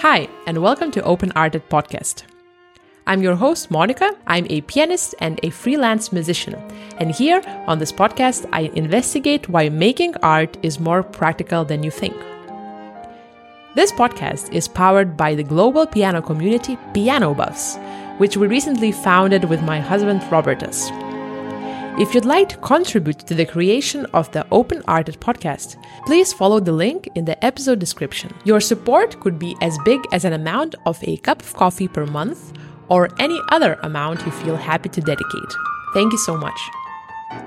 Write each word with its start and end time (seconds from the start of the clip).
Hi, 0.00 0.28
and 0.46 0.60
welcome 0.60 0.90
to 0.90 1.02
Open 1.04 1.32
Arted 1.34 1.70
Podcast. 1.70 2.24
I'm 3.06 3.22
your 3.22 3.34
host, 3.34 3.70
Monika. 3.70 4.14
I'm 4.26 4.46
a 4.50 4.60
pianist 4.60 5.14
and 5.20 5.40
a 5.42 5.48
freelance 5.48 6.12
musician. 6.12 6.54
And 6.98 7.10
here 7.10 7.40
on 7.66 7.78
this 7.78 7.92
podcast, 7.92 8.46
I 8.52 8.70
investigate 8.74 9.48
why 9.48 9.70
making 9.70 10.14
art 10.22 10.58
is 10.62 10.78
more 10.78 11.02
practical 11.02 11.64
than 11.64 11.82
you 11.82 11.90
think. 11.90 12.14
This 13.74 13.90
podcast 13.90 14.52
is 14.52 14.68
powered 14.68 15.16
by 15.16 15.34
the 15.34 15.42
global 15.42 15.86
piano 15.86 16.20
community 16.20 16.76
Piano 16.92 17.32
Buffs, 17.32 17.78
which 18.18 18.36
we 18.36 18.48
recently 18.48 18.92
founded 18.92 19.46
with 19.46 19.62
my 19.62 19.80
husband 19.80 20.22
Robertus. 20.30 20.90
If 21.98 22.14
you'd 22.14 22.26
like 22.26 22.50
to 22.50 22.58
contribute 22.58 23.20
to 23.20 23.34
the 23.34 23.46
creation 23.46 24.04
of 24.12 24.30
the 24.32 24.46
Open 24.52 24.82
Arted 24.86 25.18
podcast, 25.18 25.82
please 26.04 26.30
follow 26.30 26.60
the 26.60 26.72
link 26.72 27.08
in 27.14 27.24
the 27.24 27.42
episode 27.42 27.78
description. 27.78 28.34
Your 28.44 28.60
support 28.60 29.18
could 29.20 29.38
be 29.38 29.56
as 29.62 29.78
big 29.86 30.02
as 30.12 30.26
an 30.26 30.34
amount 30.34 30.74
of 30.84 31.02
a 31.04 31.16
cup 31.16 31.40
of 31.40 31.54
coffee 31.54 31.88
per 31.88 32.04
month 32.04 32.52
or 32.90 33.08
any 33.18 33.40
other 33.48 33.78
amount 33.82 34.26
you 34.26 34.30
feel 34.30 34.56
happy 34.56 34.90
to 34.90 35.00
dedicate. 35.00 35.52
Thank 35.94 36.12
you 36.12 36.18
so 36.18 36.36
much. 36.36 36.60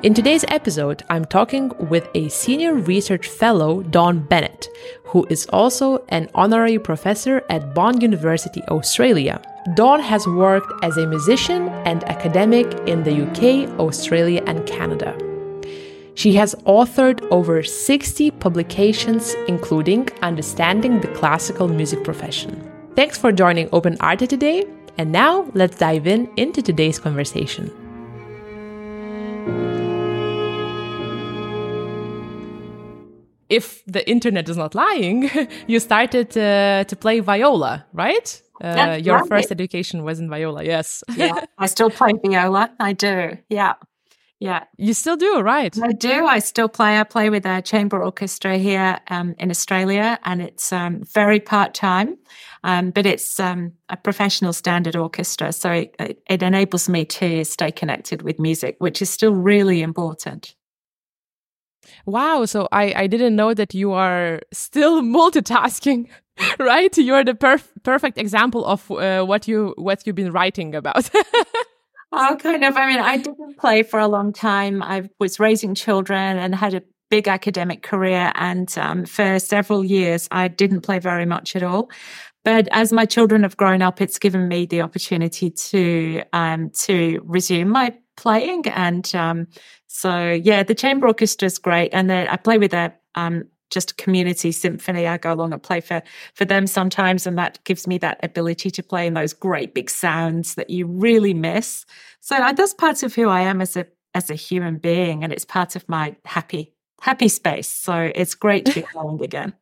In 0.02 0.16
today's 0.16 0.46
episode, 0.48 1.04
I'm 1.12 1.26
talking 1.26 1.72
with 1.78 2.10
a 2.16 2.28
senior 2.30 2.74
research 2.74 3.28
fellow, 3.28 3.84
Dawn 3.84 4.18
Bennett, 4.18 4.68
who 5.04 5.28
is 5.30 5.46
also 5.54 6.04
an 6.10 6.28
honorary 6.34 6.80
professor 6.80 7.44
at 7.52 7.76
Bond 7.76 8.02
University, 8.02 8.64
Australia. 8.64 9.42
Dawn 9.74 10.00
has 10.00 10.26
worked 10.26 10.72
as 10.84 10.96
a 10.96 11.06
musician 11.06 11.68
and 11.86 12.04
academic 12.06 12.66
in 12.88 13.04
the 13.04 13.24
UK, 13.24 13.70
Australia, 13.78 14.42
and 14.48 14.66
Canada. 14.66 15.18
She 16.16 16.34
has 16.36 16.56
authored 16.66 17.22
over 17.30 17.62
60 17.62 18.32
publications, 18.32 19.36
including 19.50 20.08
Understanding 20.22 21.02
the 21.02 21.10
Classical 21.10 21.68
Music 21.68 22.04
Profession. 22.06 22.72
Thanks 22.96 23.18
for 23.18 23.34
joining 23.34 23.68
Open 23.74 23.98
Arte 24.00 24.28
today, 24.28 24.66
and 24.98 25.12
now 25.12 25.50
let's 25.54 25.78
dive 25.78 26.08
in 26.08 26.30
into 26.38 26.62
today's 26.62 26.98
conversation. 26.98 27.70
If 33.50 33.84
the 33.86 34.08
internet 34.10 34.48
is 34.48 34.56
not 34.56 34.74
lying, 34.74 35.30
you 35.68 35.80
started 35.80 36.38
uh, 36.38 36.86
to 36.86 36.96
play 36.96 37.20
viola, 37.20 37.86
right? 37.94 38.42
Uh, 38.62 39.00
your 39.02 39.20
right. 39.20 39.28
first 39.28 39.52
education 39.52 40.04
was 40.04 40.20
in 40.20 40.30
viola, 40.30 40.64
yes. 40.64 41.04
yeah, 41.16 41.46
I 41.58 41.68
still 41.68 41.90
play 41.90 42.14
viola. 42.24 42.72
I 42.80 42.94
do. 42.94 43.38
Yeah. 43.50 43.76
Yeah. 44.40 44.64
You 44.78 44.94
still 44.94 45.18
do, 45.18 45.42
right? 45.42 45.78
I 45.82 45.92
do. 45.92 46.26
I 46.26 46.40
still 46.40 46.70
play. 46.70 46.98
I 46.98 47.04
play 47.04 47.30
with 47.30 47.46
a 47.46 47.62
chamber 47.62 48.02
orchestra 48.02 48.58
here 48.58 49.00
um, 49.10 49.36
in 49.38 49.50
Australia, 49.50 50.18
and 50.24 50.42
it's 50.42 50.72
um, 50.72 51.04
very 51.04 51.42
part 51.42 51.74
time, 51.74 52.18
um, 52.64 52.92
but 52.92 53.06
it's 53.06 53.38
um, 53.40 53.74
a 53.90 53.98
professional 53.98 54.54
standard 54.54 54.96
orchestra. 54.96 55.52
So 55.52 55.72
it, 55.72 56.22
it 56.30 56.42
enables 56.42 56.88
me 56.88 57.04
to 57.06 57.44
stay 57.44 57.72
connected 57.72 58.22
with 58.22 58.40
music, 58.40 58.78
which 58.80 59.02
is 59.02 59.10
still 59.10 59.34
really 59.34 59.82
important. 59.82 60.56
Wow. 62.06 62.46
So 62.46 62.68
I, 62.72 62.94
I 62.96 63.08
didn't 63.08 63.36
know 63.36 63.54
that 63.54 63.74
you 63.74 63.92
are 63.92 64.42
still 64.54 65.02
multitasking. 65.02 66.08
right? 66.60 66.96
You're 66.98 67.24
the 67.24 67.34
perf- 67.34 67.72
perfect 67.84 68.18
example 68.18 68.66
of 68.66 68.90
uh, 68.92 69.24
what 69.24 69.48
you 69.48 69.74
what 69.78 70.06
you've 70.06 70.16
been 70.16 70.32
writing 70.32 70.76
about. 70.76 71.10
oh, 72.12 72.38
kind 72.40 72.64
of. 72.64 72.76
I 72.78 72.88
mean, 72.88 73.00
I 73.00 73.18
didn't 73.18 73.58
play 73.58 73.84
for 73.84 74.00
a 74.00 74.08
long 74.08 74.34
time. 74.34 74.82
I 74.82 75.10
was 75.20 75.40
raising 75.40 75.76
children 75.76 76.38
and 76.38 76.56
had 76.56 76.74
a 76.74 76.84
big 77.10 77.28
academic 77.28 77.82
career, 77.82 78.32
and 78.36 78.76
um, 78.78 79.06
for 79.06 79.40
several 79.40 79.84
years, 79.84 80.28
I 80.32 80.48
didn't 80.48 80.82
play 80.82 81.00
very 81.00 81.26
much 81.26 81.56
at 81.56 81.64
all. 81.64 81.90
But 82.46 82.68
as 82.72 82.94
my 82.94 83.06
children 83.06 83.44
have 83.44 83.58
grown 83.58 83.82
up, 83.82 84.02
it's 84.02 84.18
given 84.18 84.48
me 84.48 84.66
the 84.66 84.82
opportunity 84.82 85.50
to 85.50 86.24
um, 86.34 86.70
to 86.86 87.20
resume 87.26 87.70
my 87.70 87.96
playing, 88.16 88.68
and 88.68 89.14
um, 89.16 89.48
so 89.88 90.32
yeah, 90.32 90.64
the 90.64 90.76
chamber 90.76 91.08
orchestra 91.08 91.48
is 91.48 91.58
great, 91.58 91.90
and 91.94 92.10
then 92.10 92.28
I 92.28 92.38
play 92.38 92.58
with 92.58 92.74
a 92.74 92.94
um, 93.16 93.44
just 93.70 93.92
a 93.92 93.96
community 93.96 94.52
symphony. 94.52 95.08
I 95.08 95.18
go 95.18 95.34
along 95.34 95.54
and 95.54 95.62
play 95.62 95.82
for 95.82 96.02
for 96.34 96.46
them 96.46 96.68
sometimes, 96.68 97.28
and 97.28 97.38
that 97.38 97.60
gives 97.64 97.88
me 97.88 97.98
that 98.00 98.20
ability 98.24 98.72
to 98.72 98.84
play 98.84 99.08
in 99.08 99.14
those 99.14 99.34
great 99.34 99.74
big 99.74 99.90
sounds 99.90 100.56
that 100.56 100.70
you 100.70 100.86
really 100.86 101.34
miss. 101.34 101.86
So 102.20 102.36
that's 102.38 102.74
part 102.74 103.04
of 103.04 103.16
who 103.16 103.30
I 103.30 103.42
am 103.42 103.62
as 103.62 103.76
a 103.78 103.86
as 104.14 104.30
a 104.30 104.36
human 104.36 104.78
being, 104.78 105.24
and 105.24 105.32
it's 105.32 105.46
part 105.46 105.76
of 105.76 105.88
my 105.88 106.16
happy 106.26 106.74
happy 107.02 107.28
space. 107.28 107.68
So 107.68 108.12
it's 108.14 108.36
great 108.36 108.66
to 108.66 108.74
be 108.74 108.82
home 108.94 109.22
again. 109.22 109.54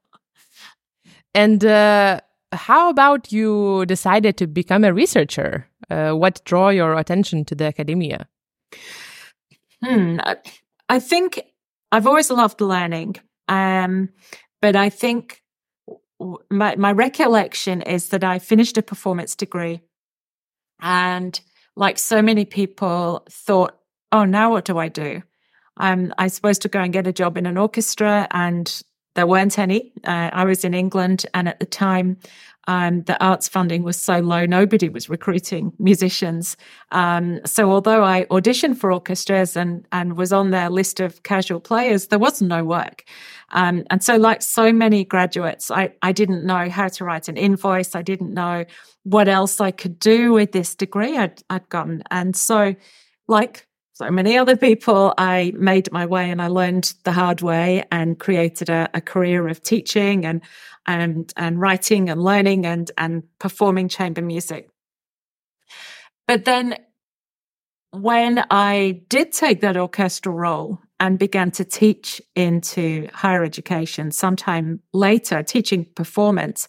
And 1.34 1.63
uh, 1.63 2.22
how 2.51 2.90
about 2.90 3.31
you 3.31 3.85
decided 3.85 4.38
to 4.38 4.47
become 4.47 4.84
a 4.84 4.94
researcher? 4.94 5.67
Uh, 5.90 6.12
what 6.13 6.41
draw 6.46 6.69
your 6.69 6.97
attention 6.97 7.46
to 7.46 7.56
the 7.56 7.66
academia? 7.66 8.28
Hmm, 9.84 10.19
I 10.90 11.00
think 11.00 11.41
I've 11.91 12.07
always 12.07 12.31
loved 12.31 12.62
learning. 12.62 13.17
Um, 13.47 14.09
but 14.62 14.75
I 14.75 14.90
think 14.90 15.41
my, 16.50 16.75
my 16.75 16.91
recollection 16.91 17.81
is 17.81 18.09
that 18.09 18.24
I 18.24 18.40
finished 18.40 18.78
a 18.78 18.81
performance 18.81 19.35
degree 19.35 19.81
and 20.81 21.40
like 21.75 21.97
so 21.97 22.22
many 22.22 22.46
people 22.46 23.25
thought, 23.30 23.78
oh, 24.12 24.25
now 24.25 24.52
what 24.52 24.66
do 24.66 24.78
I 24.78 24.88
do? 24.88 25.22
Um, 25.80 26.13
I'm 26.18 26.25
I 26.25 26.28
supposed 26.28 26.63
to 26.63 26.69
go 26.69 26.80
and 26.80 26.91
get 26.91 27.08
a 27.08 27.13
job 27.13 27.38
in 27.38 27.46
an 27.46 27.58
orchestra 27.58 28.28
and 28.31 28.81
there 29.16 29.28
weren't 29.28 29.59
any. 29.59 29.94
Uh, 30.03 30.29
I 30.34 30.46
was 30.46 30.64
in 30.64 30.74
England 30.74 31.25
and 31.34 31.47
at 31.47 31.59
the 31.59 31.66
time 31.66 32.18
um, 32.67 33.03
the 33.03 33.22
arts 33.23 33.47
funding 33.47 33.83
was 33.83 33.97
so 33.97 34.19
low, 34.19 34.45
nobody 34.45 34.89
was 34.89 35.09
recruiting 35.09 35.72
musicians. 35.79 36.57
Um, 36.91 37.39
so 37.45 37.72
although 37.72 38.03
I 38.03 38.25
auditioned 38.25 38.78
for 38.78 38.91
orchestras 38.91 39.55
and, 39.55 39.88
and 39.94 40.17
was 40.17 40.33
on 40.33 40.51
their 40.51 40.69
list 40.69 41.00
of 41.00 41.23
casual 41.23 41.61
players, 41.61 42.07
there 42.07 42.19
was 42.19 42.41
no 42.41 42.66
work. 42.66 43.05
Um, 43.51 43.85
and 43.89 44.03
so, 44.03 44.17
like 44.17 44.41
so 44.41 44.73
many 44.73 45.05
graduates, 45.05 45.72
I, 45.72 45.94
I 46.01 46.11
didn't 46.11 46.45
know 46.45 46.69
how 46.69 46.89
to 46.89 47.05
write 47.05 47.29
an 47.29 47.38
invoice. 47.38 47.95
I 47.95 48.01
didn't 48.01 48.33
know 48.33 48.66
what 49.03 49.29
else 49.29 49.61
I 49.61 49.72
could 49.72 49.97
do 49.99 50.34
with 50.34 50.51
this 50.51 50.75
degree 50.75 51.17
I'd, 51.17 51.41
I'd 51.49 51.69
gotten. 51.69 52.03
And 52.11 52.35
so, 52.35 52.75
like 53.29 53.66
so 53.94 54.11
many 54.11 54.38
other 54.38 54.55
people, 54.55 55.13
I 55.17 55.53
made 55.55 55.91
my 55.91 56.05
way 56.05 56.29
and 56.29 56.41
I 56.41 56.47
learned 56.47 56.94
the 57.03 57.13
hard 57.13 57.41
way 57.41 57.84
and 57.91 58.19
created 58.19 58.69
a, 58.69 58.89
a 58.94 59.01
career 59.01 59.47
of 59.47 59.63
teaching 59.63 60.25
and 60.25 60.41
and 60.87 61.31
and 61.35 61.59
writing 61.59 62.09
and 62.09 62.23
learning 62.23 62.65
and 62.65 62.91
and 62.97 63.23
performing 63.39 63.89
chamber 63.89 64.21
music. 64.21 64.69
But 66.27 66.45
then 66.45 66.77
when 67.91 68.43
I 68.51 69.01
did 69.09 69.31
take 69.31 69.61
that 69.61 69.77
orchestral 69.77 70.35
role 70.35 70.79
and 70.99 71.19
began 71.19 71.51
to 71.51 71.63
teach 71.63 72.21
into 72.35 73.07
higher 73.13 73.43
education 73.43 74.11
sometime 74.11 74.81
later, 74.93 75.43
teaching 75.43 75.85
performance, 75.95 76.67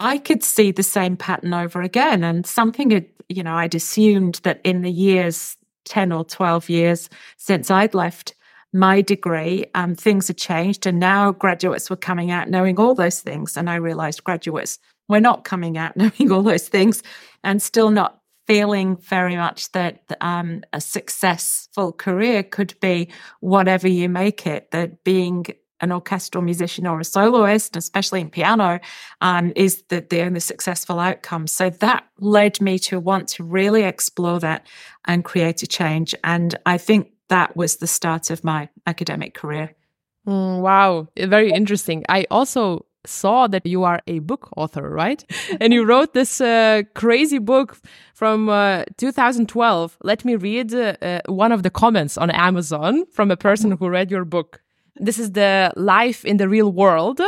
I 0.00 0.18
could 0.18 0.42
see 0.42 0.72
the 0.72 0.82
same 0.82 1.16
pattern 1.16 1.54
over 1.54 1.80
again. 1.80 2.24
And 2.24 2.46
something 2.46 2.90
had, 2.90 3.06
you 3.28 3.42
know, 3.42 3.54
I'd 3.54 3.74
assumed 3.74 4.40
that 4.42 4.60
in 4.64 4.82
the 4.82 4.90
years, 4.90 5.56
10 5.86 6.12
or 6.12 6.24
12 6.24 6.68
years 6.68 7.08
since 7.36 7.70
I'd 7.70 7.94
left 7.94 8.34
my 8.74 9.00
degree, 9.00 9.64
um, 9.74 9.94
things 9.94 10.26
had 10.26 10.36
changed. 10.36 10.84
And 10.84 10.98
now 10.98 11.32
graduates 11.32 11.88
were 11.88 11.96
coming 11.96 12.30
out 12.30 12.50
knowing 12.50 12.78
all 12.78 12.94
those 12.94 13.20
things. 13.20 13.56
And 13.56 13.70
I 13.70 13.76
realized 13.76 14.24
graduates 14.24 14.78
were 15.08 15.20
not 15.20 15.44
coming 15.44 15.78
out 15.78 15.96
knowing 15.96 16.30
all 16.30 16.42
those 16.42 16.68
things 16.68 17.02
and 17.42 17.62
still 17.62 17.90
not 17.90 18.20
feeling 18.46 18.96
very 18.96 19.36
much 19.36 19.72
that 19.72 20.02
um, 20.20 20.62
a 20.72 20.80
successful 20.80 21.92
career 21.92 22.42
could 22.42 22.74
be 22.80 23.08
whatever 23.40 23.88
you 23.88 24.08
make 24.08 24.46
it, 24.46 24.70
that 24.70 25.02
being 25.02 25.46
an 25.80 25.92
orchestral 25.92 26.42
musician 26.42 26.86
or 26.86 27.00
a 27.00 27.04
soloist, 27.04 27.76
especially 27.76 28.20
in 28.20 28.30
piano, 28.30 28.80
um, 29.20 29.52
is 29.56 29.82
the, 29.88 30.04
the 30.10 30.20
only 30.22 30.40
successful 30.40 30.98
outcome. 30.98 31.46
So 31.46 31.70
that 31.70 32.04
led 32.18 32.60
me 32.60 32.78
to 32.80 33.00
want 33.00 33.28
to 33.28 33.44
really 33.44 33.82
explore 33.82 34.40
that 34.40 34.66
and 35.06 35.24
create 35.24 35.62
a 35.62 35.66
change. 35.66 36.14
And 36.24 36.54
I 36.66 36.78
think 36.78 37.13
that 37.28 37.56
was 37.56 37.76
the 37.76 37.86
start 37.86 38.30
of 38.30 38.44
my 38.44 38.68
academic 38.86 39.34
career. 39.34 39.74
Mm, 40.26 40.60
wow, 40.60 41.08
very 41.16 41.50
interesting. 41.50 42.04
I 42.08 42.26
also 42.30 42.86
saw 43.06 43.46
that 43.46 43.66
you 43.66 43.84
are 43.84 44.00
a 44.06 44.20
book 44.20 44.48
author, 44.56 44.88
right? 44.88 45.24
and 45.60 45.72
you 45.72 45.84
wrote 45.84 46.14
this 46.14 46.40
uh, 46.40 46.82
crazy 46.94 47.38
book 47.38 47.76
from 48.14 48.48
uh, 48.48 48.84
2012. 48.96 49.98
Let 50.02 50.24
me 50.24 50.36
read 50.36 50.74
uh, 50.74 50.96
uh, 51.02 51.20
one 51.26 51.52
of 51.52 51.62
the 51.62 51.70
comments 51.70 52.16
on 52.16 52.30
Amazon 52.30 53.04
from 53.12 53.30
a 53.30 53.36
person 53.36 53.72
who 53.72 53.88
read 53.88 54.10
your 54.10 54.24
book. 54.24 54.62
This 54.96 55.18
is 55.18 55.32
the 55.32 55.72
life 55.76 56.24
in 56.24 56.36
the 56.36 56.48
real 56.48 56.72
world, 56.72 57.20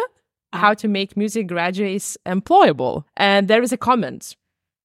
how 0.53 0.73
to 0.75 0.89
make 0.89 1.17
music 1.17 1.49
graduates 1.49 2.17
employable. 2.25 3.05
And 3.17 3.49
there 3.49 3.63
is 3.63 3.73
a 3.73 3.77
comment 3.77 4.37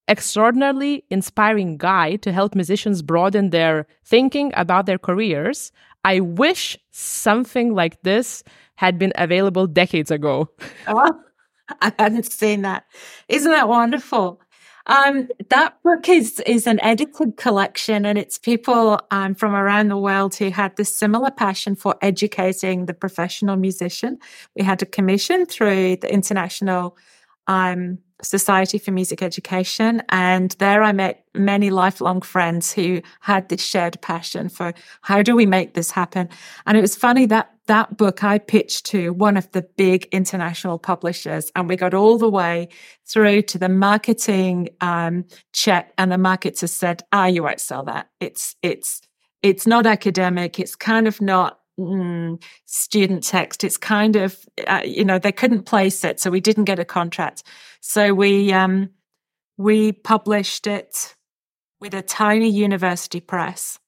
extraordinarily 0.07 1.05
inspiring 1.09 1.77
guide 1.77 2.21
to 2.23 2.31
help 2.31 2.55
musicians 2.55 3.01
broaden 3.01 3.49
their 3.49 3.87
thinking 4.05 4.51
about 4.55 4.85
their 4.85 4.97
careers. 4.97 5.71
I 6.03 6.19
wish 6.19 6.77
something 6.91 7.73
like 7.73 8.01
this 8.01 8.43
had 8.75 8.97
been 8.97 9.13
available 9.15 9.67
decades 9.67 10.11
ago. 10.11 10.49
oh, 10.87 11.19
I 11.81 11.93
hadn't 11.97 12.31
seen 12.31 12.63
that. 12.63 12.85
Isn't 13.27 13.51
that 13.51 13.67
wonderful? 13.67 14.41
Um, 14.87 15.29
that 15.49 15.81
book 15.83 16.09
is 16.09 16.39
is 16.41 16.65
an 16.65 16.79
edited 16.81 17.37
collection, 17.37 18.05
and 18.05 18.17
it's 18.17 18.39
people 18.39 18.99
um, 19.11 19.35
from 19.35 19.53
around 19.53 19.89
the 19.89 19.97
world 19.97 20.35
who 20.35 20.49
had 20.49 20.75
this 20.75 20.97
similar 20.97 21.29
passion 21.29 21.75
for 21.75 21.95
educating 22.01 22.87
the 22.87 22.93
professional 22.93 23.55
musician. 23.55 24.17
We 24.55 24.63
had 24.63 24.81
a 24.81 24.87
commission 24.87 25.45
through 25.45 25.97
the 25.97 26.11
International 26.11 26.97
um, 27.47 27.99
Society 28.21 28.77
for 28.77 28.91
Music 28.91 29.21
Education. 29.21 30.01
And 30.09 30.51
there 30.59 30.83
I 30.83 30.91
met 30.91 31.25
many 31.33 31.69
lifelong 31.69 32.21
friends 32.21 32.73
who 32.73 33.01
had 33.21 33.49
this 33.49 33.65
shared 33.65 33.99
passion 34.01 34.49
for 34.49 34.73
how 35.01 35.21
do 35.21 35.35
we 35.35 35.45
make 35.45 35.73
this 35.73 35.91
happen? 35.91 36.29
And 36.65 36.77
it 36.77 36.81
was 36.81 36.95
funny 36.95 37.25
that 37.27 37.51
that 37.67 37.95
book 37.95 38.23
I 38.23 38.37
pitched 38.37 38.85
to 38.87 39.13
one 39.13 39.37
of 39.37 39.49
the 39.51 39.61
big 39.61 40.07
international 40.11 40.77
publishers 40.77 41.51
and 41.55 41.69
we 41.69 41.77
got 41.77 41.93
all 41.93 42.17
the 42.17 42.29
way 42.29 42.67
through 43.05 43.43
to 43.43 43.57
the 43.57 43.69
marketing 43.69 44.69
um, 44.81 45.25
check 45.53 45.93
and 45.97 46.11
the 46.11 46.17
marketer 46.17 46.67
said, 46.67 47.03
ah, 47.13 47.27
you 47.27 47.43
won't 47.43 47.61
sell 47.61 47.83
that. 47.83 48.09
It's, 48.19 48.55
it's, 48.61 49.01
it's 49.41 49.65
not 49.65 49.85
academic. 49.85 50.59
It's 50.59 50.75
kind 50.75 51.07
of 51.07 51.21
not 51.21 51.60
mm, 51.87 52.43
student 52.65 53.23
text. 53.23 53.63
It's 53.63 53.77
kind 53.77 54.15
of, 54.15 54.37
uh, 54.67 54.81
you 54.85 55.05
know, 55.05 55.19
they 55.19 55.31
couldn't 55.31 55.63
place 55.63 56.03
it. 56.03 56.19
So 56.19 56.29
we 56.29 56.41
didn't 56.41 56.65
get 56.65 56.79
a 56.79 56.85
contract. 56.85 57.43
So 57.79 58.13
we 58.13 58.53
um, 58.53 58.89
we 59.57 59.91
published 59.91 60.67
it 60.67 61.15
with 61.79 61.93
a 61.93 62.01
tiny 62.01 62.49
university 62.49 63.19
press. 63.19 63.79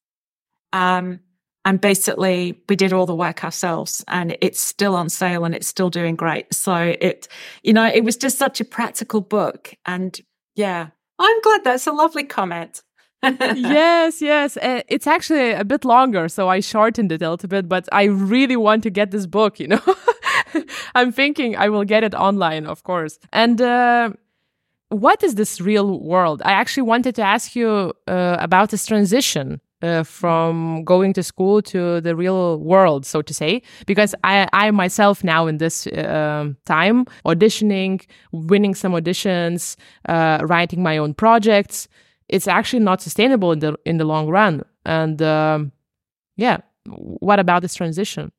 Um, 0.72 1.20
and 1.66 1.80
basically 1.80 2.62
we 2.68 2.76
did 2.76 2.92
all 2.92 3.06
the 3.06 3.16
work 3.16 3.44
ourselves 3.44 4.04
and 4.08 4.36
it's 4.42 4.60
still 4.60 4.96
on 4.96 5.10
sale 5.10 5.46
and 5.46 5.56
it's 5.56 5.68
still 5.68 5.90
doing 5.90 6.16
great. 6.16 6.54
So 6.54 6.76
it, 7.00 7.28
you 7.62 7.72
know, 7.72 7.86
it 7.86 8.04
was 8.04 8.18
just 8.18 8.38
such 8.38 8.60
a 8.60 8.66
practical 8.66 9.22
book. 9.22 9.74
And 9.86 10.20
yeah, 10.56 10.88
I'm 11.20 11.42
glad 11.42 11.64
that's 11.64 11.88
a 11.88 11.94
lovely 11.94 12.26
comment. 12.26 12.82
yes, 13.56 14.22
yes. 14.22 14.58
Uh, 14.58 14.82
it's 14.88 15.08
actually 15.08 15.52
a 15.52 15.64
bit 15.64 15.86
longer, 15.86 16.28
so 16.28 16.50
I 16.50 16.60
shortened 16.60 17.12
it 17.12 17.22
a 17.22 17.30
little 17.30 17.50
bit, 17.50 17.70
but 17.70 17.88
I 17.92 18.04
really 18.04 18.58
want 18.58 18.84
to 18.84 18.90
get 18.90 19.12
this 19.12 19.26
book, 19.26 19.60
you 19.60 19.68
know. 19.68 19.82
I'm 20.96 21.12
thinking 21.12 21.56
I 21.56 21.70
will 21.70 21.86
get 21.86 22.04
it 22.04 22.14
online, 22.14 22.66
of 22.66 22.84
course. 22.84 23.20
And 23.32 23.62
uh, 23.62 24.12
what 24.90 25.24
is 25.24 25.36
this 25.36 25.62
real 25.62 26.00
world? 26.00 26.42
I 26.44 26.52
actually 26.52 26.84
wanted 26.84 27.16
to 27.16 27.22
ask 27.22 27.56
you 27.56 27.94
uh, 28.08 28.38
about 28.40 28.70
this 28.70 28.86
transition 28.86 29.62
uh, 29.82 30.04
from 30.04 30.84
going 30.84 31.14
to 31.14 31.24
school 31.24 31.62
to 31.62 32.02
the 32.02 32.16
real 32.16 32.58
world, 32.60 33.06
so 33.06 33.22
to 33.22 33.34
say, 33.34 33.62
because 33.86 34.16
I, 34.24 34.48
I 34.54 34.72
myself 34.72 35.24
now 35.24 35.48
in 35.48 35.58
this 35.58 35.88
uh, 35.88 36.50
time 36.66 37.06
auditioning, 37.26 38.06
winning 38.32 38.76
some 38.76 38.94
auditions, 38.94 39.76
uh, 40.08 40.40
writing 40.44 40.84
my 40.84 40.98
own 40.98 41.14
projects, 41.14 41.88
it's 42.34 42.48
actually 42.48 42.84
not 42.84 43.00
sustainable 43.00 43.52
in 43.52 43.60
the 43.60 43.76
in 43.86 43.98
the 43.98 44.06
long 44.06 44.28
run. 44.28 44.64
And 44.86 45.22
um, 45.22 45.72
yeah, 46.36 46.58
what 46.88 47.40
about 47.40 47.62
this 47.62 47.76
transition? 47.76 48.32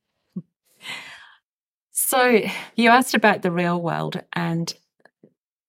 So 1.93 2.43
you 2.75 2.91
asked 2.91 3.14
about 3.14 3.43
the 3.43 3.52
real 3.52 3.81
world, 3.81 4.20
and 4.32 4.75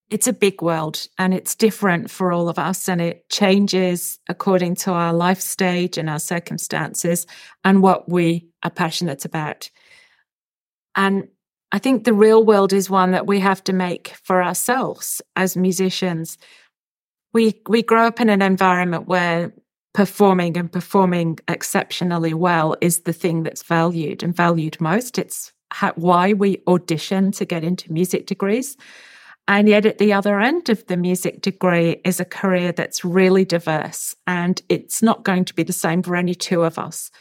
it's 0.10 0.28
a 0.28 0.34
big 0.34 0.62
world 0.62 1.08
and 1.18 1.34
it's 1.34 1.56
different 1.56 2.12
for 2.12 2.32
all 2.32 2.48
of 2.48 2.60
us 2.60 2.88
and 2.88 3.02
it 3.02 3.28
changes 3.30 4.20
according 4.30 4.76
to 4.76 4.92
our 4.92 5.14
life 5.14 5.42
stage 5.42 5.98
and 5.98 6.10
our 6.10 6.20
circumstances 6.20 7.26
and 7.64 7.82
what 7.82 8.08
we 8.08 8.48
are 8.62 8.70
passionate 8.70 9.26
about. 9.26 9.70
And 10.96 11.28
I 11.72 11.80
think 11.80 12.04
the 12.04 12.14
real 12.14 12.46
world 12.46 12.72
is 12.72 12.90
one 12.90 13.12
that 13.12 13.26
we 13.28 13.40
have 13.40 13.64
to 13.64 13.74
make 13.74 14.10
for 14.24 14.44
ourselves 14.44 15.22
as 15.36 15.58
musicians. 15.58 16.38
We 17.36 17.62
we 17.68 17.84
grow 17.84 18.08
up 18.08 18.22
in 18.22 18.30
an 18.30 18.42
environment 18.42 19.10
where 19.10 19.52
performing 19.94 20.58
and 20.58 20.72
performing 20.72 21.38
exceptionally 21.50 22.34
well 22.34 22.78
is 22.80 23.02
the 23.02 23.12
thing 23.12 23.44
that's 23.44 23.62
valued 23.62 24.24
and 24.24 24.34
valued 24.34 24.80
most. 24.80 25.20
It's 25.20 25.52
how, 25.70 25.92
why 25.98 26.32
we 26.32 26.62
audition 26.66 27.34
to 27.34 27.44
get 27.44 27.66
into 27.66 27.92
music 27.92 28.26
degrees. 28.26 28.78
And 29.50 29.68
yet, 29.68 29.86
at 29.86 29.98
the 29.98 30.14
other 30.14 30.40
end 30.40 30.70
of 30.70 30.88
the 30.88 30.96
music 30.96 31.42
degree 31.42 32.00
is 32.06 32.22
a 32.22 32.26
career 32.26 32.72
that's 32.72 33.04
really 33.04 33.44
diverse, 33.44 34.16
and 34.26 34.62
it's 34.70 35.04
not 35.04 35.26
going 35.26 35.44
to 35.44 35.54
be 35.54 35.64
the 35.64 35.74
same 35.74 36.04
for 36.04 36.16
any 36.16 36.36
two 36.36 36.64
of 36.64 36.80
us. 36.80 37.12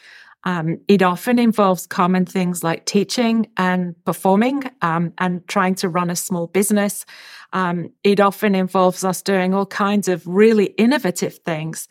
Um, 0.45 0.79
it 0.87 1.01
often 1.01 1.39
involves 1.39 1.87
common 1.87 2.25
things 2.25 2.63
like 2.63 2.85
teaching 2.85 3.47
and 3.57 3.95
performing 4.05 4.63
um, 4.81 5.11
and 5.17 5.45
trying 5.47 5.73
to 5.75 5.89
run 5.89 6.11
a 6.11 6.15
small 6.15 6.45
business. 6.47 7.05
Um, 7.51 7.89
it 8.03 8.19
often 8.19 8.53
involves 8.53 9.03
us 9.03 9.23
doing 9.23 9.53
all 9.53 9.65
kinds 9.65 10.07
of 10.07 10.25
really 10.27 10.65
innovative 10.77 11.39
things, 11.39 11.87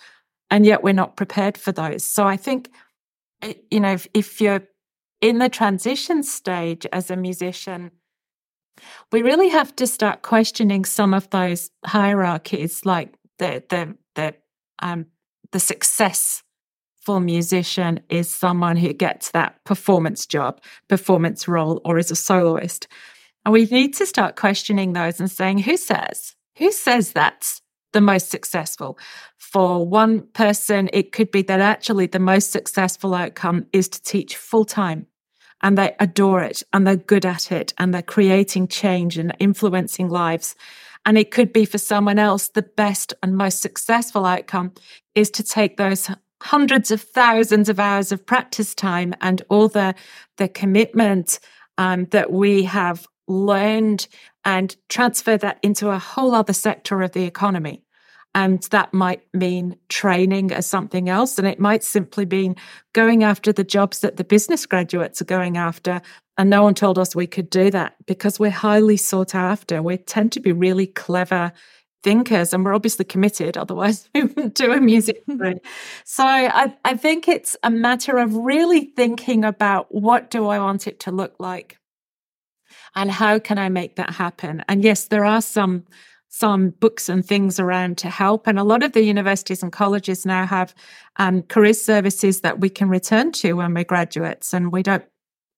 and 0.50 0.64
yet 0.64 0.84
we're 0.84 0.92
not 0.92 1.16
prepared 1.16 1.58
for 1.58 1.72
those. 1.72 2.04
So 2.04 2.26
I 2.26 2.36
think, 2.36 2.70
eh, 3.42 3.54
you 3.70 3.80
know, 3.80 3.92
if, 3.92 4.06
if 4.14 4.40
you're 4.40 4.62
in 5.20 5.38
the 5.38 5.48
transition 5.48 6.22
stage 6.22 6.86
as 6.92 7.10
a 7.10 7.16
musician, 7.16 7.90
we 9.10 9.22
really 9.22 9.48
have 9.48 9.74
to 9.76 9.86
start 9.86 10.22
questioning 10.22 10.84
some 10.84 11.14
of 11.14 11.28
those 11.30 11.70
hierarchies, 11.84 12.84
like 12.84 13.14
the 13.38 13.64
the 13.68 13.96
the 14.14 14.34
um 14.80 15.06
the 15.52 15.60
successful 17.04 17.20
musician 17.20 18.00
is 18.08 18.30
someone 18.30 18.78
who 18.78 18.94
gets 18.94 19.32
that 19.32 19.62
performance 19.64 20.24
job, 20.24 20.58
performance 20.88 21.46
role, 21.46 21.82
or 21.84 21.98
is 21.98 22.10
a 22.10 22.16
soloist. 22.16 22.88
And 23.44 23.52
we 23.52 23.66
need 23.66 23.92
to 23.96 24.06
start 24.06 24.36
questioning 24.36 24.94
those 24.94 25.20
and 25.20 25.30
saying, 25.30 25.58
who 25.58 25.76
says? 25.76 26.34
Who 26.56 26.72
says 26.72 27.12
that's 27.12 27.60
the 27.92 28.00
most 28.00 28.30
successful? 28.30 28.98
For 29.36 29.86
one 29.86 30.22
person, 30.32 30.88
it 30.94 31.12
could 31.12 31.30
be 31.30 31.42
that 31.42 31.60
actually 31.60 32.06
the 32.06 32.18
most 32.18 32.50
successful 32.50 33.12
outcome 33.12 33.66
is 33.74 33.86
to 33.90 34.02
teach 34.02 34.38
full 34.38 34.64
time 34.64 35.06
and 35.60 35.76
they 35.76 35.94
adore 36.00 36.42
it 36.42 36.62
and 36.72 36.86
they're 36.86 36.96
good 36.96 37.26
at 37.26 37.52
it 37.52 37.74
and 37.76 37.92
they're 37.92 38.00
creating 38.16 38.68
change 38.68 39.18
and 39.18 39.36
influencing 39.38 40.08
lives. 40.08 40.56
And 41.04 41.18
it 41.18 41.30
could 41.30 41.52
be 41.52 41.66
for 41.66 41.76
someone 41.76 42.18
else, 42.18 42.48
the 42.48 42.62
best 42.62 43.12
and 43.22 43.36
most 43.36 43.60
successful 43.60 44.24
outcome 44.24 44.72
is 45.14 45.30
to 45.32 45.42
take 45.42 45.76
those 45.76 46.08
hundreds 46.42 46.90
of 46.90 47.00
thousands 47.00 47.68
of 47.68 47.80
hours 47.80 48.12
of 48.12 48.26
practice 48.26 48.74
time 48.74 49.14
and 49.20 49.42
all 49.48 49.68
the, 49.68 49.94
the 50.36 50.48
commitment 50.48 51.38
um, 51.78 52.06
that 52.06 52.32
we 52.32 52.64
have 52.64 53.06
learned 53.26 54.06
and 54.44 54.76
transfer 54.88 55.36
that 55.38 55.58
into 55.62 55.88
a 55.90 55.98
whole 55.98 56.34
other 56.34 56.52
sector 56.52 57.02
of 57.02 57.12
the 57.12 57.24
economy. 57.24 57.82
And 58.34 58.62
that 58.72 58.92
might 58.92 59.22
mean 59.32 59.76
training 59.88 60.50
as 60.50 60.66
something 60.66 61.08
else. 61.08 61.38
And 61.38 61.46
it 61.46 61.60
might 61.60 61.84
simply 61.84 62.26
mean 62.26 62.56
going 62.92 63.22
after 63.22 63.52
the 63.52 63.62
jobs 63.62 64.00
that 64.00 64.16
the 64.16 64.24
business 64.24 64.66
graduates 64.66 65.22
are 65.22 65.26
going 65.26 65.56
after. 65.56 66.02
And 66.36 66.50
no 66.50 66.64
one 66.64 66.74
told 66.74 66.98
us 66.98 67.14
we 67.14 67.28
could 67.28 67.48
do 67.48 67.70
that 67.70 67.94
because 68.06 68.40
we're 68.40 68.50
highly 68.50 68.96
sought 68.96 69.36
after. 69.36 69.80
We 69.82 69.98
tend 69.98 70.32
to 70.32 70.40
be 70.40 70.50
really 70.50 70.88
clever 70.88 71.52
thinkers 72.04 72.52
and 72.52 72.64
we're 72.64 72.74
obviously 72.74 73.04
committed. 73.04 73.56
Otherwise, 73.56 74.08
we 74.14 74.22
wouldn't 74.22 74.54
do 74.54 74.72
a 74.72 74.80
music 74.80 75.26
degree. 75.28 75.58
so 76.04 76.24
I, 76.24 76.76
I 76.84 76.96
think 76.96 77.26
it's 77.26 77.56
a 77.64 77.70
matter 77.70 78.18
of 78.18 78.36
really 78.36 78.92
thinking 78.94 79.44
about 79.44 79.92
what 79.92 80.30
do 80.30 80.46
I 80.46 80.60
want 80.60 80.86
it 80.86 81.00
to 81.00 81.10
look 81.10 81.34
like? 81.40 81.78
And 82.94 83.10
how 83.10 83.40
can 83.40 83.58
I 83.58 83.68
make 83.68 83.96
that 83.96 84.10
happen? 84.10 84.62
And 84.68 84.84
yes, 84.84 85.06
there 85.06 85.24
are 85.24 85.42
some 85.42 85.84
some 86.28 86.70
books 86.70 87.08
and 87.08 87.24
things 87.24 87.60
around 87.60 87.96
to 87.96 88.10
help. 88.10 88.48
And 88.48 88.58
a 88.58 88.64
lot 88.64 88.82
of 88.82 88.90
the 88.90 89.04
universities 89.04 89.62
and 89.62 89.70
colleges 89.70 90.26
now 90.26 90.44
have 90.44 90.74
um, 91.16 91.42
career 91.42 91.74
services 91.74 92.40
that 92.40 92.58
we 92.58 92.68
can 92.68 92.88
return 92.88 93.30
to 93.32 93.52
when 93.52 93.72
we're 93.72 93.84
graduates, 93.84 94.52
and 94.52 94.72
we 94.72 94.82
don't 94.82 95.04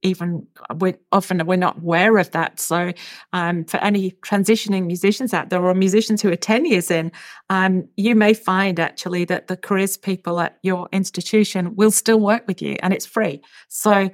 even 0.02 0.46
we're, 0.76 0.98
often 1.12 1.44
we're 1.46 1.56
not 1.56 1.78
aware 1.78 2.18
of 2.18 2.30
that. 2.32 2.60
So, 2.60 2.92
um, 3.32 3.64
for 3.64 3.78
any 3.78 4.12
transitioning 4.22 4.86
musicians 4.86 5.34
out 5.34 5.50
there 5.50 5.64
or 5.64 5.74
musicians 5.74 6.22
who 6.22 6.30
are 6.30 6.36
ten 6.36 6.64
years 6.64 6.90
in, 6.90 7.12
um, 7.50 7.88
you 7.96 8.14
may 8.14 8.34
find 8.34 8.78
actually 8.78 9.24
that 9.26 9.48
the 9.48 9.56
careers 9.56 9.96
people 9.96 10.40
at 10.40 10.58
your 10.62 10.88
institution 10.92 11.74
will 11.76 11.90
still 11.90 12.20
work 12.20 12.46
with 12.46 12.62
you, 12.62 12.76
and 12.82 12.92
it's 12.92 13.06
free. 13.06 13.40
So, 13.68 14.10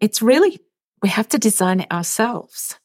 it's 0.00 0.22
really 0.22 0.58
we 1.02 1.08
have 1.08 1.28
to 1.28 1.38
design 1.38 1.80
it 1.80 1.92
ourselves. 1.92 2.78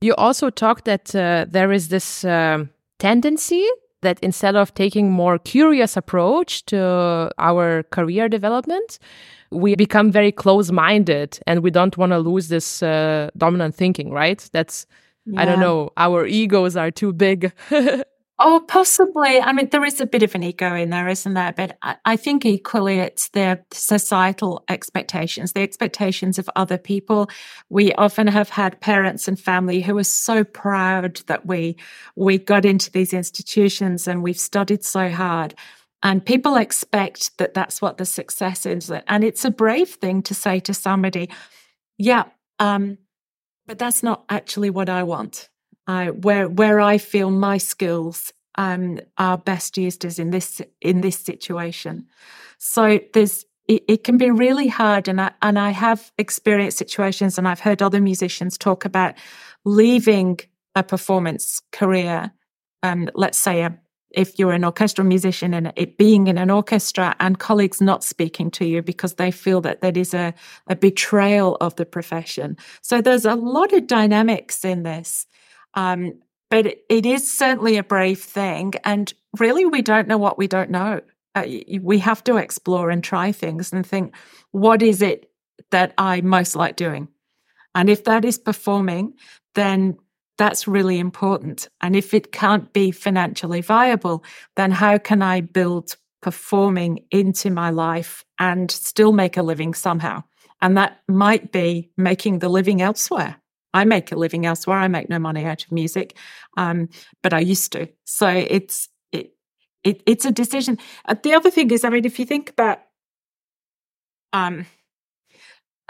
You 0.00 0.14
also 0.14 0.50
talked 0.50 0.84
that 0.84 1.14
uh, 1.14 1.46
there 1.48 1.72
is 1.72 1.88
this 1.88 2.24
um, 2.24 2.70
tendency 2.98 3.66
that 4.02 4.18
instead 4.20 4.54
of 4.54 4.74
taking 4.74 5.10
more 5.10 5.38
curious 5.38 5.96
approach 5.96 6.64
to 6.66 7.30
our 7.38 7.82
career 7.84 8.28
development, 8.28 8.98
we 9.54 9.76
become 9.76 10.10
very 10.10 10.32
close-minded 10.32 11.38
and 11.46 11.62
we 11.62 11.70
don't 11.70 11.96
want 11.96 12.12
to 12.12 12.18
lose 12.18 12.48
this 12.48 12.82
uh, 12.82 13.30
dominant 13.36 13.74
thinking, 13.74 14.10
right? 14.10 14.48
That's 14.52 14.86
yeah. 15.26 15.40
I 15.40 15.44
don't 15.46 15.60
know, 15.60 15.90
our 15.96 16.26
egos 16.26 16.76
are 16.76 16.90
too 16.90 17.12
big. 17.12 17.52
Oh, 18.40 18.64
possibly. 18.66 19.40
I 19.40 19.52
mean, 19.52 19.68
there 19.68 19.84
is 19.84 20.00
a 20.00 20.06
bit 20.06 20.24
of 20.24 20.34
an 20.34 20.42
ego 20.42 20.74
in 20.74 20.90
there, 20.90 21.06
isn't 21.06 21.34
there? 21.34 21.52
But 21.56 21.78
I, 21.82 21.96
I 22.04 22.16
think 22.16 22.44
equally 22.44 22.98
it's 22.98 23.28
the 23.28 23.62
societal 23.70 24.64
expectations, 24.68 25.52
the 25.52 25.62
expectations 25.62 26.36
of 26.40 26.50
other 26.56 26.76
people. 26.76 27.30
We 27.68 27.92
often 27.92 28.26
have 28.26 28.48
had 28.48 28.80
parents 28.80 29.28
and 29.28 29.38
family 29.38 29.80
who 29.80 29.96
are 29.98 30.04
so 30.04 30.42
proud 30.42 31.20
that 31.28 31.46
we 31.46 31.76
we 32.16 32.38
got 32.38 32.64
into 32.64 32.90
these 32.90 33.12
institutions 33.12 34.08
and 34.08 34.20
we've 34.20 34.38
studied 34.38 34.82
so 34.82 35.10
hard. 35.10 35.54
And 36.04 36.24
people 36.24 36.56
expect 36.56 37.36
that 37.38 37.54
that's 37.54 37.82
what 37.82 37.98
the 37.98 38.04
success 38.04 38.66
is. 38.66 38.92
And 39.08 39.24
it's 39.24 39.44
a 39.44 39.50
brave 39.50 39.88
thing 39.88 40.22
to 40.22 40.34
say 40.34 40.60
to 40.60 40.74
somebody, 40.74 41.30
yeah, 41.98 42.24
um, 42.60 42.98
but 43.66 43.78
that's 43.78 44.02
not 44.02 44.24
actually 44.28 44.70
what 44.70 44.88
I 44.88 45.02
want 45.02 45.48
uh, 45.86 46.06
where 46.06 46.48
where 46.48 46.80
I 46.80 46.98
feel 46.98 47.30
my 47.30 47.58
skills 47.58 48.32
um, 48.56 49.00
are 49.18 49.38
best 49.38 49.76
used 49.76 50.04
is 50.04 50.18
in 50.18 50.30
this 50.30 50.60
in 50.80 51.00
this 51.00 51.18
situation. 51.18 52.06
So 52.58 53.00
there's 53.12 53.44
it, 53.66 53.82
it, 53.88 54.04
can 54.04 54.18
be 54.18 54.30
really 54.30 54.68
hard, 54.68 55.08
and 55.08 55.20
I 55.20 55.32
and 55.42 55.58
I 55.58 55.70
have 55.70 56.12
experienced 56.18 56.78
situations, 56.78 57.38
and 57.38 57.48
I've 57.48 57.60
heard 57.60 57.82
other 57.82 58.00
musicians 58.00 58.58
talk 58.58 58.84
about 58.84 59.14
leaving 59.64 60.38
a 60.74 60.82
performance 60.82 61.60
career. 61.72 62.32
Um, 62.82 63.08
let's 63.14 63.38
say 63.38 63.62
a, 63.62 63.78
if 64.14 64.38
you're 64.38 64.52
an 64.52 64.64
orchestral 64.64 65.06
musician 65.06 65.54
and 65.54 65.72
it 65.76 65.98
being 65.98 66.26
in 66.26 66.38
an 66.38 66.50
orchestra 66.50 67.14
and 67.20 67.38
colleagues 67.38 67.80
not 67.80 68.04
speaking 68.04 68.50
to 68.52 68.64
you 68.64 68.82
because 68.82 69.14
they 69.14 69.30
feel 69.30 69.60
that 69.62 69.80
that 69.80 69.96
is 69.96 70.14
a, 70.14 70.34
a 70.66 70.76
betrayal 70.76 71.56
of 71.60 71.76
the 71.76 71.86
profession. 71.86 72.56
So 72.82 73.00
there's 73.00 73.24
a 73.24 73.34
lot 73.34 73.72
of 73.72 73.86
dynamics 73.86 74.64
in 74.64 74.82
this. 74.82 75.26
Um, 75.74 76.14
but 76.50 76.66
it 76.88 77.06
is 77.06 77.36
certainly 77.36 77.76
a 77.76 77.82
brave 77.82 78.20
thing. 78.20 78.74
And 78.84 79.12
really, 79.38 79.66
we 79.66 79.82
don't 79.82 80.06
know 80.06 80.18
what 80.18 80.38
we 80.38 80.46
don't 80.46 80.70
know. 80.70 81.00
Uh, 81.34 81.46
we 81.80 81.98
have 81.98 82.22
to 82.24 82.36
explore 82.36 82.90
and 82.90 83.02
try 83.02 83.32
things 83.32 83.72
and 83.72 83.84
think, 83.84 84.14
what 84.52 84.82
is 84.82 85.02
it 85.02 85.30
that 85.70 85.92
I 85.98 86.20
most 86.20 86.54
like 86.54 86.76
doing? 86.76 87.08
And 87.74 87.90
if 87.90 88.04
that 88.04 88.24
is 88.24 88.38
performing, 88.38 89.14
then 89.54 89.98
that's 90.36 90.66
really 90.66 90.98
important. 90.98 91.68
And 91.80 91.94
if 91.94 92.14
it 92.14 92.32
can't 92.32 92.72
be 92.72 92.90
financially 92.90 93.60
viable, 93.60 94.24
then 94.56 94.70
how 94.70 94.98
can 94.98 95.22
I 95.22 95.40
build 95.40 95.96
performing 96.22 97.04
into 97.10 97.50
my 97.50 97.70
life 97.70 98.24
and 98.38 98.70
still 98.70 99.12
make 99.12 99.36
a 99.36 99.42
living 99.42 99.74
somehow? 99.74 100.24
And 100.60 100.76
that 100.76 101.00
might 101.08 101.52
be 101.52 101.90
making 101.96 102.38
the 102.38 102.48
living 102.48 102.80
elsewhere. 102.80 103.36
I 103.74 103.84
make 103.84 104.12
a 104.12 104.16
living 104.16 104.46
elsewhere. 104.46 104.78
I 104.78 104.88
make 104.88 105.08
no 105.08 105.18
money 105.18 105.44
out 105.44 105.64
of 105.64 105.72
music, 105.72 106.16
um, 106.56 106.88
but 107.22 107.32
I 107.32 107.40
used 107.40 107.72
to. 107.72 107.88
So 108.04 108.28
it's 108.28 108.88
it, 109.10 109.34
it 109.82 110.02
it's 110.06 110.24
a 110.24 110.30
decision. 110.30 110.78
Uh, 111.04 111.16
the 111.20 111.34
other 111.34 111.50
thing 111.50 111.70
is, 111.72 111.84
I 111.84 111.90
mean, 111.90 112.04
if 112.04 112.18
you 112.20 112.24
think 112.24 112.50
about 112.50 112.80
um, 114.32 114.66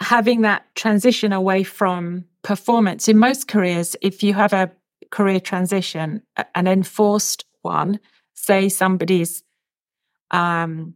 having 0.01 0.43
that 0.43 0.75
transition 0.75 1.33
away 1.33 1.63
from 1.63 2.25
performance 2.45 3.09
in 3.09 3.19
most 3.19 3.49
careers, 3.49 3.97
if 4.01 4.23
you 4.23 4.35
have 4.35 4.53
a 4.53 4.71
career 5.11 5.41
transition, 5.41 6.23
an 6.55 6.69
enforced 6.69 7.45
one, 7.63 7.99
say 8.35 8.69
somebody's 8.69 9.43
um, 10.31 10.95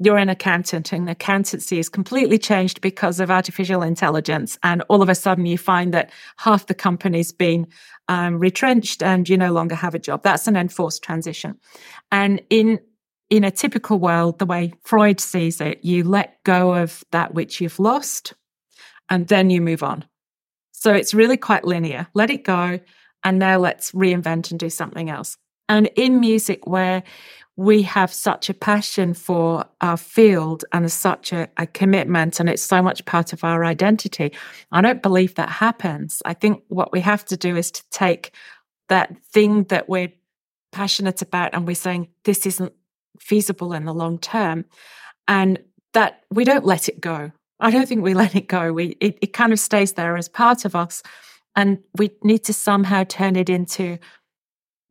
you're 0.00 0.18
an 0.18 0.28
accountant 0.28 0.92
and 0.92 1.08
accountancy 1.08 1.78
is 1.78 1.88
completely 1.88 2.38
changed 2.38 2.80
because 2.80 3.20
of 3.20 3.30
artificial 3.30 3.82
intelligence. 3.82 4.58
And 4.62 4.82
all 4.88 5.02
of 5.02 5.08
a 5.08 5.14
sudden 5.14 5.46
you 5.46 5.56
find 5.56 5.94
that 5.94 6.10
half 6.36 6.66
the 6.66 6.74
company's 6.74 7.32
been 7.32 7.68
um, 8.08 8.38
retrenched 8.38 9.02
and 9.02 9.28
you 9.28 9.36
no 9.36 9.52
longer 9.52 9.76
have 9.76 9.94
a 9.94 10.00
job. 10.00 10.22
That's 10.22 10.48
an 10.48 10.56
enforced 10.56 11.02
transition. 11.02 11.58
And 12.10 12.42
in 12.50 12.80
in 13.30 13.42
a 13.42 13.50
typical 13.50 13.98
world, 13.98 14.38
the 14.38 14.46
way 14.46 14.74
Freud 14.82 15.18
sees 15.18 15.60
it, 15.60 15.82
you 15.82 16.04
let 16.04 16.42
go 16.44 16.74
of 16.74 17.02
that 17.10 17.32
which 17.34 17.60
you've 17.60 17.78
lost 17.78 18.34
and 19.08 19.26
then 19.28 19.48
you 19.48 19.60
move 19.60 19.82
on. 19.82 20.04
So 20.84 20.92
it's 20.92 21.14
really 21.14 21.38
quite 21.38 21.64
linear. 21.64 22.08
Let 22.12 22.28
it 22.28 22.44
go. 22.44 22.78
And 23.22 23.38
now 23.38 23.56
let's 23.56 23.92
reinvent 23.92 24.50
and 24.50 24.60
do 24.60 24.68
something 24.68 25.08
else. 25.08 25.38
And 25.66 25.88
in 25.96 26.20
music, 26.20 26.66
where 26.66 27.02
we 27.56 27.80
have 27.84 28.12
such 28.12 28.50
a 28.50 28.54
passion 28.54 29.14
for 29.14 29.64
our 29.80 29.96
field 29.96 30.66
and 30.72 30.92
such 30.92 31.32
a, 31.32 31.48
a, 31.56 31.66
commitment, 31.66 32.38
and 32.38 32.50
it's 32.50 32.60
so 32.60 32.82
much 32.82 33.02
part 33.06 33.32
of 33.32 33.44
our 33.44 33.64
identity. 33.64 34.34
I 34.72 34.82
don't 34.82 35.02
believe 35.02 35.36
that 35.36 35.48
happens. 35.48 36.20
I 36.26 36.34
think 36.34 36.62
what 36.68 36.92
we 36.92 37.00
have 37.00 37.24
to 37.26 37.36
do 37.38 37.56
is 37.56 37.70
to 37.70 37.82
take 37.88 38.34
that 38.90 39.16
thing 39.32 39.64
that 39.70 39.88
we're 39.88 40.12
passionate 40.70 41.22
about 41.22 41.54
and 41.54 41.66
we're 41.66 41.76
saying 41.76 42.08
this 42.24 42.44
isn't 42.44 42.74
feasible 43.18 43.72
in 43.72 43.86
the 43.86 43.94
long 43.94 44.18
term, 44.18 44.66
and 45.28 45.60
that 45.94 46.24
we 46.30 46.44
don't 46.44 46.66
let 46.66 46.90
it 46.90 47.00
go. 47.00 47.32
I 47.64 47.70
don't 47.70 47.88
think 47.88 48.02
we 48.02 48.12
let 48.12 48.36
it 48.36 48.46
go. 48.46 48.72
We 48.72 48.96
it, 49.00 49.18
it 49.22 49.32
kind 49.32 49.52
of 49.52 49.58
stays 49.58 49.94
there 49.94 50.16
as 50.16 50.28
part 50.28 50.64
of 50.66 50.76
us, 50.76 51.02
and 51.56 51.78
we 51.96 52.10
need 52.22 52.44
to 52.44 52.52
somehow 52.52 53.04
turn 53.04 53.36
it 53.36 53.48
into 53.48 53.98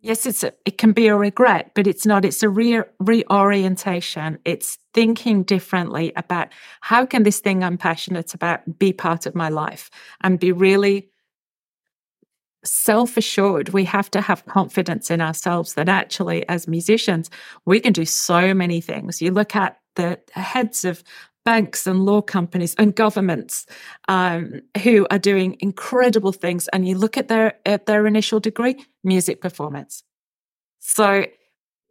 yes, 0.02 0.26
it's 0.26 0.44
a, 0.44 0.52
it 0.66 0.78
can 0.80 0.92
be 0.92 1.08
a 1.08 1.16
regret, 1.16 1.72
but 1.76 1.86
it's 1.86 2.06
not. 2.06 2.26
It's 2.26 2.42
a 2.44 2.50
re- 2.50 2.84
reorientation. 3.00 4.40
It's 4.44 4.78
thinking 4.94 5.44
differently 5.44 6.14
about 6.16 6.50
how 6.82 7.06
can 7.06 7.24
this 7.24 7.40
thing 7.40 7.64
I'm 7.64 7.78
passionate 7.78 8.34
about 8.34 8.78
be 8.80 8.92
part 8.92 9.28
of 9.28 9.36
my 9.36 9.50
life 9.50 9.92
and 10.22 10.40
be 10.40 10.52
really 10.52 11.10
self 12.66 13.18
assured. 13.18 13.70
We 13.70 13.86
have 13.86 14.10
to 14.12 14.22
have 14.22 14.46
confidence 14.46 15.12
in 15.12 15.22
ourselves 15.22 15.76
that 15.76 15.90
actually, 15.90 16.48
as 16.50 16.68
musicians, 16.68 17.30
we 17.66 17.80
can 17.80 17.94
do 17.94 18.06
so 18.06 18.54
many 18.54 18.82
things. 18.82 19.22
You 19.22 19.32
look 19.32 19.56
at 19.56 19.80
the 19.96 20.20
heads 20.34 20.86
of 20.86 21.04
banks 21.46 21.86
and 21.86 22.06
law 22.06 22.22
companies 22.22 22.76
and 22.76 22.96
governments 22.96 23.66
um, 24.08 24.62
who 24.84 25.06
are 25.12 25.20
doing 25.20 25.58
incredible 25.60 26.32
things. 26.32 26.68
And 26.70 26.88
you 26.88 26.98
look 26.98 27.18
at 27.18 27.28
their 27.28 27.54
at 27.66 27.86
their 27.86 28.08
initial 28.08 28.40
degree, 28.40 28.86
music 29.04 29.42
performance. 29.42 30.04
So 30.80 31.26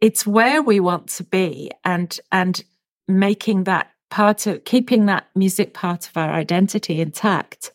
it's 0.01 0.27
where 0.27 0.61
we 0.61 0.79
want 0.79 1.07
to 1.09 1.23
be, 1.23 1.71
and 1.83 2.19
and 2.31 2.63
making 3.07 3.65
that 3.65 3.91
part 4.09 4.45
of 4.47 4.63
keeping 4.63 5.07
that 5.07 5.27
music 5.35 5.73
part 5.73 6.07
of 6.07 6.17
our 6.17 6.31
identity 6.31 7.01
intact, 7.01 7.71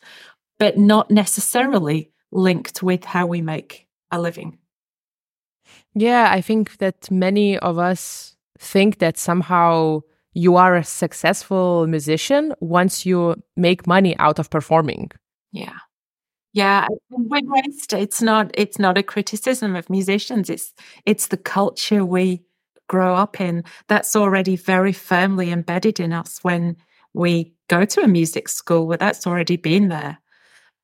but 0.59 0.79
not 0.79 1.11
necessarily 1.11 2.11
linked 2.31 2.83
with 2.83 3.05
how 3.05 3.27
we 3.27 3.41
make 3.41 3.87
a 4.11 4.21
living. 4.21 4.59
Yeah, 5.95 6.29
I 6.31 6.41
think 6.41 6.79
that 6.79 7.11
many 7.11 7.59
of 7.59 7.79
us 7.79 8.37
think 8.59 8.99
that 8.99 9.19
somehow 9.19 10.03
you 10.39 10.55
are 10.55 10.77
a 10.77 10.85
successful 10.85 11.89
musician 11.89 12.55
once 12.61 13.05
you 13.05 13.35
make 13.57 13.89
money 13.89 14.17
out 14.19 14.39
of 14.39 14.49
performing. 14.51 15.11
Yeah. 15.51 15.79
Yeah. 16.53 16.87
It's 17.11 18.23
not. 18.23 18.51
It's 18.55 18.79
not 18.79 18.97
a 18.97 19.03
criticism 19.03 19.75
of 19.75 19.91
musicians. 19.91 20.49
It's 20.49 20.73
it's 21.05 21.27
the 21.27 21.37
culture 21.37 22.05
we 22.05 22.45
grow 22.89 23.15
up 23.17 23.41
in 23.41 23.65
that's 23.89 24.15
already 24.15 24.55
very 24.55 24.93
firmly 24.93 25.51
embedded 25.51 25.99
in 25.99 26.13
us 26.13 26.39
when 26.43 26.77
we 27.15 27.53
go 27.69 27.85
to 27.85 28.03
a 28.03 28.09
music 28.09 28.49
school. 28.49 28.87
Where 28.87 28.97
that's 28.97 29.27
already 29.27 29.57
been 29.57 29.89
there, 29.89 30.19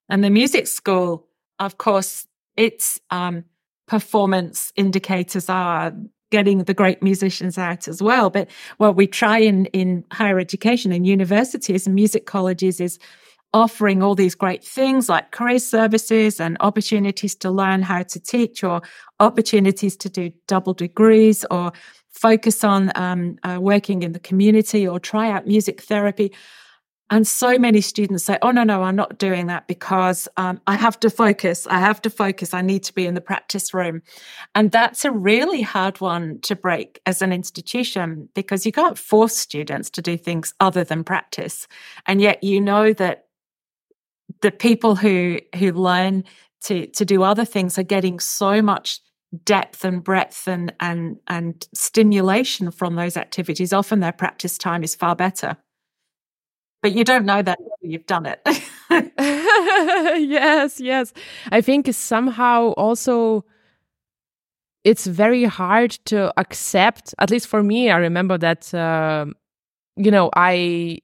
and 0.08 0.24
the 0.24 0.30
music 0.30 0.66
school, 0.66 1.28
of 1.60 1.78
course, 1.78 2.26
its 2.56 3.00
um, 3.10 3.44
performance 3.86 4.72
indicators 4.74 5.48
are 5.48 5.92
getting 6.30 6.64
the 6.64 6.74
great 6.74 7.02
musicians 7.02 7.58
out 7.58 7.86
as 7.88 8.02
well. 8.02 8.30
But 8.30 8.48
what 8.78 8.96
we 8.96 9.06
try 9.06 9.38
in, 9.38 9.66
in 9.66 10.04
higher 10.12 10.38
education 10.38 10.92
and 10.92 11.06
universities 11.06 11.86
and 11.86 11.94
music 11.94 12.26
colleges 12.26 12.80
is 12.80 12.98
offering 13.52 14.02
all 14.02 14.16
these 14.16 14.34
great 14.34 14.64
things 14.64 15.08
like 15.08 15.30
career 15.30 15.60
services 15.60 16.40
and 16.40 16.56
opportunities 16.58 17.36
to 17.36 17.50
learn 17.50 17.82
how 17.82 18.02
to 18.02 18.18
teach 18.18 18.64
or 18.64 18.82
opportunities 19.20 19.96
to 19.96 20.08
do 20.08 20.32
double 20.48 20.74
degrees 20.74 21.46
or 21.52 21.72
focus 22.10 22.64
on 22.64 22.90
um, 22.96 23.36
uh, 23.44 23.58
working 23.60 24.02
in 24.02 24.12
the 24.12 24.18
community 24.18 24.86
or 24.86 24.98
try 24.98 25.30
out 25.30 25.46
music 25.46 25.82
therapy 25.82 26.32
and 27.10 27.26
so 27.26 27.58
many 27.58 27.82
students 27.82 28.24
say, 28.24 28.38
oh, 28.40 28.50
no, 28.50 28.64
no, 28.64 28.82
I'm 28.82 28.96
not 28.96 29.18
doing 29.18 29.46
that 29.48 29.66
because 29.66 30.26
um, 30.38 30.60
I 30.66 30.76
have 30.76 30.98
to 31.00 31.10
focus. 31.10 31.66
I 31.66 31.78
have 31.78 32.00
to 32.02 32.10
focus. 32.10 32.54
I 32.54 32.62
need 32.62 32.82
to 32.84 32.94
be 32.94 33.06
in 33.06 33.14
the 33.14 33.20
practice 33.20 33.74
room. 33.74 34.00
And 34.54 34.70
that's 34.70 35.04
a 35.04 35.10
really 35.10 35.60
hard 35.60 36.00
one 36.00 36.40
to 36.42 36.56
break 36.56 37.00
as 37.04 37.20
an 37.20 37.30
institution 37.30 38.30
because 38.34 38.64
you 38.64 38.72
can't 38.72 38.98
force 38.98 39.36
students 39.36 39.90
to 39.90 40.02
do 40.02 40.16
things 40.16 40.54
other 40.60 40.82
than 40.82 41.04
practice. 41.04 41.68
And 42.06 42.22
yet 42.22 42.42
you 42.42 42.58
know 42.58 42.94
that 42.94 43.26
the 44.40 44.50
people 44.50 44.96
who, 44.96 45.40
who 45.56 45.72
learn 45.72 46.24
to, 46.62 46.86
to 46.86 47.04
do 47.04 47.22
other 47.22 47.44
things 47.44 47.78
are 47.78 47.82
getting 47.82 48.18
so 48.18 48.62
much 48.62 49.00
depth 49.44 49.84
and 49.84 50.02
breadth 50.02 50.48
and, 50.48 50.72
and, 50.80 51.18
and 51.28 51.68
stimulation 51.74 52.70
from 52.70 52.94
those 52.94 53.18
activities. 53.18 53.74
Often 53.74 54.00
their 54.00 54.12
practice 54.12 54.56
time 54.56 54.82
is 54.82 54.94
far 54.94 55.14
better 55.14 55.58
but 56.84 56.92
you 56.92 57.02
don't 57.02 57.24
know 57.24 57.40
that 57.40 57.58
you've 57.80 58.04
done 58.04 58.26
it. 58.26 58.42
yes, 60.20 60.78
yes. 60.78 61.14
I 61.50 61.62
think 61.62 61.88
somehow 61.94 62.72
also 62.72 63.46
it's 64.84 65.06
very 65.06 65.44
hard 65.44 65.92
to 66.04 66.30
accept. 66.38 67.14
At 67.18 67.30
least 67.30 67.48
for 67.48 67.62
me, 67.62 67.90
I 67.90 67.96
remember 67.96 68.36
that 68.36 68.74
uh, 68.74 69.24
you 69.96 70.10
know 70.10 70.28
I 70.36 70.98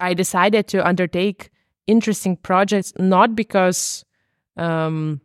I 0.00 0.14
decided 0.14 0.66
to 0.68 0.86
undertake 0.86 1.50
interesting 1.86 2.38
projects 2.38 2.94
not 2.98 3.36
because 3.36 4.02
um, 4.56 5.20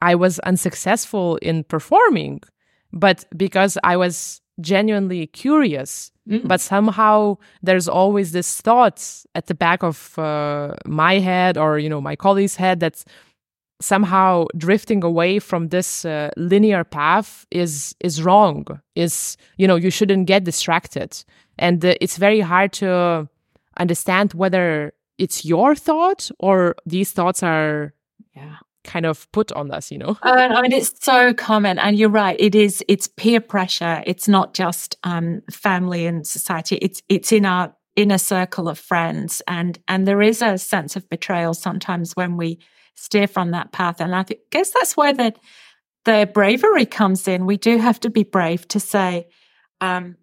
I 0.00 0.14
was 0.14 0.38
unsuccessful 0.38 1.36
in 1.42 1.64
performing, 1.64 2.40
but 2.94 3.26
because 3.36 3.76
I 3.84 3.98
was 3.98 4.40
genuinely 4.62 5.26
curious. 5.26 6.11
Mm. 6.28 6.46
But 6.46 6.60
somehow 6.60 7.38
there's 7.62 7.88
always 7.88 8.32
this 8.32 8.60
thought 8.60 9.24
at 9.34 9.46
the 9.46 9.54
back 9.54 9.82
of 9.82 10.16
uh, 10.18 10.74
my 10.86 11.18
head 11.18 11.58
or 11.58 11.78
you 11.78 11.88
know 11.88 12.00
my 12.00 12.14
colleague's 12.14 12.56
head 12.56 12.78
that's 12.80 13.04
somehow 13.80 14.46
drifting 14.56 15.02
away 15.02 15.40
from 15.40 15.68
this 15.68 16.04
uh, 16.04 16.30
linear 16.36 16.84
path 16.84 17.44
is 17.50 17.94
is 18.00 18.22
wrong. 18.22 18.66
Is 18.94 19.36
you 19.56 19.66
know 19.66 19.76
you 19.76 19.90
shouldn't 19.90 20.26
get 20.26 20.44
distracted, 20.44 21.24
and 21.58 21.84
uh, 21.84 21.94
it's 22.00 22.16
very 22.18 22.40
hard 22.40 22.72
to 22.74 23.28
understand 23.78 24.32
whether 24.34 24.92
it's 25.18 25.44
your 25.44 25.74
thought 25.74 26.30
or 26.38 26.76
these 26.86 27.12
thoughts 27.12 27.42
are 27.42 27.94
yeah 28.36 28.56
kind 28.84 29.06
of 29.06 29.30
put 29.32 29.52
on 29.52 29.70
us 29.70 29.90
you 29.90 29.98
know? 29.98 30.16
Uh, 30.22 30.48
i 30.50 30.62
mean 30.62 30.72
it's 30.72 31.04
so 31.04 31.32
common. 31.34 31.78
And 31.78 31.98
you're 31.98 32.08
right 32.08 32.36
it 32.38 32.54
is 32.54 32.84
it's 32.88 33.08
peer 33.08 33.40
pressure. 33.40 34.02
It's 34.06 34.28
not 34.28 34.54
just 34.54 34.96
um, 35.04 35.42
family 35.50 36.06
and 36.06 36.26
society. 36.26 36.76
It's 36.76 37.02
it's 37.08 37.32
in 37.32 37.46
our 37.46 37.74
inner 37.96 38.18
circle 38.18 38.68
of 38.68 38.78
friends. 38.78 39.42
And 39.46 39.78
and 39.88 40.06
there 40.06 40.22
is 40.22 40.42
a 40.42 40.58
sense 40.58 40.96
of 40.96 41.08
betrayal 41.08 41.54
sometimes 41.54 42.12
when 42.14 42.36
we 42.36 42.58
steer 42.96 43.26
from 43.26 43.50
that 43.52 43.72
path. 43.72 44.00
And 44.00 44.14
i 44.14 44.24
guess 44.50 44.70
that's 44.70 44.96
where 44.96 45.12
the 45.12 45.34
the 46.04 46.28
bravery 46.32 46.86
comes 46.86 47.28
in. 47.28 47.46
We 47.46 47.56
do 47.56 47.78
have 47.78 48.00
to 48.00 48.10
be 48.10 48.24
brave 48.24 48.66
to 48.68 48.80
say 48.80 49.28
um, 49.80 50.16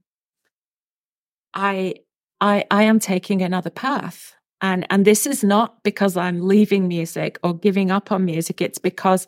i 1.53 1.95
i 2.41 2.65
i 2.71 2.83
am 2.83 2.99
taking 2.99 3.41
another 3.41 3.69
path 3.69 4.33
and, 4.61 4.85
and 4.89 5.05
this 5.05 5.25
is 5.25 5.43
not 5.43 5.83
because 5.83 6.17
I'm 6.17 6.47
leaving 6.47 6.87
music 6.87 7.39
or 7.43 7.53
giving 7.53 7.91
up 7.91 8.11
on 8.11 8.25
music. 8.25 8.61
It's 8.61 8.77
because 8.77 9.25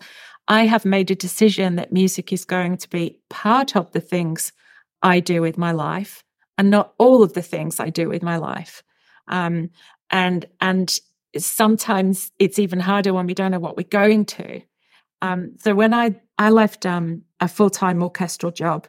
I 0.47 0.65
have 0.65 0.85
made 0.85 1.09
a 1.11 1.15
decision 1.15 1.75
that 1.75 1.93
music 1.93 2.33
is 2.33 2.45
going 2.45 2.77
to 2.77 2.89
be 2.89 3.19
part 3.29 3.75
of 3.75 3.91
the 3.91 4.01
things 4.01 4.51
I 5.01 5.19
do 5.19 5.41
with 5.41 5.57
my 5.57 5.71
life 5.71 6.23
and 6.57 6.69
not 6.69 6.93
all 6.97 7.23
of 7.23 7.33
the 7.33 7.41
things 7.41 7.79
I 7.79 7.89
do 7.89 8.09
with 8.09 8.21
my 8.21 8.38
life. 8.38 8.83
Um, 9.27 9.69
and, 10.09 10.45
and 10.59 11.00
sometimes 11.38 12.31
it's 12.38 12.59
even 12.59 12.79
harder 12.79 13.13
when 13.13 13.27
we 13.27 13.33
don't 13.33 13.51
know 13.51 13.59
what 13.59 13.77
we're 13.77 13.83
going 13.83 14.25
to. 14.25 14.61
Um, 15.21 15.55
so 15.59 15.73
when 15.73 15.93
I, 15.93 16.19
I 16.38 16.50
left 16.50 16.85
um, 16.85 17.21
a 17.39 17.47
full-time 17.47 18.03
orchestral 18.03 18.51
job 18.51 18.88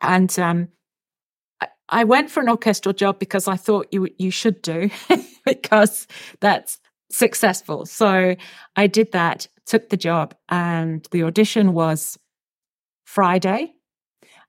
and 0.00 0.36
um, 0.38 0.68
I 1.88 2.04
went 2.04 2.30
for 2.30 2.40
an 2.40 2.48
orchestral 2.48 2.92
job 2.92 3.18
because 3.18 3.48
I 3.48 3.56
thought 3.56 3.88
you 3.92 4.08
you 4.18 4.30
should 4.30 4.62
do 4.62 4.90
because 5.44 6.06
that's 6.40 6.78
successful. 7.10 7.86
So 7.86 8.36
I 8.76 8.86
did 8.86 9.12
that, 9.12 9.48
took 9.66 9.88
the 9.88 9.96
job, 9.96 10.34
and 10.48 11.06
the 11.10 11.22
audition 11.22 11.72
was 11.72 12.18
Friday. 13.04 13.72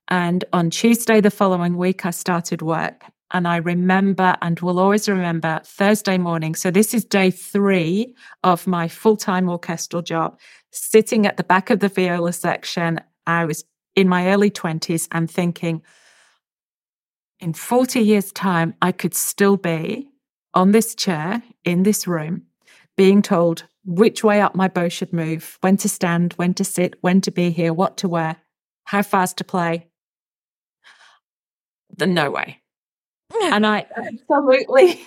And 0.09 0.43
on 0.51 0.69
Tuesday 0.69 1.21
the 1.21 1.31
following 1.31 1.77
week, 1.77 2.05
I 2.05 2.11
started 2.11 2.61
work. 2.61 3.03
And 3.31 3.47
I 3.47 3.57
remember 3.57 4.35
and 4.41 4.59
will 4.59 4.79
always 4.79 5.07
remember 5.07 5.61
Thursday 5.63 6.17
morning. 6.17 6.55
So 6.55 6.71
this 6.71 6.95
is 6.95 7.05
day 7.05 7.29
three 7.29 8.15
of 8.43 8.65
my 8.65 8.87
full 8.87 9.17
time 9.17 9.47
orchestral 9.47 10.01
job, 10.01 10.39
sitting 10.71 11.27
at 11.27 11.37
the 11.37 11.43
back 11.43 11.69
of 11.69 11.79
the 11.79 11.89
viola 11.89 12.33
section. 12.33 12.99
I 13.27 13.45
was 13.45 13.63
in 13.95 14.09
my 14.09 14.29
early 14.29 14.49
20s 14.49 15.07
and 15.11 15.29
thinking, 15.29 15.83
in 17.39 17.53
40 17.53 17.99
years' 17.99 18.31
time, 18.31 18.73
I 18.81 18.91
could 18.91 19.15
still 19.15 19.57
be 19.57 20.09
on 20.53 20.71
this 20.71 20.95
chair 20.95 21.41
in 21.63 21.83
this 21.83 22.07
room, 22.07 22.43
being 22.97 23.21
told 23.21 23.63
which 23.85 24.23
way 24.23 24.41
up 24.41 24.55
my 24.55 24.67
bow 24.67 24.89
should 24.89 25.13
move, 25.13 25.57
when 25.61 25.77
to 25.77 25.89
stand, 25.89 26.33
when 26.33 26.53
to 26.55 26.63
sit, 26.63 26.95
when 27.01 27.21
to 27.21 27.31
be 27.31 27.49
here, 27.49 27.73
what 27.73 27.97
to 27.97 28.09
wear, 28.09 28.37
how 28.85 29.01
fast 29.01 29.37
to 29.37 29.43
play. 29.43 29.87
The 31.95 32.07
no 32.07 32.29
way. 32.29 32.61
and 33.41 33.65
I 33.65 33.85
absolutely, 33.95 35.01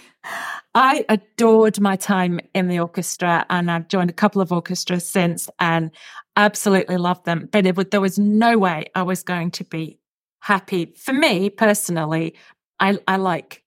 I 0.75 1.05
adored 1.09 1.81
my 1.81 1.97
time 1.97 2.41
in 2.55 2.69
the 2.69 2.79
orchestra 2.79 3.45
and 3.51 3.71
I've 3.71 3.89
joined 3.89 4.11
a 4.11 4.15
couple 4.15 4.41
of 4.41 4.53
orchestras 4.53 5.07
since 5.07 5.51
and 5.59 5.91
absolutely 6.37 6.97
loved 6.97 7.25
them. 7.25 7.49
But 7.51 7.67
it, 7.67 7.91
there 7.91 8.01
was 8.01 8.19
no 8.19 8.59
way 8.59 8.87
I 8.95 9.03
was 9.03 9.23
going 9.23 9.51
to 9.53 9.65
be 9.65 9.99
happy. 10.43 10.93
For 10.97 11.13
me 11.13 11.51
personally, 11.51 12.35
I, 12.81 12.99
I 13.07 13.17
like 13.17 13.63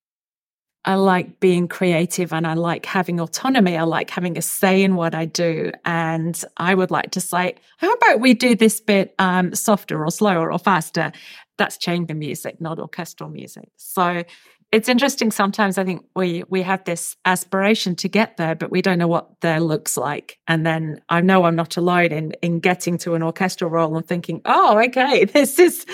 I 0.88 0.96
like 0.96 1.40
being 1.40 1.68
creative 1.68 2.32
and 2.32 2.46
I 2.46 2.54
like 2.54 2.86
having 2.86 3.20
autonomy. 3.20 3.76
I 3.76 3.84
like 3.84 4.12
having 4.12 4.38
a 4.38 4.42
say 4.42 4.84
in 4.84 4.96
what 4.96 5.16
I 5.16 5.26
do. 5.26 5.72
And 5.84 6.40
I 6.58 6.76
would 6.76 6.92
like 6.92 7.10
to 7.12 7.22
say, 7.22 7.56
how 7.78 7.92
about 7.92 8.20
we 8.20 8.36
do 8.36 8.54
this 8.54 8.80
bit 8.82 9.16
um, 9.18 9.56
softer 9.56 10.06
or 10.06 10.12
slower 10.12 10.52
or 10.52 10.60
faster? 10.60 11.12
That's 11.58 11.80
chamber 11.80 12.14
music, 12.14 12.62
not 12.62 12.78
orchestral 12.78 13.32
music. 13.32 13.70
So 13.78 14.24
it's 14.72 14.88
interesting. 14.88 15.32
Sometimes 15.32 15.80
I 15.80 15.86
think 15.86 16.06
we 16.16 16.44
we 16.50 16.62
have 16.62 16.84
this 16.84 17.16
aspiration 17.26 17.96
to 17.96 18.10
get 18.10 18.38
there, 18.38 18.54
but 18.54 18.70
we 18.70 18.84
don't 18.84 19.00
know 19.00 19.08
what 19.08 19.42
there 19.42 19.62
looks 19.62 19.98
like. 19.98 20.38
And 20.48 20.68
then 20.68 21.02
I 21.10 21.22
know 21.22 21.46
I'm 21.46 21.56
not 21.56 21.78
alone 21.78 22.12
in 22.12 22.34
in 22.44 22.60
getting 22.60 23.00
to 23.00 23.16
an 23.16 23.24
orchestral 23.24 23.72
role 23.72 23.96
and 23.96 24.06
thinking, 24.06 24.42
oh, 24.46 24.78
okay, 24.88 25.26
this 25.34 25.58
is 25.58 25.86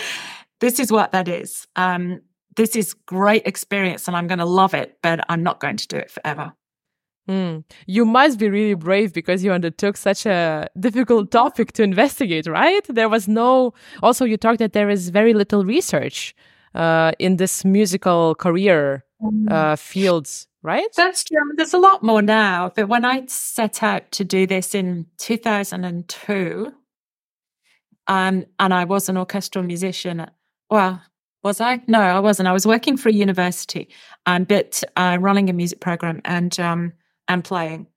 this 0.62 0.80
is 0.80 0.92
what 0.92 1.12
that 1.12 1.28
is. 1.28 1.68
Um, 1.76 2.22
this 2.56 2.76
is 2.76 2.94
great 2.94 3.46
experience 3.46 4.08
and 4.08 4.16
I'm 4.16 4.28
going 4.28 4.40
to 4.40 4.46
love 4.46 4.74
it, 4.74 4.98
but 5.02 5.26
I'm 5.28 5.44
not 5.44 5.60
going 5.60 5.78
to 5.78 5.88
do 5.88 5.98
it 5.98 6.12
forever. 6.12 6.54
Mm. 7.30 7.64
You 7.86 8.06
must 8.06 8.40
be 8.40 8.50
really 8.50 8.74
brave 8.74 9.14
because 9.14 9.44
you 9.44 9.52
undertook 9.52 9.98
such 9.98 10.26
a 10.26 10.70
difficult 10.80 11.32
topic 11.32 11.72
to 11.74 11.84
investigate, 11.84 12.48
right? 12.48 12.86
There 12.90 13.10
was 13.10 13.28
no. 13.28 13.74
Also, 14.02 14.26
you 14.26 14.38
talked 14.38 14.60
that 14.60 14.74
there 14.74 14.90
is 14.90 15.10
very 15.10 15.34
little 15.34 15.64
research 15.64 16.36
uh, 16.74 17.12
in 17.20 17.38
this 17.38 17.64
musical 17.64 18.36
career 18.36 19.06
mm. 19.22 19.52
uh, 19.52 19.76
fields, 19.76 20.48
right? 20.64 20.90
That's 20.98 21.24
true. 21.24 21.38
There's 21.56 21.76
a 21.76 21.80
lot 21.80 22.02
more 22.02 22.24
now. 22.24 22.72
But 22.76 22.90
when 22.90 23.06
I 23.06 23.26
set 23.28 23.84
out 23.84 24.12
to 24.14 24.24
do 24.24 24.48
this 24.48 24.74
in 24.74 25.06
2002, 25.20 26.74
um, 28.08 28.46
and 28.60 28.74
I 28.74 28.84
was 28.86 29.10
an 29.10 29.18
orchestral 29.18 29.64
musician 29.64 30.26
well, 30.72 31.02
was 31.44 31.60
I? 31.60 31.82
No, 31.88 32.00
I 32.00 32.20
wasn't. 32.20 32.48
I 32.48 32.54
was 32.54 32.66
working 32.66 32.98
for 32.98 33.10
a 33.10 33.14
university, 33.14 33.90
um, 34.26 34.46
but 34.46 34.84
uh, 34.96 35.18
running 35.20 35.50
a 35.50 35.54
music 35.54 35.82
program 35.82 36.22
and 36.24 36.58
um, 36.60 36.94
and 37.28 37.44
playing. 37.44 37.88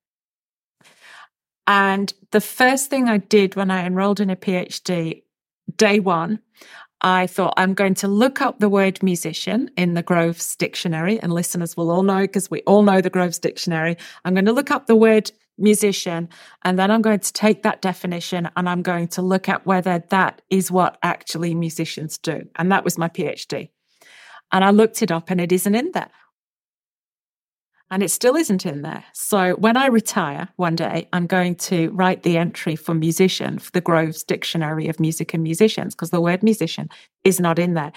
And 1.67 2.13
the 2.33 2.41
first 2.41 2.91
thing 2.91 3.09
I 3.09 3.19
did 3.19 3.55
when 3.55 3.71
I 3.71 3.87
enrolled 3.87 4.21
in 4.21 4.29
a 4.29 4.37
PhD, 4.37 5.23
day 5.77 6.01
one, 6.01 6.41
I 7.01 7.27
thought 7.27 7.55
I'm 7.57 7.75
going 7.75 7.95
to 7.95 8.09
look 8.09 8.41
up 8.41 8.59
the 8.59 8.69
word 8.69 9.03
musician 9.03 9.71
in 9.77 9.95
the 9.95 10.03
Groves 10.03 10.57
Dictionary, 10.57 11.21
and 11.21 11.33
listeners 11.33 11.77
will 11.77 11.91
all 11.91 12.03
know 12.03 12.23
because 12.23 12.51
we 12.51 12.63
all 12.63 12.83
know 12.83 13.01
the 13.01 13.11
Groves 13.11 13.39
Dictionary. 13.39 13.97
I'm 14.25 14.35
going 14.35 14.47
to 14.47 14.53
look 14.53 14.71
up 14.71 14.87
the 14.87 14.97
word 14.97 15.31
musician. 15.59 16.29
And 16.63 16.79
then 16.79 16.91
I'm 16.91 17.03
going 17.03 17.21
to 17.21 17.33
take 17.33 17.63
that 17.63 17.83
definition 17.83 18.49
and 18.57 18.69
I'm 18.69 18.83
going 18.83 19.09
to 19.09 19.23
look 19.23 19.49
at 19.49 19.67
whether 19.67 20.03
that 20.11 20.43
is 20.51 20.71
what 20.71 20.99
actually 21.03 21.55
musicians 21.55 22.19
do. 22.19 22.49
And 22.57 22.71
that 22.73 22.85
was 22.85 22.99
my 22.99 23.09
PhD. 23.09 23.71
And 24.53 24.65
I 24.65 24.71
looked 24.71 25.03
it 25.03 25.11
up 25.11 25.31
and 25.31 25.41
it 25.41 25.53
isn't 25.53 25.75
in 25.75 25.93
there. 25.93 26.11
And 27.91 28.03
it 28.03 28.11
still 28.11 28.35
isn't 28.35 28.67
in 28.67 28.83
there. 28.83 29.05
So 29.13 29.53
when 29.53 29.77
I 29.77 29.87
retire 29.87 30.49
one 30.57 30.75
day, 30.75 31.07
I'm 31.13 31.27
going 31.27 31.55
to 31.57 31.91
write 31.91 32.23
the 32.23 32.39
entry 32.39 32.77
for 32.77 32.95
musician 32.95 33.59
for 33.59 33.71
the 33.73 33.81
Groves 33.81 34.25
Dictionary 34.25 34.89
of 34.89 34.99
Music 34.99 35.35
and 35.35 35.43
Musicians 35.43 35.95
because 35.95 36.11
the 36.11 36.21
word 36.21 36.43
musician 36.43 36.89
is 37.25 37.39
not 37.39 37.59
in 37.59 37.75
there. 37.75 37.93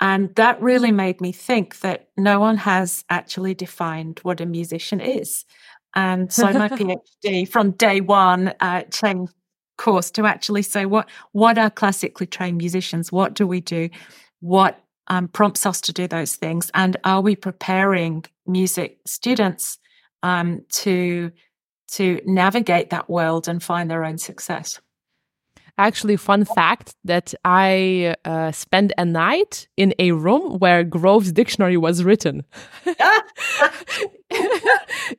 And 0.00 0.34
that 0.34 0.60
really 0.60 0.92
made 0.92 1.20
me 1.20 1.32
think 1.32 1.80
that 1.80 2.08
no 2.16 2.40
one 2.40 2.58
has 2.58 3.04
actually 3.08 3.54
defined 3.54 4.18
what 4.22 4.40
a 4.40 4.46
musician 4.46 5.00
is. 5.00 5.44
And 5.94 6.32
so 6.32 6.52
my 6.52 6.68
PhD 7.24 7.48
from 7.48 7.72
day 7.72 8.00
one 8.00 8.54
uh, 8.60 8.82
changed 8.82 9.32
course 9.78 10.10
to 10.10 10.26
actually 10.26 10.62
say 10.62 10.84
what 10.84 11.08
what 11.32 11.56
are 11.56 11.70
classically 11.70 12.26
trained 12.26 12.58
musicians? 12.58 13.10
What 13.10 13.34
do 13.34 13.46
we 13.46 13.60
do? 13.60 13.88
What 14.40 14.80
um, 15.06 15.28
prompts 15.28 15.64
us 15.64 15.80
to 15.82 15.92
do 15.92 16.06
those 16.06 16.36
things? 16.36 16.70
And 16.74 16.96
are 17.04 17.22
we 17.22 17.34
preparing 17.34 18.24
music 18.46 18.98
students 19.06 19.78
um, 20.22 20.64
to 20.70 21.32
to 21.92 22.20
navigate 22.26 22.90
that 22.90 23.08
world 23.08 23.48
and 23.48 23.62
find 23.62 23.90
their 23.90 24.04
own 24.04 24.18
success? 24.18 24.80
Actually 25.78 26.16
fun 26.16 26.44
fact 26.44 26.94
that 27.04 27.34
I 27.44 28.14
uh, 28.24 28.52
spent 28.52 28.92
a 28.98 29.04
night 29.04 29.68
in 29.76 29.94
a 29.98 30.12
room 30.12 30.58
where 30.58 30.84
Grove's 30.84 31.32
dictionary 31.32 31.76
was 31.76 32.04
written. 32.04 32.44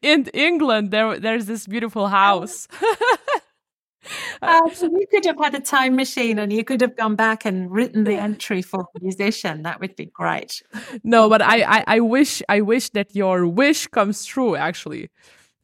in 0.01 0.25
England, 0.33 0.91
there 0.91 1.19
there's 1.19 1.45
this 1.45 1.65
beautiful 1.65 2.07
house. 2.07 2.67
uh, 4.41 4.69
so 4.73 4.85
you 4.85 5.05
could 5.09 5.25
have 5.25 5.37
had 5.39 5.55
a 5.55 5.59
time 5.59 5.95
machine 5.95 6.39
and 6.39 6.51
you 6.51 6.63
could 6.63 6.81
have 6.81 6.95
gone 6.95 7.15
back 7.15 7.45
and 7.45 7.71
written 7.71 8.03
the 8.03 8.15
entry 8.15 8.61
for 8.61 8.85
musician. 9.01 9.63
That 9.63 9.79
would 9.79 9.95
be 9.95 10.05
great. 10.07 10.61
No, 11.03 11.29
but 11.29 11.41
I, 11.41 11.79
I, 11.79 11.83
I 11.87 11.99
wish 11.99 12.41
I 12.49 12.61
wish 12.61 12.89
that 12.91 13.15
your 13.15 13.47
wish 13.47 13.87
comes 13.87 14.25
true 14.25 14.55
actually, 14.55 15.09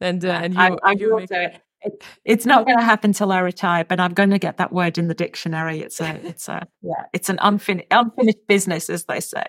and 0.00 0.24
uh, 0.24 0.40
and 0.42 0.54
you, 0.54 0.60
I, 0.60 0.76
I 0.82 0.92
you 0.92 1.10
will 1.10 1.20
make... 1.20 1.28
do 1.28 1.34
it. 1.36 1.60
It. 1.86 2.04
It's 2.24 2.46
not 2.46 2.66
going 2.66 2.78
to 2.78 2.84
happen 2.84 3.12
till 3.12 3.32
I 3.32 3.38
retire, 3.38 3.84
but 3.84 4.00
I'm 4.00 4.12
going 4.12 4.30
to 4.30 4.38
get 4.38 4.58
that 4.58 4.72
word 4.72 4.98
in 4.98 5.08
the 5.08 5.14
dictionary. 5.14 5.80
It's 5.80 6.00
a 6.00 6.14
it's 6.24 6.48
a 6.48 6.66
yeah, 6.82 7.04
it's 7.12 7.28
an 7.28 7.38
unfinished 7.42 7.88
unfinished 7.90 8.46
business, 8.46 8.90
as 8.90 9.04
they 9.04 9.20
say. 9.20 9.46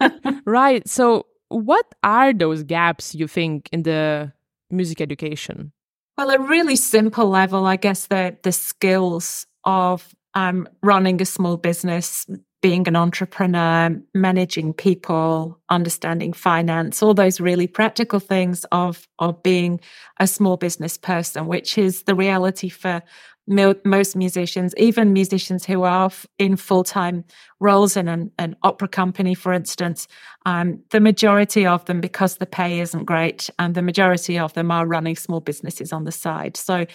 right. 0.46 0.86
So, 0.88 1.26
what 1.48 1.86
are 2.02 2.32
those 2.32 2.62
gaps 2.62 3.14
you 3.14 3.28
think 3.28 3.68
in 3.72 3.82
the 3.82 4.32
music 4.70 5.00
education? 5.00 5.72
Well, 6.16 6.30
a 6.30 6.38
really 6.38 6.76
simple 6.76 7.28
level, 7.28 7.66
I 7.66 7.76
guess 7.76 8.06
the 8.06 8.36
the 8.42 8.52
skills 8.52 9.46
of 9.64 10.14
um, 10.34 10.68
running 10.82 11.20
a 11.20 11.24
small 11.24 11.56
business, 11.56 12.26
being 12.62 12.86
an 12.86 12.94
entrepreneur, 12.94 13.90
managing 14.14 14.72
people, 14.72 15.58
understanding 15.68 16.32
finance, 16.32 17.02
all 17.02 17.12
those 17.12 17.40
really 17.40 17.66
practical 17.66 18.20
things 18.20 18.64
of 18.72 19.06
of 19.18 19.42
being 19.42 19.80
a 20.20 20.26
small 20.26 20.56
business 20.56 20.96
person, 20.96 21.46
which 21.46 21.76
is 21.76 22.04
the 22.04 22.14
reality 22.14 22.68
for 22.68 23.02
most 23.48 24.14
musicians, 24.14 24.72
even 24.76 25.12
musicians 25.12 25.64
who 25.64 25.82
are 25.82 26.10
in 26.38 26.56
full 26.56 26.84
time 26.84 27.24
roles 27.58 27.96
in 27.96 28.06
an, 28.06 28.30
an, 28.38 28.54
opera 28.62 28.86
company, 28.86 29.34
for 29.34 29.52
instance, 29.52 30.06
um, 30.46 30.80
the 30.90 31.00
majority 31.00 31.66
of 31.66 31.84
them, 31.86 32.00
because 32.00 32.36
the 32.36 32.46
pay 32.46 32.78
isn't 32.78 33.04
great, 33.04 33.50
and 33.58 33.74
the 33.74 33.82
majority 33.82 34.38
of 34.38 34.52
them 34.54 34.70
are 34.70 34.86
running 34.86 35.16
small 35.16 35.40
businesses 35.40 35.92
on 35.92 36.04
the 36.04 36.12
side. 36.12 36.56
So, 36.56 36.86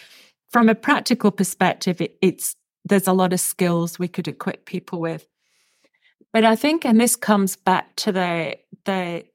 from 0.50 0.70
a 0.70 0.76
practical 0.76 1.32
perspective, 1.32 2.00
it, 2.00 2.18
it's 2.22 2.56
there's 2.86 3.08
a 3.08 3.14
lot 3.14 3.34
of 3.34 3.42
skills 3.42 4.00
we 4.00 4.08
could 4.08 4.30
equip 4.30 4.66
people 4.66 5.02
with. 5.02 5.28
But 6.38 6.46
I 6.46 6.56
think, 6.56 6.86
and 6.86 7.02
this 7.02 7.16
comes 7.16 7.56
back 7.56 7.96
to 7.96 8.12
the 8.12 8.60
the 8.86 9.26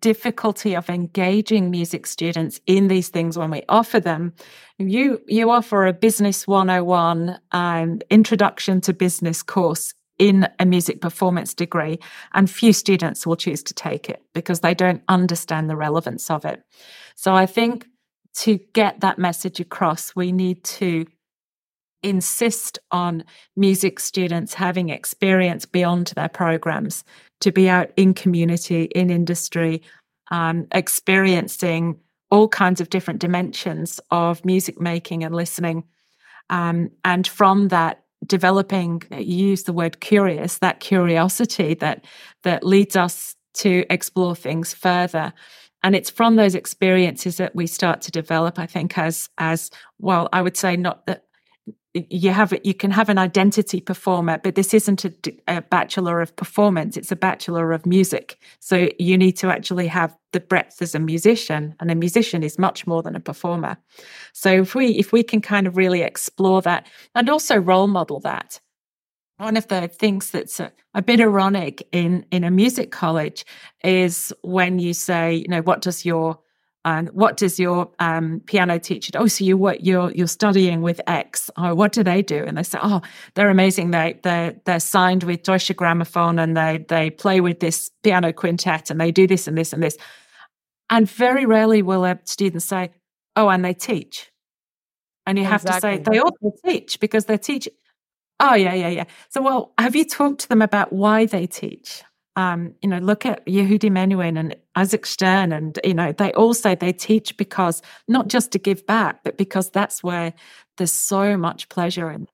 difficulty 0.00 0.74
of 0.74 0.90
engaging 0.90 1.70
music 1.70 2.08
students 2.08 2.60
in 2.66 2.88
these 2.88 3.08
things 3.08 3.38
when 3.38 3.52
we 3.52 3.62
offer 3.68 4.00
them. 4.00 4.32
You 4.78 5.20
you 5.28 5.48
offer 5.52 5.86
a 5.86 5.92
business 5.92 6.44
101 6.48 7.38
and 7.52 8.02
um, 8.02 8.06
introduction 8.10 8.80
to 8.80 8.92
business 8.92 9.44
course 9.44 9.94
in 10.18 10.48
a 10.58 10.66
music 10.66 11.00
performance 11.00 11.54
degree 11.54 12.00
and 12.34 12.50
few 12.50 12.72
students 12.72 13.24
will 13.24 13.36
choose 13.36 13.62
to 13.62 13.72
take 13.72 14.10
it 14.10 14.20
because 14.34 14.58
they 14.58 14.74
don't 14.74 15.04
understand 15.06 15.70
the 15.70 15.76
relevance 15.76 16.32
of 16.32 16.44
it. 16.44 16.64
So 17.14 17.32
I 17.32 17.46
think 17.46 17.86
to 18.38 18.58
get 18.72 19.02
that 19.02 19.20
message 19.20 19.60
across 19.60 20.16
we 20.16 20.32
need 20.32 20.64
to 20.64 21.06
insist 22.02 22.78
on 22.90 23.24
music 23.56 24.00
students 24.00 24.54
having 24.54 24.88
experience 24.88 25.66
beyond 25.66 26.08
their 26.08 26.28
programs 26.28 27.04
to 27.40 27.52
be 27.52 27.68
out 27.68 27.90
in 27.96 28.14
community, 28.14 28.84
in 28.94 29.10
industry, 29.10 29.82
um, 30.30 30.66
experiencing 30.72 31.98
all 32.30 32.48
kinds 32.48 32.80
of 32.80 32.90
different 32.90 33.20
dimensions 33.20 34.00
of 34.10 34.44
music 34.44 34.80
making 34.80 35.24
and 35.24 35.34
listening. 35.34 35.84
Um, 36.50 36.90
and 37.04 37.26
from 37.26 37.68
that, 37.68 38.04
developing, 38.26 39.02
you 39.10 39.46
use 39.46 39.62
the 39.62 39.72
word 39.72 40.00
curious, 40.00 40.58
that 40.58 40.80
curiosity 40.80 41.74
that 41.74 42.04
that 42.42 42.64
leads 42.64 42.96
us 42.96 43.36
to 43.54 43.84
explore 43.90 44.34
things 44.34 44.74
further. 44.74 45.32
And 45.82 45.94
it's 45.94 46.10
from 46.10 46.36
those 46.36 46.56
experiences 46.56 47.36
that 47.36 47.54
we 47.54 47.66
start 47.66 48.00
to 48.02 48.10
develop, 48.10 48.58
I 48.58 48.66
think, 48.66 48.98
as 48.98 49.28
as 49.38 49.70
well, 49.98 50.28
I 50.32 50.42
would 50.42 50.56
say 50.56 50.76
not 50.76 51.06
that 51.06 51.24
you 51.94 52.30
have 52.30 52.52
you 52.64 52.74
can 52.74 52.90
have 52.90 53.08
an 53.08 53.18
identity 53.18 53.80
performer 53.80 54.38
but 54.38 54.54
this 54.54 54.74
isn't 54.74 55.04
a, 55.04 55.12
a, 55.48 55.62
bachelor 55.62 56.20
of 56.20 56.34
performance 56.36 56.96
it's 56.96 57.10
a 57.10 57.16
bachelor 57.16 57.72
of 57.72 57.86
music. 57.86 58.38
So 58.60 58.88
you 58.98 59.16
need 59.16 59.36
to 59.38 59.48
actually 59.48 59.86
have 59.88 60.16
the 60.32 60.40
breadth 60.40 60.82
as 60.82 60.94
a 60.94 60.98
musician 60.98 61.74
and 61.80 61.90
a 61.90 61.94
musician 61.94 62.42
is 62.42 62.58
much 62.58 62.86
more 62.86 63.02
than 63.02 63.16
a 63.16 63.20
performer. 63.20 63.78
So 64.32 64.50
if 64.52 64.74
we 64.74 64.88
if 64.90 65.12
we 65.12 65.22
can 65.22 65.40
kind 65.40 65.66
of 65.66 65.76
really 65.76 66.02
explore 66.02 66.62
that 66.62 66.86
and 67.14 67.28
also 67.28 67.56
role 67.56 67.88
model 67.88 68.20
that. 68.20 68.60
One 69.38 69.56
of 69.56 69.68
the 69.68 69.86
things 69.86 70.32
that's 70.32 70.58
a, 70.58 70.72
a 70.94 71.02
bit 71.02 71.20
ironic 71.20 71.86
in 71.92 72.26
in 72.30 72.44
a 72.44 72.50
music 72.50 72.90
college 72.90 73.44
is 73.82 74.32
when 74.42 74.78
you 74.78 74.92
say 74.92 75.34
you 75.34 75.48
know 75.48 75.62
what 75.62 75.80
does 75.80 76.04
your 76.04 76.38
and 76.88 77.10
what 77.10 77.36
does 77.36 77.60
your 77.60 77.90
um, 77.98 78.40
piano 78.46 78.78
teacher 78.78 79.12
do? 79.12 79.18
Oh, 79.18 79.26
so 79.26 79.44
you 79.44 79.58
what 79.58 79.84
you're 79.84 80.10
you're 80.12 80.26
studying 80.26 80.80
with 80.80 81.02
X. 81.06 81.50
Oh, 81.58 81.74
what 81.74 81.92
do 81.92 82.02
they 82.02 82.22
do? 82.22 82.42
And 82.42 82.56
they 82.56 82.62
say, 82.62 82.78
oh, 82.82 83.02
they're 83.34 83.50
amazing. 83.50 83.90
They 83.90 84.18
they 84.22 84.56
they're 84.64 84.80
signed 84.80 85.22
with 85.24 85.42
Deutsche 85.42 85.76
Grammophon 85.76 86.42
and 86.42 86.56
they 86.56 86.86
they 86.88 87.10
play 87.10 87.42
with 87.42 87.60
this 87.60 87.90
piano 88.02 88.32
quintet 88.32 88.90
and 88.90 88.98
they 88.98 89.12
do 89.12 89.26
this 89.26 89.46
and 89.46 89.58
this 89.58 89.74
and 89.74 89.82
this. 89.82 89.98
And 90.88 91.10
very 91.10 91.44
rarely 91.44 91.82
will 91.82 92.06
a 92.06 92.18
student 92.24 92.62
say, 92.62 92.90
oh, 93.36 93.50
and 93.50 93.62
they 93.62 93.74
teach. 93.74 94.32
And 95.26 95.36
you 95.36 95.44
have 95.44 95.60
exactly. 95.60 95.98
to 95.98 96.04
say 96.04 96.10
they 96.10 96.18
also 96.20 96.52
teach 96.64 97.00
because 97.00 97.26
they 97.26 97.36
teach. 97.36 97.68
Oh 98.40 98.54
yeah, 98.54 98.72
yeah, 98.72 98.88
yeah. 98.88 99.04
So 99.28 99.42
well, 99.42 99.74
have 99.76 99.94
you 99.94 100.06
talked 100.06 100.40
to 100.40 100.48
them 100.48 100.62
about 100.62 100.90
why 100.90 101.26
they 101.26 101.46
teach? 101.46 102.02
Um, 102.38 102.72
you 102.82 102.88
know, 102.88 102.98
look 102.98 103.26
at 103.26 103.44
Yehudi 103.46 103.90
Menuhin 103.90 104.38
and 104.38 104.54
Isaac 104.76 105.06
Stern, 105.06 105.50
and 105.50 105.76
you 105.82 105.92
know, 105.92 106.12
they 106.12 106.32
all 106.34 106.54
say 106.54 106.76
they 106.76 106.92
teach 106.92 107.36
because 107.36 107.82
not 108.06 108.28
just 108.28 108.52
to 108.52 108.60
give 108.60 108.86
back, 108.86 109.24
but 109.24 109.36
because 109.36 109.70
that's 109.70 110.04
where 110.04 110.32
there's 110.76 110.92
so 110.92 111.36
much 111.36 111.68
pleasure 111.68 112.08
in. 112.12 112.28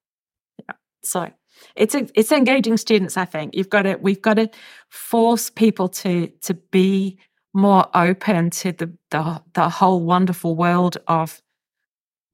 Yeah. 0.58 0.74
So 1.02 1.30
it's 1.74 1.94
a, 1.94 2.06
it's 2.14 2.32
engaging 2.32 2.76
students. 2.76 3.16
I 3.16 3.24
think 3.24 3.54
you've 3.54 3.70
got 3.70 3.82
to 3.82 3.94
we've 3.94 4.20
got 4.20 4.34
to 4.34 4.50
force 4.90 5.48
people 5.48 5.88
to 5.88 6.26
to 6.42 6.52
be 6.52 7.18
more 7.54 7.86
open 7.94 8.50
to 8.50 8.72
the 8.72 8.92
the, 9.10 9.42
the 9.54 9.70
whole 9.70 10.04
wonderful 10.04 10.54
world 10.54 10.98
of 11.08 11.40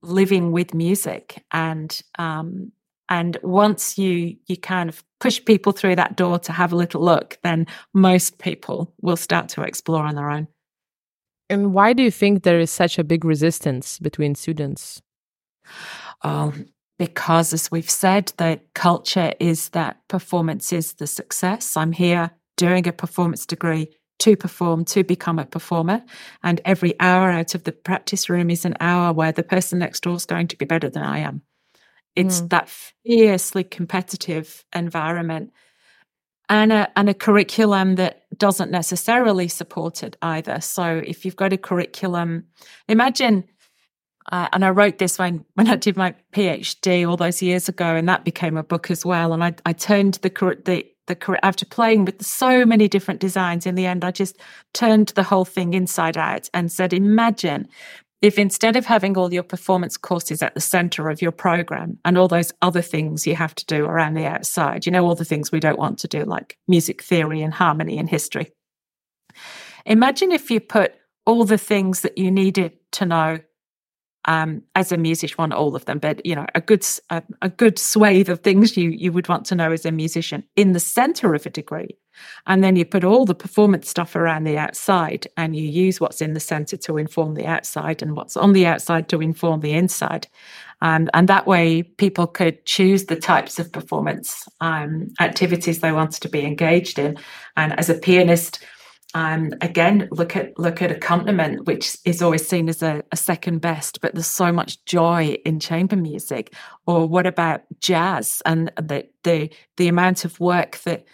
living 0.02 0.50
with 0.50 0.74
music 0.74 1.44
and 1.52 2.02
um, 2.18 2.72
and 3.10 3.36
once 3.42 3.98
you 3.98 4.36
you 4.46 4.56
kind 4.56 4.88
of 4.88 5.04
push 5.18 5.44
people 5.44 5.72
through 5.72 5.96
that 5.96 6.16
door 6.16 6.38
to 6.38 6.52
have 6.52 6.72
a 6.72 6.76
little 6.76 7.02
look, 7.02 7.38
then 7.42 7.66
most 7.92 8.38
people 8.38 8.94
will 9.02 9.16
start 9.16 9.48
to 9.50 9.62
explore 9.62 10.04
on 10.04 10.14
their 10.14 10.30
own. 10.30 10.48
And 11.50 11.74
why 11.74 11.92
do 11.92 12.02
you 12.02 12.12
think 12.12 12.42
there 12.42 12.60
is 12.60 12.70
such 12.70 12.98
a 12.98 13.04
big 13.04 13.24
resistance 13.24 13.98
between 13.98 14.36
students? 14.36 15.02
Um, 16.22 16.66
because, 16.98 17.52
as 17.52 17.70
we've 17.70 17.90
said, 17.90 18.32
the 18.36 18.60
culture 18.74 19.32
is 19.40 19.70
that 19.70 19.96
performance 20.08 20.72
is 20.72 20.94
the 20.94 21.06
success. 21.06 21.76
I'm 21.76 21.92
here 21.92 22.30
doing 22.56 22.86
a 22.86 22.92
performance 22.92 23.46
degree 23.46 23.88
to 24.20 24.36
perform, 24.36 24.84
to 24.84 25.02
become 25.02 25.38
a 25.38 25.46
performer. 25.46 26.02
And 26.42 26.60
every 26.64 26.98
hour 27.00 27.30
out 27.30 27.54
of 27.54 27.64
the 27.64 27.72
practice 27.72 28.28
room 28.28 28.50
is 28.50 28.64
an 28.64 28.76
hour 28.78 29.12
where 29.12 29.32
the 29.32 29.42
person 29.42 29.78
next 29.78 30.02
door 30.02 30.14
is 30.14 30.26
going 30.26 30.46
to 30.48 30.56
be 30.56 30.66
better 30.66 30.90
than 30.90 31.02
I 31.02 31.18
am. 31.20 31.42
It's 32.16 32.40
mm. 32.40 32.48
that 32.50 32.68
fiercely 33.04 33.64
competitive 33.64 34.64
environment 34.74 35.52
and 36.50 36.72
a, 36.72 36.90
and 36.96 37.08
a 37.08 37.14
curriculum 37.14 37.94
that 37.94 38.22
doesn't 38.36 38.72
necessarily 38.72 39.46
support 39.46 40.02
it 40.02 40.16
either. 40.20 40.60
So 40.60 41.00
if 41.06 41.24
you've 41.24 41.36
got 41.36 41.52
a 41.52 41.56
curriculum, 41.56 42.46
imagine, 42.88 43.44
uh, 44.32 44.48
and 44.52 44.64
I 44.64 44.70
wrote 44.70 44.98
this 44.98 45.18
when, 45.18 45.44
when 45.54 45.68
I 45.68 45.76
did 45.76 45.96
my 45.96 46.14
PhD 46.32 47.08
all 47.08 47.16
those 47.16 47.40
years 47.40 47.68
ago, 47.68 47.94
and 47.94 48.08
that 48.08 48.24
became 48.24 48.56
a 48.56 48.64
book 48.64 48.90
as 48.90 49.06
well. 49.06 49.32
And 49.32 49.44
I, 49.44 49.54
I 49.64 49.72
turned 49.72 50.14
the, 50.14 50.28
the, 50.64 50.84
the, 51.06 51.38
after 51.44 51.64
playing 51.64 52.04
with 52.04 52.24
so 52.24 52.66
many 52.66 52.88
different 52.88 53.20
designs, 53.20 53.64
in 53.64 53.76
the 53.76 53.86
end, 53.86 54.04
I 54.04 54.10
just 54.10 54.36
turned 54.74 55.08
the 55.10 55.22
whole 55.22 55.44
thing 55.44 55.72
inside 55.72 56.18
out 56.18 56.50
and 56.52 56.70
said, 56.72 56.92
imagine 56.92 57.68
if 58.22 58.38
instead 58.38 58.76
of 58.76 58.84
having 58.84 59.16
all 59.16 59.32
your 59.32 59.42
performance 59.42 59.96
courses 59.96 60.42
at 60.42 60.54
the 60.54 60.60
center 60.60 61.08
of 61.08 61.22
your 61.22 61.32
program 61.32 61.98
and 62.04 62.18
all 62.18 62.28
those 62.28 62.52
other 62.60 62.82
things 62.82 63.26
you 63.26 63.34
have 63.34 63.54
to 63.54 63.66
do 63.66 63.86
around 63.86 64.14
the 64.14 64.26
outside, 64.26 64.84
you 64.84 64.92
know, 64.92 65.06
all 65.06 65.14
the 65.14 65.24
things 65.24 65.50
we 65.50 65.60
don't 65.60 65.78
want 65.78 65.98
to 66.00 66.08
do, 66.08 66.24
like 66.24 66.58
music 66.68 67.02
theory 67.02 67.40
and 67.40 67.54
harmony 67.54 67.98
and 67.98 68.10
history. 68.10 68.52
Imagine 69.86 70.32
if 70.32 70.50
you 70.50 70.60
put 70.60 70.94
all 71.24 71.44
the 71.44 71.58
things 71.58 72.02
that 72.02 72.18
you 72.18 72.30
needed 72.30 72.72
to 72.92 73.06
know 73.06 73.38
um, 74.26 74.62
as 74.74 74.92
a 74.92 74.96
musician, 74.96 75.36
want 75.38 75.52
all 75.54 75.74
of 75.74 75.84
them, 75.86 75.98
but 75.98 76.24
you 76.26 76.34
know, 76.34 76.46
a 76.54 76.60
good 76.60 76.86
a, 77.08 77.22
a, 77.40 77.48
good 77.48 77.78
swathe 77.78 78.28
of 78.28 78.40
things 78.40 78.76
you 78.76 78.90
you 78.90 79.12
would 79.12 79.28
want 79.28 79.46
to 79.46 79.54
know 79.54 79.72
as 79.72 79.86
a 79.86 79.92
musician 79.92 80.44
in 80.56 80.72
the 80.72 80.80
center 80.80 81.34
of 81.34 81.46
a 81.46 81.50
degree, 81.50 81.96
and 82.46 82.62
then 82.62 82.76
you 82.76 82.84
put 82.84 83.02
all 83.02 83.24
the 83.24 83.34
performance 83.34 83.88
stuff 83.88 84.14
around 84.14 84.44
the 84.44 84.58
outside, 84.58 85.26
and 85.38 85.56
you 85.56 85.62
use 85.62 86.00
what's 86.00 86.20
in 86.20 86.34
the 86.34 86.40
center 86.40 86.76
to 86.76 86.98
inform 86.98 87.34
the 87.34 87.46
outside, 87.46 88.02
and 88.02 88.14
what's 88.14 88.36
on 88.36 88.52
the 88.52 88.66
outside 88.66 89.08
to 89.08 89.22
inform 89.22 89.60
the 89.60 89.72
inside, 89.72 90.26
um, 90.82 91.08
and 91.14 91.26
that 91.28 91.46
way 91.46 91.82
people 91.82 92.26
could 92.26 92.62
choose 92.66 93.06
the 93.06 93.16
types 93.16 93.58
of 93.58 93.72
performance 93.72 94.46
um, 94.60 95.08
activities 95.18 95.80
they 95.80 95.92
wanted 95.92 96.20
to 96.20 96.28
be 96.28 96.44
engaged 96.44 96.98
in, 96.98 97.16
and 97.56 97.78
as 97.78 97.88
a 97.88 97.94
pianist 97.94 98.62
um, 99.14 99.52
again, 99.60 100.08
look 100.12 100.36
at 100.36 100.56
look 100.58 100.80
at 100.82 100.92
accompaniment, 100.92 101.66
which 101.66 101.96
is 102.04 102.22
always 102.22 102.46
seen 102.46 102.68
as 102.68 102.82
a, 102.82 103.02
a, 103.10 103.16
second 103.16 103.60
best, 103.60 104.00
but 104.00 104.14
there's 104.14 104.26
so 104.26 104.52
much 104.52 104.84
joy 104.84 105.36
in 105.44 105.58
chamber 105.58 105.96
music. 105.96 106.54
Or 106.86 107.06
what 107.06 107.26
about 107.26 107.62
jazz 107.80 108.40
and 108.46 108.70
the 108.76 109.08
the 109.24 109.50
the 109.76 109.88
amount 109.88 110.24
of 110.24 110.38
work 110.38 110.78
that 110.84 111.04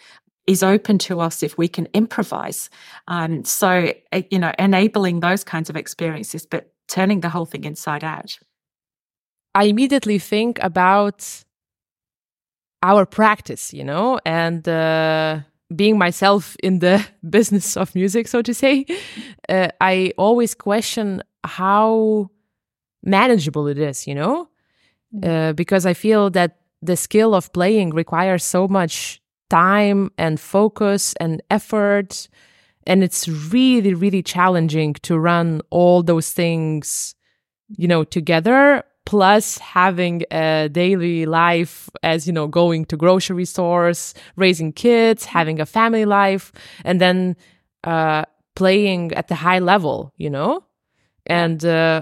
is 0.45 0.61
open 0.61 0.97
to 0.99 1.19
us 1.19 1.41
if 1.41 1.57
we 1.57 1.67
can 1.67 1.87
improvise. 1.93 2.69
Um, 3.07 3.43
so 3.43 3.91
eh, 4.11 4.23
you 4.29 4.37
know, 4.37 4.51
enabling 4.59 5.21
those 5.21 5.43
kinds 5.43 5.69
of 5.69 5.75
experiences, 5.75 6.45
but 6.45 6.71
turning 6.87 7.21
the 7.21 7.29
whole 7.29 7.45
thing 7.45 7.63
inside 7.63 8.03
out. 8.03 8.37
I 9.55 9.63
immediately 9.65 10.19
think 10.19 10.59
about 10.61 11.43
our 12.83 13.07
practice, 13.07 13.73
you 13.73 13.83
know, 13.83 14.19
and. 14.23 14.67
Uh 14.67 15.39
being 15.75 15.97
myself 15.97 16.55
in 16.63 16.79
the 16.79 17.05
business 17.29 17.77
of 17.77 17.93
music, 17.95 18.27
so 18.27 18.41
to 18.41 18.53
say, 18.53 18.85
uh, 19.49 19.69
I 19.81 20.13
always 20.17 20.53
question 20.53 21.23
how 21.43 22.29
manageable 23.03 23.67
it 23.67 23.77
is, 23.77 24.07
you 24.07 24.15
know, 24.15 24.49
mm. 25.13 25.49
uh, 25.49 25.53
because 25.53 25.85
I 25.85 25.93
feel 25.93 26.29
that 26.31 26.57
the 26.81 26.95
skill 26.95 27.33
of 27.33 27.51
playing 27.53 27.91
requires 27.91 28.43
so 28.43 28.67
much 28.67 29.21
time 29.49 30.11
and 30.17 30.39
focus 30.39 31.13
and 31.19 31.41
effort. 31.49 32.27
And 32.85 33.03
it's 33.03 33.27
really, 33.27 33.93
really 33.93 34.23
challenging 34.23 34.93
to 35.03 35.17
run 35.17 35.61
all 35.69 36.03
those 36.03 36.31
things, 36.31 37.15
you 37.69 37.87
know, 37.87 38.03
together 38.03 38.83
plus 39.07 39.57
having 39.59 40.23
a 40.31 40.67
daily 40.69 41.25
life 41.25 41.89
as 42.03 42.27
you 42.27 42.33
know 42.33 42.45
going 42.45 42.83
to 42.83 42.97
grocery 42.97 43.45
stores 43.45 44.13
raising 44.35 44.73
kids 44.73 45.23
having 45.23 45.61
a 45.61 45.65
family 45.65 46.03
life 46.03 46.51
and 46.83 46.99
then 46.99 47.33
uh, 47.85 48.25
playing 48.55 49.13
at 49.13 49.29
the 49.29 49.35
high 49.35 49.59
level 49.59 50.13
you 50.17 50.29
know? 50.29 50.61
And 51.25 51.63
uh, 51.63 52.01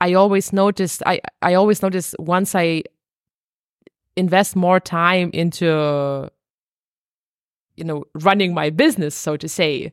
i 0.00 0.14
always 0.14 0.52
noticed 0.52 1.02
i 1.04 1.20
i 1.42 1.52
always 1.54 1.82
notice 1.82 2.14
once 2.18 2.54
i 2.54 2.82
invest 4.16 4.56
more 4.56 4.80
time 4.80 5.30
into 5.32 5.66
you 7.76 7.84
know 7.84 8.04
running 8.14 8.54
my 8.54 8.70
business 8.70 9.14
so 9.14 9.36
to 9.36 9.48
say 9.48 9.92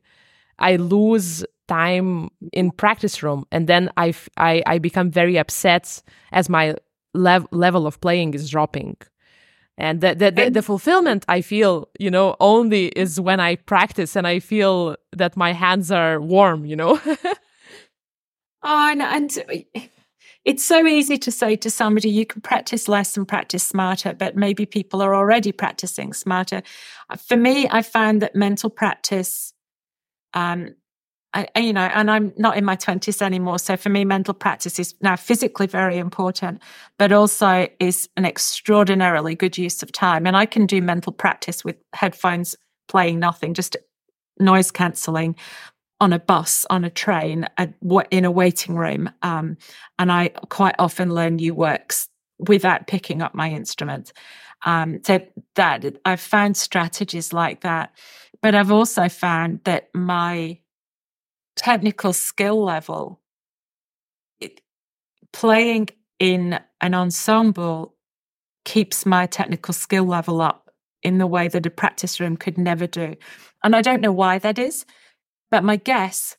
i 0.59 0.75
lose 0.75 1.45
time 1.69 2.29
in 2.51 2.71
practice 2.71 3.21
room 3.23 3.45
and 3.51 3.67
then 3.67 3.89
I, 3.95 4.13
I, 4.37 4.63
I 4.65 4.79
become 4.79 5.11
very 5.11 5.37
upset 5.37 6.01
as 6.31 6.49
my 6.49 6.75
lev- 7.13 7.47
level 7.51 7.85
of 7.85 8.01
playing 8.01 8.33
is 8.33 8.49
dropping. 8.49 8.97
And 9.77 10.01
the, 10.01 10.13
the, 10.15 10.31
the, 10.31 10.49
the, 10.49 10.61
fulfillment 10.61 11.23
i 11.29 11.39
feel 11.39 11.87
you 11.99 12.11
know 12.11 12.35
only 12.41 12.87
is 13.03 13.17
when 13.17 13.39
i 13.39 13.55
practice 13.55 14.17
and 14.17 14.27
i 14.27 14.39
feel 14.39 14.97
that 15.15 15.37
my 15.37 15.53
hands 15.53 15.89
are 15.89 16.19
warm 16.19 16.65
you 16.65 16.75
know? 16.75 16.99
Oh 18.61 18.89
and, 18.91 19.01
and 19.01 19.65
it's 20.43 20.65
so 20.65 20.85
easy 20.85 21.17
to 21.17 21.31
say 21.31 21.55
to 21.55 21.69
somebody 21.69 22.09
you 22.09 22.25
can 22.25 22.41
practice 22.41 22.89
less 22.89 23.15
and 23.15 23.25
practice 23.25 23.63
smarter 23.63 24.13
but 24.13 24.35
maybe 24.35 24.65
people 24.65 25.01
are 25.01 25.15
already 25.15 25.53
practicing 25.53 26.11
smarter. 26.11 26.61
For 27.17 27.37
me 27.37 27.69
i 27.71 27.81
found 27.81 28.21
that 28.21 28.35
mental 28.35 28.69
practice 28.69 29.53
um, 30.33 30.75
I, 31.33 31.47
you 31.57 31.73
know, 31.73 31.81
and 31.81 32.09
I'm 32.09 32.33
not 32.37 32.57
in 32.57 32.65
my 32.65 32.75
20s 32.75 33.21
anymore. 33.21 33.59
So 33.59 33.77
for 33.77 33.89
me, 33.89 34.03
mental 34.03 34.33
practice 34.33 34.79
is 34.79 34.95
now 35.01 35.15
physically 35.15 35.67
very 35.67 35.97
important, 35.97 36.61
but 36.97 37.11
also 37.11 37.67
is 37.79 38.09
an 38.17 38.25
extraordinarily 38.25 39.35
good 39.35 39.57
use 39.57 39.83
of 39.83 39.91
time. 39.91 40.25
And 40.25 40.35
I 40.35 40.47
can 40.47 40.65
do 40.65 40.81
mental 40.81 41.13
practice 41.13 41.63
with 41.63 41.75
headphones 41.93 42.55
playing 42.87 43.19
nothing, 43.19 43.53
just 43.53 43.77
noise 44.39 44.71
cancelling 44.71 45.35
on 46.01 46.13
a 46.13 46.19
bus, 46.19 46.65
on 46.69 46.83
a 46.83 46.89
train, 46.89 47.47
in 48.09 48.25
a 48.25 48.31
waiting 48.31 48.75
room. 48.75 49.11
Um, 49.21 49.57
and 49.99 50.11
I 50.11 50.29
quite 50.49 50.75
often 50.79 51.13
learn 51.13 51.35
new 51.35 51.53
works 51.53 52.07
without 52.39 52.87
picking 52.87 53.21
up 53.21 53.35
my 53.35 53.51
instrument. 53.51 54.13
Um, 54.65 55.01
so 55.03 55.21
that 55.55 55.85
I've 56.05 56.19
found 56.19 56.57
strategies 56.57 57.33
like 57.33 57.61
that. 57.61 57.93
But 58.41 58.55
I've 58.55 58.71
also 58.71 59.09
found 59.09 59.61
that 59.65 59.89
my 59.93 60.59
technical 61.55 62.13
skill 62.13 62.63
level, 62.63 63.19
it, 64.39 64.61
playing 65.33 65.89
in 66.19 66.59
an 66.81 66.93
ensemble 66.93 67.95
keeps 68.65 69.05
my 69.05 69.25
technical 69.25 69.73
skill 69.73 70.05
level 70.05 70.41
up 70.41 70.69
in 71.03 71.17
the 71.17 71.27
way 71.27 71.47
that 71.47 71.65
a 71.65 71.69
practice 71.69 72.19
room 72.19 72.37
could 72.37 72.57
never 72.57 72.87
do. 72.87 73.15
And 73.63 73.75
I 73.75 73.81
don't 73.81 74.01
know 74.01 74.11
why 74.11 74.39
that 74.39 74.59
is, 74.59 74.85
but 75.51 75.63
my 75.63 75.75
guess 75.75 76.37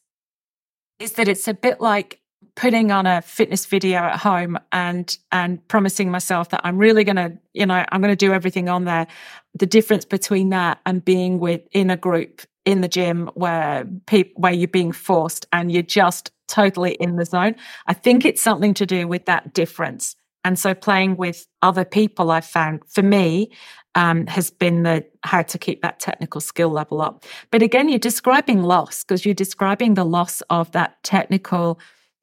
is 0.98 1.12
that 1.12 1.28
it's 1.28 1.48
a 1.48 1.54
bit 1.54 1.80
like 1.80 2.19
putting 2.56 2.90
on 2.90 3.06
a 3.06 3.22
fitness 3.22 3.66
video 3.66 3.98
at 3.98 4.18
home 4.18 4.58
and 4.72 5.16
and 5.32 5.66
promising 5.68 6.10
myself 6.10 6.50
that 6.50 6.60
I'm 6.64 6.78
really 6.78 7.04
going 7.04 7.16
to, 7.16 7.36
you 7.52 7.66
know, 7.66 7.84
I'm 7.90 8.00
going 8.00 8.12
to 8.12 8.16
do 8.16 8.32
everything 8.32 8.68
on 8.68 8.84
there. 8.84 9.06
The 9.54 9.66
difference 9.66 10.04
between 10.04 10.50
that 10.50 10.80
and 10.86 11.04
being 11.04 11.38
with 11.38 11.62
in 11.72 11.90
a 11.90 11.96
group 11.96 12.42
in 12.64 12.80
the 12.80 12.88
gym 12.88 13.30
where 13.34 13.86
people 14.06 14.40
where 14.40 14.52
you're 14.52 14.68
being 14.68 14.92
forced 14.92 15.46
and 15.52 15.72
you're 15.72 15.82
just 15.82 16.30
totally 16.48 16.92
in 16.94 17.16
the 17.16 17.24
zone. 17.24 17.54
I 17.86 17.94
think 17.94 18.24
it's 18.24 18.42
something 18.42 18.74
to 18.74 18.86
do 18.86 19.06
with 19.06 19.26
that 19.26 19.54
difference. 19.54 20.16
And 20.44 20.58
so 20.58 20.74
playing 20.74 21.16
with 21.16 21.46
other 21.62 21.84
people 21.84 22.30
I've 22.30 22.46
found 22.46 22.80
for 22.88 23.02
me 23.02 23.50
um, 23.94 24.26
has 24.26 24.50
been 24.50 24.84
the 24.84 25.04
how 25.22 25.42
to 25.42 25.58
keep 25.58 25.82
that 25.82 26.00
technical 26.00 26.40
skill 26.40 26.70
level 26.70 27.02
up. 27.02 27.24
But 27.50 27.62
again, 27.62 27.88
you're 27.88 27.98
describing 27.98 28.62
loss 28.62 29.04
because 29.04 29.24
you're 29.24 29.34
describing 29.34 29.94
the 29.94 30.04
loss 30.04 30.40
of 30.42 30.70
that 30.72 31.02
technical 31.02 31.80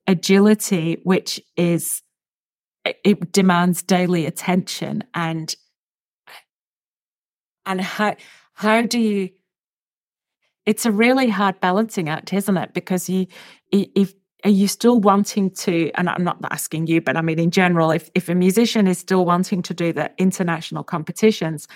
agility, 0.07 0.99
which 1.03 1.41
is 1.55 2.01
it 2.85 3.31
demands 3.31 3.83
daily 3.83 4.25
attention 4.25 5.03
and 5.13 5.55
and 7.65 7.81
how 7.81 8.15
how 8.53 8.81
do 8.81 8.99
you 8.99 9.29
it's 10.65 10.85
a 10.85 10.91
really 10.91 11.29
hard 11.29 11.59
balancing 11.61 12.09
act, 12.09 12.33
isn't 12.33 12.57
it? 12.57 12.73
Because 12.73 13.09
you, 13.09 13.27
if 13.71 14.13
are 14.43 14.49
you 14.49 14.67
still 14.67 14.99
wanting 14.99 15.49
to, 15.51 15.89
and 15.95 16.09
I'm 16.09 16.25
not 16.25 16.37
asking 16.51 16.87
you, 16.87 16.99
but 17.01 17.15
I 17.15 17.21
mean 17.21 17.39
in 17.39 17.51
general, 17.51 17.89
if 17.89 18.09
if 18.13 18.29
a 18.29 18.35
musician 18.35 18.85
is 18.85 18.99
still 18.99 19.25
wanting 19.25 19.61
to 19.63 19.73
do 19.73 19.93
the 19.93 20.11
international 20.17 20.83
competitions, 20.83 21.67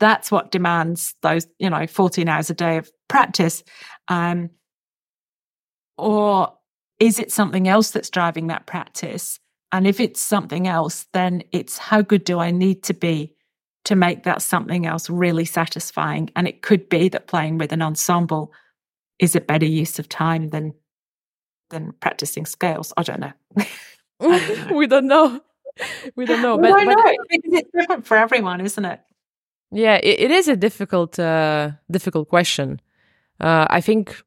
that's 0.00 0.30
what 0.32 0.50
demands 0.50 1.14
those, 1.22 1.46
you 1.58 1.70
know, 1.70 1.86
14 1.86 2.28
hours 2.28 2.50
a 2.50 2.54
day 2.54 2.76
of 2.78 2.90
practice. 3.08 3.62
Um, 4.08 4.50
or 5.96 6.52
is 7.02 7.18
it 7.18 7.32
something 7.32 7.66
else 7.66 7.90
that's 7.90 8.10
driving 8.10 8.46
that 8.46 8.64
practice? 8.64 9.40
And 9.72 9.88
if 9.88 9.98
it's 9.98 10.20
something 10.20 10.68
else, 10.68 11.06
then 11.12 11.42
it's 11.50 11.76
how 11.76 12.00
good 12.00 12.22
do 12.22 12.38
I 12.38 12.52
need 12.52 12.84
to 12.84 12.94
be 12.94 13.34
to 13.86 13.96
make 13.96 14.22
that 14.22 14.40
something 14.40 14.86
else 14.86 15.10
really 15.10 15.44
satisfying. 15.44 16.30
And 16.36 16.46
it 16.46 16.62
could 16.62 16.88
be 16.88 17.08
that 17.08 17.26
playing 17.26 17.58
with 17.58 17.72
an 17.72 17.82
ensemble 17.82 18.52
is 19.18 19.34
a 19.34 19.40
better 19.40 19.66
use 19.66 19.98
of 19.98 20.08
time 20.08 20.50
than 20.50 20.74
than 21.70 21.92
practicing 21.98 22.46
scales. 22.46 22.92
I 22.96 23.02
don't 23.02 23.18
know. 23.18 23.32
I 24.20 24.38
don't 24.38 24.68
know. 24.70 24.76
we 24.76 24.86
don't 24.86 25.06
know. 25.08 25.40
We 26.14 26.24
don't 26.24 26.42
know. 26.42 26.56
But, 26.56 26.72
I 26.72 26.84
know. 26.84 26.94
But, 26.94 27.16
it's 27.30 27.70
different 27.76 28.06
for 28.06 28.16
everyone, 28.16 28.60
isn't 28.60 28.84
it? 28.84 29.00
Yeah, 29.72 29.96
it, 29.96 30.20
it 30.20 30.30
is 30.30 30.46
a 30.46 30.54
difficult 30.54 31.18
uh, 31.18 31.72
difficult 31.90 32.28
question. 32.28 32.80
Uh, 33.40 33.66
I 33.68 33.80
think 33.80 34.22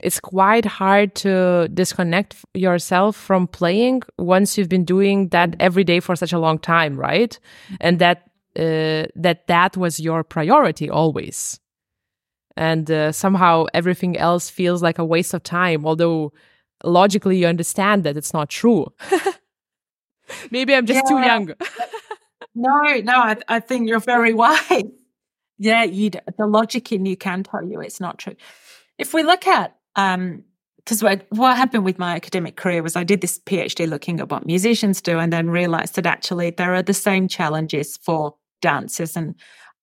it's 0.00 0.20
quite 0.20 0.64
hard 0.64 1.14
to 1.16 1.68
disconnect 1.74 2.36
yourself 2.54 3.16
from 3.16 3.48
playing 3.48 4.02
once 4.16 4.56
you've 4.56 4.68
been 4.68 4.84
doing 4.84 5.28
that 5.28 5.56
every 5.58 5.84
day 5.84 6.00
for 6.00 6.14
such 6.14 6.32
a 6.32 6.38
long 6.38 6.58
time, 6.58 6.96
right? 6.96 7.38
And 7.80 7.98
that 7.98 8.28
uh, 8.56 9.06
that 9.16 9.46
that 9.46 9.76
was 9.76 10.00
your 10.00 10.24
priority 10.24 10.88
always. 10.88 11.60
And 12.56 12.90
uh, 12.90 13.12
somehow 13.12 13.66
everything 13.72 14.16
else 14.16 14.50
feels 14.50 14.82
like 14.82 14.98
a 14.98 15.04
waste 15.04 15.34
of 15.34 15.42
time 15.42 15.86
although 15.86 16.32
logically 16.84 17.38
you 17.38 17.46
understand 17.46 18.04
that 18.04 18.16
it's 18.16 18.32
not 18.32 18.48
true. 18.48 18.92
Maybe 20.50 20.74
i'm 20.74 20.86
just 20.86 21.02
yeah. 21.04 21.08
too 21.08 21.26
young. 21.26 21.52
No 22.54 22.70
no 23.04 23.12
I, 23.12 23.36
I, 23.46 23.60
think 23.60 23.88
you're 23.88 24.00
very 24.00 24.34
wise. 24.34 24.82
Yeah 25.58 25.84
you 25.84 26.10
the 26.10 26.46
logic 26.46 26.90
in 26.90 27.06
you 27.06 27.16
can 27.16 27.44
tell 27.44 27.62
you 27.62 27.80
it's 27.80 28.00
not 28.00 28.18
true. 28.18 28.34
If 28.98 29.14
we 29.14 29.22
look 29.22 29.46
at 29.46 29.77
um 29.96 30.44
because 30.88 31.02
what, 31.02 31.26
what 31.28 31.54
happened 31.54 31.84
with 31.84 31.98
my 31.98 32.16
academic 32.16 32.56
career 32.56 32.82
was 32.82 32.96
I 32.96 33.04
did 33.04 33.20
this 33.20 33.38
PhD 33.40 33.86
looking 33.86 34.20
at 34.20 34.30
what 34.30 34.46
musicians 34.46 35.02
do 35.02 35.18
and 35.18 35.30
then 35.30 35.50
realized 35.50 35.96
that 35.96 36.06
actually 36.06 36.48
there 36.48 36.74
are 36.74 36.82
the 36.82 36.94
same 36.94 37.28
challenges 37.28 37.98
for 37.98 38.36
dancers 38.62 39.14
and 39.14 39.34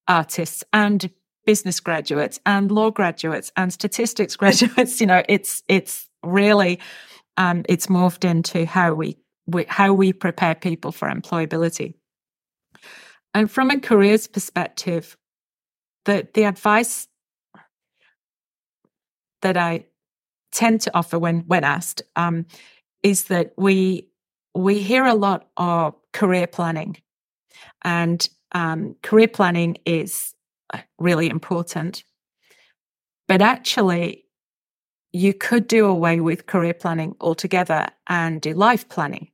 artists 0.07 0.63
and 0.73 1.11
business 1.45 1.79
graduates 1.79 2.39
and 2.45 2.71
law 2.71 2.89
graduates 2.89 3.51
and 3.55 3.71
statistics 3.71 4.35
graduates. 4.41 4.99
You 4.99 5.05
know, 5.05 5.21
it's 5.29 5.61
it's 5.67 6.09
really 6.23 6.79
um, 7.37 7.63
it's 7.69 7.87
morphed 7.87 8.27
into 8.27 8.65
how 8.65 8.93
we, 8.93 9.17
we 9.45 9.65
how 9.67 9.93
we 9.93 10.11
prepare 10.11 10.55
people 10.55 10.91
for 10.91 11.07
employability. 11.07 11.93
And 13.33 13.51
from 13.51 13.69
a 13.69 13.79
careers 13.79 14.27
perspective, 14.27 15.17
the 16.05 16.27
the 16.33 16.45
advice 16.45 17.07
that 19.41 19.57
I 19.57 19.85
tend 20.55 20.81
to 20.81 20.91
offer 20.95 21.19
when 21.19 21.41
when 21.41 21.63
asked 21.63 22.01
um, 22.15 22.45
is 23.03 23.25
that 23.25 23.53
we 23.57 24.07
we 24.55 24.81
hear 24.81 25.05
a 25.05 25.13
lot 25.13 25.49
of 25.57 25.93
career 26.13 26.47
planning, 26.47 26.97
and 27.83 28.27
um, 28.53 28.95
career 29.03 29.27
planning 29.27 29.77
is 29.85 30.33
uh, 30.73 30.79
really 30.97 31.29
important. 31.29 32.03
But 33.27 33.41
actually, 33.41 34.25
you 35.11 35.33
could 35.33 35.67
do 35.67 35.85
away 35.85 36.19
with 36.19 36.45
career 36.45 36.73
planning 36.73 37.15
altogether 37.19 37.87
and 38.07 38.41
do 38.41 38.53
life 38.53 38.87
planning. 38.87 39.29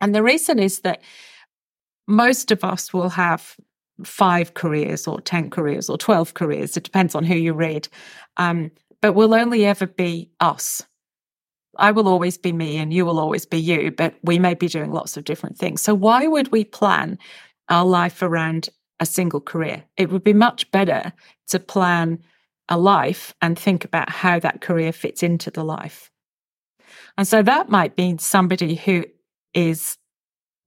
And 0.00 0.14
the 0.14 0.22
reason 0.22 0.58
is 0.58 0.80
that 0.80 1.02
most 2.06 2.50
of 2.50 2.64
us 2.64 2.92
will 2.92 3.08
have 3.08 3.56
five 4.04 4.54
careers 4.54 5.08
or 5.08 5.20
10 5.20 5.50
careers 5.50 5.90
or 5.90 5.98
12 5.98 6.34
careers. 6.34 6.76
It 6.76 6.84
depends 6.84 7.14
on 7.14 7.24
who 7.24 7.34
you 7.34 7.52
read. 7.52 7.88
Um, 8.36 8.70
but 9.00 9.12
we'll 9.14 9.34
only 9.34 9.64
ever 9.64 9.86
be 9.86 10.30
us. 10.40 10.82
I 11.76 11.92
will 11.92 12.08
always 12.08 12.38
be 12.38 12.52
me 12.52 12.76
and 12.76 12.92
you 12.92 13.06
will 13.06 13.20
always 13.20 13.46
be 13.46 13.58
you, 13.58 13.92
but 13.92 14.14
we 14.22 14.38
may 14.38 14.54
be 14.54 14.68
doing 14.68 14.92
lots 14.92 15.16
of 15.16 15.24
different 15.24 15.58
things. 15.58 15.80
So, 15.80 15.94
why 15.94 16.26
would 16.26 16.50
we 16.50 16.64
plan 16.64 17.18
our 17.68 17.84
life 17.84 18.22
around 18.22 18.68
a 19.00 19.06
single 19.06 19.40
career? 19.40 19.84
It 19.96 20.10
would 20.10 20.24
be 20.24 20.32
much 20.32 20.70
better 20.70 21.12
to 21.48 21.60
plan 21.60 22.18
a 22.68 22.78
life 22.78 23.34
and 23.40 23.58
think 23.58 23.84
about 23.84 24.10
how 24.10 24.38
that 24.40 24.60
career 24.60 24.92
fits 24.92 25.22
into 25.22 25.50
the 25.50 25.64
life. 25.64 26.10
And 27.16 27.26
so 27.26 27.42
that 27.42 27.68
might 27.68 27.96
be 27.96 28.16
somebody 28.18 28.74
who 28.74 29.04
is 29.54 29.96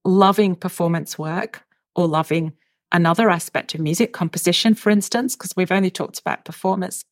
loving 0.04 0.56
performance 0.56 1.18
work 1.18 1.62
or 1.94 2.06
loving 2.06 2.52
another 2.90 3.30
aspect 3.30 3.74
of 3.74 3.80
music, 3.80 4.12
composition, 4.12 4.74
for 4.74 4.90
instance, 4.90 5.36
because 5.36 5.54
we've 5.56 5.72
only 5.72 5.90
talked 5.90 6.18
about 6.18 6.44
performers 6.44 7.04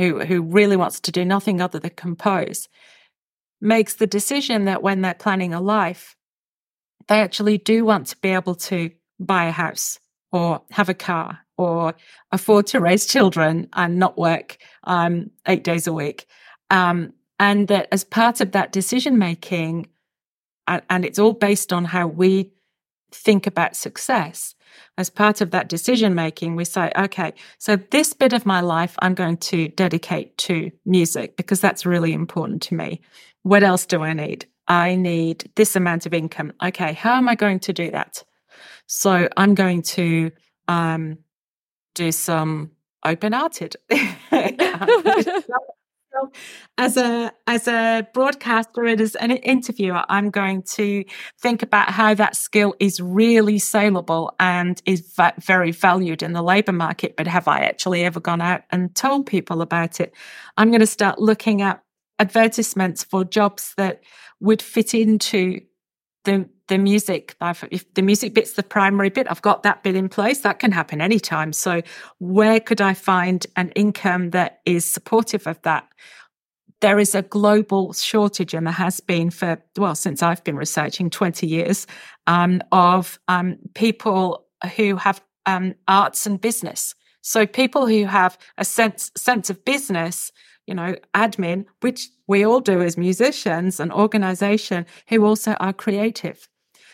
who, 0.00 0.20
who 0.24 0.42
really 0.42 0.76
wants 0.76 0.98
to 1.00 1.12
do 1.12 1.24
nothing 1.24 1.60
other 1.60 1.78
than 1.78 1.90
compose, 1.90 2.68
makes 3.60 3.94
the 3.94 4.06
decision 4.06 4.64
that 4.64 4.82
when 4.82 5.02
they're 5.02 5.14
planning 5.14 5.52
a 5.52 5.60
life, 5.60 6.16
they 7.08 7.20
actually 7.20 7.58
do 7.58 7.84
want 7.84 8.06
to 8.08 8.16
be 8.20 8.30
able 8.30 8.54
to 8.54 8.90
buy 9.18 9.44
a 9.44 9.52
house 9.52 10.00
or 10.32 10.62
have 10.70 10.88
a 10.88 10.94
car 10.94 11.40
or 11.58 11.94
afford 12.32 12.66
to 12.68 12.80
raise 12.80 13.04
children 13.04 13.68
and 13.74 13.98
not 13.98 14.16
work 14.16 14.56
um, 14.84 15.30
eight 15.46 15.62
days 15.62 15.86
a 15.86 15.92
week. 15.92 16.26
Um, 16.70 17.12
and 17.38 17.68
that 17.68 17.88
as 17.92 18.04
part 18.04 18.40
of 18.40 18.52
that 18.52 18.72
decision 18.72 19.18
making, 19.18 19.88
and, 20.66 20.82
and 20.88 21.04
it's 21.04 21.18
all 21.18 21.32
based 21.32 21.72
on 21.72 21.84
how 21.84 22.06
we 22.06 22.52
think 23.12 23.46
about 23.46 23.76
success. 23.76 24.54
As 24.98 25.10
part 25.10 25.40
of 25.40 25.50
that 25.50 25.68
decision 25.68 26.14
making, 26.14 26.56
we 26.56 26.64
say, 26.64 26.92
okay, 26.96 27.32
so 27.58 27.76
this 27.76 28.12
bit 28.12 28.32
of 28.32 28.44
my 28.46 28.60
life 28.60 28.94
I'm 29.00 29.14
going 29.14 29.38
to 29.38 29.68
dedicate 29.68 30.36
to 30.38 30.70
music 30.84 31.36
because 31.36 31.60
that's 31.60 31.86
really 31.86 32.12
important 32.12 32.62
to 32.62 32.74
me. 32.74 33.00
What 33.42 33.62
else 33.62 33.86
do 33.86 34.02
I 34.02 34.12
need? 34.12 34.46
I 34.68 34.94
need 34.94 35.50
this 35.56 35.74
amount 35.74 36.06
of 36.06 36.14
income. 36.14 36.52
Okay, 36.62 36.92
how 36.92 37.14
am 37.14 37.28
I 37.28 37.34
going 37.34 37.60
to 37.60 37.72
do 37.72 37.90
that? 37.90 38.22
So 38.86 39.28
I'm 39.36 39.54
going 39.54 39.82
to 39.82 40.30
um, 40.68 41.18
do 41.94 42.12
some 42.12 42.72
open 43.04 43.34
arted. 43.34 43.76
as 46.78 46.96
a 46.96 47.32
as 47.46 47.68
a 47.68 48.06
broadcaster 48.12 48.84
and 48.84 49.00
as 49.00 49.14
an 49.16 49.30
interviewer 49.30 50.04
i'm 50.08 50.30
going 50.30 50.62
to 50.62 51.04
think 51.38 51.62
about 51.62 51.90
how 51.90 52.14
that 52.14 52.36
skill 52.36 52.74
is 52.80 53.00
really 53.00 53.58
saleable 53.58 54.34
and 54.38 54.82
is 54.86 55.12
va- 55.16 55.34
very 55.38 55.70
valued 55.70 56.22
in 56.22 56.32
the 56.32 56.42
labor 56.42 56.72
market. 56.72 57.16
But 57.16 57.26
have 57.26 57.48
i 57.48 57.60
actually 57.60 58.04
ever 58.04 58.20
gone 58.20 58.40
out 58.40 58.62
and 58.70 58.94
told 58.94 59.26
people 59.26 59.62
about 59.62 60.00
it? 60.00 60.14
I'm 60.56 60.70
going 60.70 60.80
to 60.80 60.86
start 60.86 61.18
looking 61.18 61.62
at 61.62 61.82
advertisements 62.18 63.04
for 63.04 63.24
jobs 63.24 63.74
that 63.76 64.02
would 64.40 64.62
fit 64.62 64.94
into 64.94 65.60
the 66.24 66.48
the 66.70 66.78
music 66.78 67.36
if 67.70 67.92
the 67.94 68.00
music 68.00 68.32
bit's 68.32 68.52
the 68.52 68.62
primary 68.62 69.10
bit 69.10 69.26
i've 69.28 69.42
got 69.42 69.64
that 69.64 69.82
bit 69.82 69.96
in 69.96 70.08
place 70.08 70.40
that 70.40 70.60
can 70.60 70.72
happen 70.72 71.00
anytime. 71.00 71.52
So 71.52 71.82
where 72.18 72.60
could 72.60 72.80
i 72.80 72.94
find 72.94 73.46
an 73.56 73.70
income 73.70 74.30
that 74.30 74.60
is 74.64 74.84
supportive 74.84 75.46
of 75.46 75.60
that? 75.62 75.86
There 76.80 77.00
is 77.00 77.14
a 77.14 77.22
global 77.22 77.92
shortage 77.92 78.54
and 78.54 78.66
there 78.66 78.72
has 78.72 79.00
been 79.00 79.30
for 79.30 79.60
well 79.76 79.96
since 79.96 80.22
i've 80.22 80.44
been 80.44 80.56
researching 80.56 81.10
20 81.10 81.46
years 81.46 81.86
um, 82.26 82.62
of 82.72 83.18
um, 83.26 83.58
people 83.74 84.46
who 84.76 84.96
have 84.96 85.20
um, 85.46 85.74
arts 85.88 86.24
and 86.26 86.40
business. 86.40 86.94
So 87.22 87.46
people 87.46 87.86
who 87.86 88.04
have 88.04 88.38
a 88.56 88.64
sense 88.64 89.10
sense 89.16 89.50
of 89.50 89.64
business 89.64 90.30
you 90.70 90.74
know, 90.74 90.94
admin, 91.14 91.64
which 91.80 92.10
we 92.28 92.46
all 92.46 92.60
do 92.60 92.80
as 92.80 92.96
musicians 92.96 93.80
and 93.80 93.92
organization 93.92 94.86
who 95.08 95.24
also 95.24 95.54
are 95.54 95.72
creative. 95.72 96.48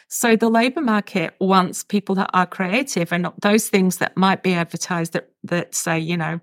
So 0.08 0.36
the 0.36 0.48
labor 0.48 0.80
market 0.80 1.34
wants 1.40 1.82
people 1.82 2.14
that 2.16 2.30
are 2.32 2.46
creative 2.46 3.12
and 3.12 3.28
those 3.40 3.68
things 3.68 3.96
that 3.98 4.16
might 4.16 4.42
be 4.42 4.54
advertised 4.54 5.12
that 5.14 5.30
that 5.44 5.74
say, 5.74 5.98
you 5.98 6.16
know, 6.16 6.40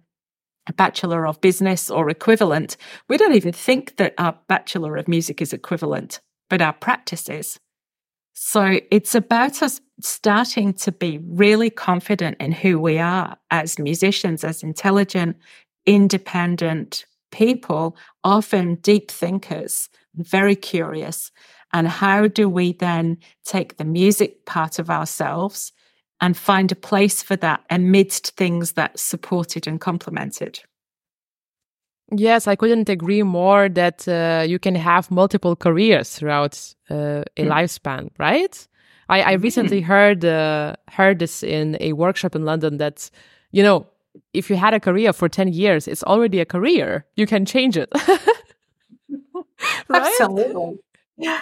a 0.68 0.74
bachelor 0.74 1.26
of 1.26 1.42
business 1.42 1.90
or 1.90 2.10
equivalent. 2.10 2.78
We 3.10 3.18
don't 3.18 3.36
even 3.36 3.54
think 3.54 3.98
that 3.98 4.14
our 4.18 4.38
bachelor 4.48 4.98
of 4.98 5.08
music 5.08 5.42
is 5.42 5.54
equivalent, 5.54 6.22
but 6.50 6.62
our 6.62 6.74
practice 6.74 7.30
is. 7.30 7.60
So 8.34 8.80
it's 8.92 9.14
about 9.14 9.62
us 9.62 9.80
starting 10.02 10.74
to 10.74 10.92
be 10.92 11.20
really 11.24 11.70
confident 11.70 12.38
in 12.40 12.52
who 12.52 12.80
we 12.80 12.98
are 12.98 13.38
as 13.52 13.78
musicians, 13.78 14.44
as 14.44 14.64
intelligent, 14.64 15.38
independent, 15.86 17.06
people, 17.32 17.96
often 18.24 18.76
deep 18.76 19.12
thinkers, 19.12 19.90
very 20.16 20.56
curious. 20.56 21.32
And 21.74 21.88
how 21.88 22.28
do 22.28 22.48
we 22.48 22.74
then 22.74 23.18
take 23.44 23.78
the 23.78 23.84
music 23.84 24.46
part 24.46 24.80
of 24.80 24.90
ourselves 24.90 25.74
and 26.22 26.38
find 26.38 26.72
a 26.72 26.76
place 26.76 27.24
for 27.24 27.36
that 27.38 27.64
amidst 27.70 28.36
things 28.38 28.74
that 28.74 28.98
supported 28.98 29.68
and 29.68 29.82
complemented? 29.82 30.60
Yes, 32.12 32.48
I 32.48 32.56
couldn't 32.56 32.90
agree 32.90 33.24
more 33.24 33.70
that 33.70 34.08
uh, 34.08 34.46
you 34.48 34.60
can 34.60 34.76
have 34.76 35.10
multiple 35.10 35.56
careers 35.56 36.16
throughout 36.16 36.76
uh, 36.92 37.24
a 37.38 37.44
mm. 37.44 37.48
lifespan, 37.48 38.10
right? 38.20 38.68
I, 39.10 39.22
I 39.22 39.32
recently 39.34 39.82
mm. 39.82 39.86
heard 39.86 40.24
uh, 40.24 40.76
heard 40.90 41.20
this 41.20 41.44
in 41.44 41.76
a 41.80 41.94
workshop 41.94 42.36
in 42.36 42.46
London 42.46 42.78
that 42.78 43.10
you 43.52 43.64
know 43.64 43.88
if 44.34 44.50
you 44.50 44.56
had 44.56 44.74
a 44.74 44.80
career 44.80 45.14
for 45.14 45.28
10 45.28 45.54
years, 45.54 45.88
it's 45.88 46.04
already 46.04 46.40
a 46.40 46.46
career. 46.46 47.06
You 47.16 47.26
can 47.26 47.46
change 47.46 47.78
it. 47.78 47.90
right? 49.90 50.04
Absolutely. 50.20 50.80
Yeah. 51.18 51.42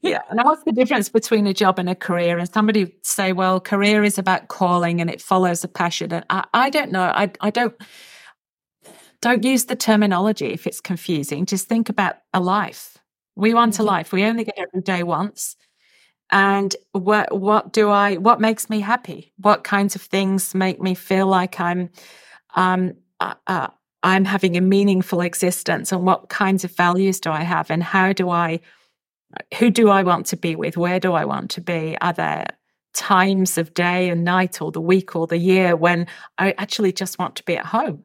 Yeah. 0.00 0.22
And 0.30 0.40
what's 0.42 0.64
the 0.64 0.72
difference 0.72 1.08
between 1.08 1.46
a 1.46 1.54
job 1.54 1.78
and 1.78 1.88
a 1.88 1.94
career? 1.94 2.38
And 2.38 2.52
somebody 2.52 2.94
say, 3.02 3.32
well, 3.32 3.60
career 3.60 4.02
is 4.02 4.18
about 4.18 4.48
calling 4.48 5.00
and 5.00 5.08
it 5.08 5.22
follows 5.22 5.62
a 5.62 5.68
passion. 5.68 6.12
And 6.12 6.24
I, 6.28 6.44
I 6.52 6.70
don't 6.70 6.90
know. 6.90 7.02
I, 7.02 7.30
I 7.40 7.50
don't 7.50 7.74
don't 9.20 9.44
use 9.44 9.66
the 9.66 9.76
terminology 9.76 10.46
if 10.46 10.66
it's 10.66 10.80
confusing. 10.80 11.46
Just 11.46 11.68
think 11.68 11.88
about 11.88 12.16
a 12.34 12.40
life. 12.40 12.98
We 13.36 13.54
want 13.54 13.76
a 13.76 13.78
mm-hmm. 13.78 13.86
life. 13.86 14.12
We 14.12 14.24
only 14.24 14.42
get 14.44 14.58
every 14.58 14.82
day 14.82 15.04
once 15.04 15.56
and 16.32 16.74
what 16.92 17.38
what 17.38 17.72
do 17.72 17.90
I 17.90 18.16
what 18.16 18.40
makes 18.40 18.68
me 18.68 18.80
happy? 18.80 19.32
What 19.36 19.62
kinds 19.62 19.94
of 19.94 20.02
things 20.02 20.54
make 20.54 20.80
me 20.80 20.94
feel 20.94 21.26
like 21.26 21.60
I'm 21.60 21.90
um 22.56 22.94
uh, 23.20 23.34
uh, 23.46 23.68
I'm 24.02 24.24
having 24.24 24.56
a 24.56 24.60
meaningful 24.60 25.20
existence, 25.20 25.92
and 25.92 26.04
what 26.04 26.28
kinds 26.28 26.64
of 26.64 26.74
values 26.74 27.20
do 27.20 27.30
I 27.30 27.42
have, 27.42 27.70
and 27.70 27.82
how 27.82 28.12
do 28.12 28.30
I 28.30 28.60
who 29.58 29.70
do 29.70 29.88
I 29.88 30.02
want 30.02 30.26
to 30.26 30.36
be 30.36 30.56
with? 30.56 30.76
Where 30.76 31.00
do 31.00 31.12
I 31.12 31.24
want 31.24 31.50
to 31.52 31.60
be? 31.60 31.96
Are 32.00 32.12
there 32.12 32.46
times 32.94 33.56
of 33.56 33.72
day 33.74 34.10
and 34.10 34.24
night, 34.24 34.60
or 34.60 34.70
the 34.70 34.80
week, 34.80 35.16
or 35.16 35.26
the 35.26 35.38
year 35.38 35.76
when 35.76 36.06
I 36.38 36.52
actually 36.58 36.92
just 36.92 37.18
want 37.18 37.36
to 37.36 37.44
be 37.44 37.56
at 37.56 37.66
home? 37.66 38.04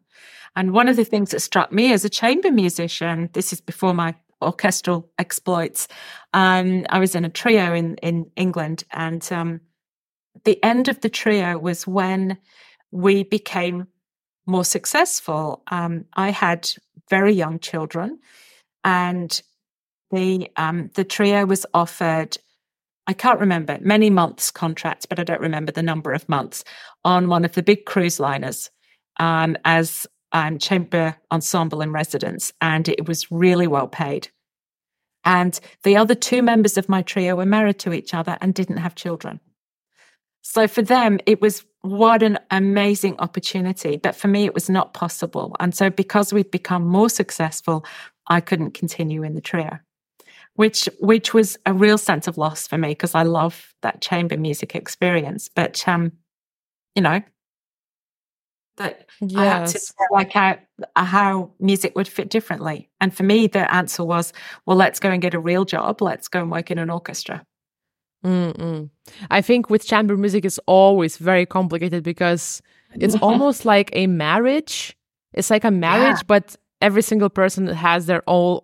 And 0.56 0.74
one 0.74 0.88
of 0.88 0.96
the 0.96 1.06
things 1.06 1.32
that 1.32 1.42
struck 1.42 1.72
me 1.72 1.94
as 1.94 2.04
a 2.04 2.10
chamber 2.10 2.52
musician, 2.52 3.30
this 3.34 3.54
is 3.54 3.62
before 3.62 3.94
my 3.94 4.16
orchestral 4.42 5.10
exploits. 5.18 5.88
Um, 6.34 6.86
I 6.90 7.00
was 7.00 7.16
in 7.16 7.26
a 7.26 7.30
trio 7.30 7.74
in 7.74 7.96
in 7.98 8.32
England, 8.36 8.84
and 8.92 9.28
um, 9.32 9.62
the 10.46 10.64
end 10.64 10.88
of 10.88 11.02
the 11.02 11.10
trio 11.10 11.58
was 11.58 11.88
when 11.88 12.38
we 12.92 13.24
became 13.24 13.88
more 14.46 14.66
successful. 14.66 15.64
Um, 15.68 16.06
I 16.14 16.32
had 16.32 16.70
very 17.10 17.34
young 17.34 17.60
children, 17.60 18.20
and 18.84 19.42
the 20.12 20.50
um, 20.56 20.90
the 20.96 21.04
trio 21.04 21.46
was 21.46 21.66
offered. 21.74 22.38
I 23.08 23.14
can't 23.14 23.40
remember 23.40 23.78
many 23.82 24.10
months 24.10 24.52
contracts, 24.52 25.06
but 25.06 25.20
I 25.20 25.24
don't 25.24 25.42
remember 25.42 25.72
the 25.72 25.84
number 25.84 26.12
of 26.12 26.28
months 26.28 26.64
on 27.06 27.30
one 27.30 27.46
of 27.46 27.54
the 27.54 27.64
big 27.64 27.86
cruise 27.86 28.20
liners 28.20 28.70
um, 29.18 29.58
as 29.64 30.06
um, 30.34 30.60
chamber 30.60 31.16
ensemble 31.32 31.82
in 31.82 31.92
residence, 31.92 32.52
and 32.62 32.88
it 32.90 33.08
was 33.08 33.32
really 33.32 33.68
well 33.68 33.88
paid. 33.88 34.30
And 35.24 35.60
the 35.84 35.98
other 35.98 36.16
two 36.16 36.42
members 36.42 36.78
of 36.78 36.88
my 36.88 37.02
trio 37.02 37.36
were 37.36 37.46
married 37.46 37.80
to 37.80 37.94
each 37.94 38.14
other 38.14 38.38
and 38.40 38.54
didn't 38.54 38.78
have 38.78 38.96
children. 38.96 39.40
So 40.42 40.68
for 40.68 40.82
them, 40.82 41.20
it 41.26 41.42
was 41.42 41.66
what 41.82 42.24
an 42.24 42.40
amazing 42.52 43.18
opportunity. 43.20 43.98
But 43.98 44.16
for 44.16 44.30
me, 44.30 44.46
it 44.46 44.54
was 44.54 44.70
not 44.70 44.94
possible. 44.94 45.56
And 45.60 45.76
so 45.76 45.90
because 45.90 46.32
we'd 46.32 46.52
become 46.52 46.88
more 46.88 47.10
successful, 47.10 47.86
I 48.28 48.40
couldn't 48.40 48.72
continue 48.72 49.24
in 49.24 49.36
the 49.36 49.42
trio, 49.42 49.80
which 50.58 50.90
which 51.00 51.34
was 51.34 51.56
a 51.66 51.74
real 51.74 51.98
sense 51.98 52.28
of 52.28 52.38
loss 52.38 52.68
for 52.68 52.78
me 52.78 52.90
because 52.90 53.16
I 53.16 53.24
love 53.24 53.74
that 53.84 54.02
chamber 54.02 54.38
music 54.38 54.76
experience. 54.76 55.50
But 55.56 55.88
um, 55.88 56.12
you 56.96 57.02
know, 57.04 57.22
that 58.78 59.08
yes. 59.22 59.38
I 59.38 59.46
had 59.46 59.68
to 59.68 59.84
work 60.12 60.36
out 60.36 60.60
how 60.96 61.52
music 61.60 61.96
would 61.96 62.08
fit 62.08 62.30
differently. 62.30 62.90
And 63.00 63.14
for 63.14 63.22
me, 63.22 63.46
the 63.46 63.72
answer 63.74 64.04
was, 64.04 64.34
well, 64.66 64.76
let's 64.76 65.00
go 65.00 65.10
and 65.12 65.22
get 65.22 65.36
a 65.36 65.40
real 65.40 65.64
job. 65.64 66.02
Let's 66.02 66.28
go 66.28 66.42
and 66.42 66.52
work 66.52 66.72
in 66.72 66.80
an 66.80 66.90
orchestra. 66.90 67.46
Mm-mm. 68.26 68.90
I 69.30 69.42
think 69.42 69.70
with 69.70 69.86
chamber 69.86 70.18
music 70.18 70.44
is 70.44 70.60
always 70.66 71.18
very 71.18 71.46
complicated 71.46 72.04
because 72.04 72.64
it's 72.96 73.16
almost 73.22 73.64
like 73.64 73.92
a 73.94 74.08
marriage. 74.08 74.98
It's 75.34 75.52
like 75.52 75.64
a 75.64 75.72
marriage, 75.72 76.18
yeah. 76.18 76.28
but 76.28 76.56
every 76.82 77.04
single 77.04 77.30
person 77.30 77.68
has 77.68 78.08
their 78.08 78.24
own 78.26 78.62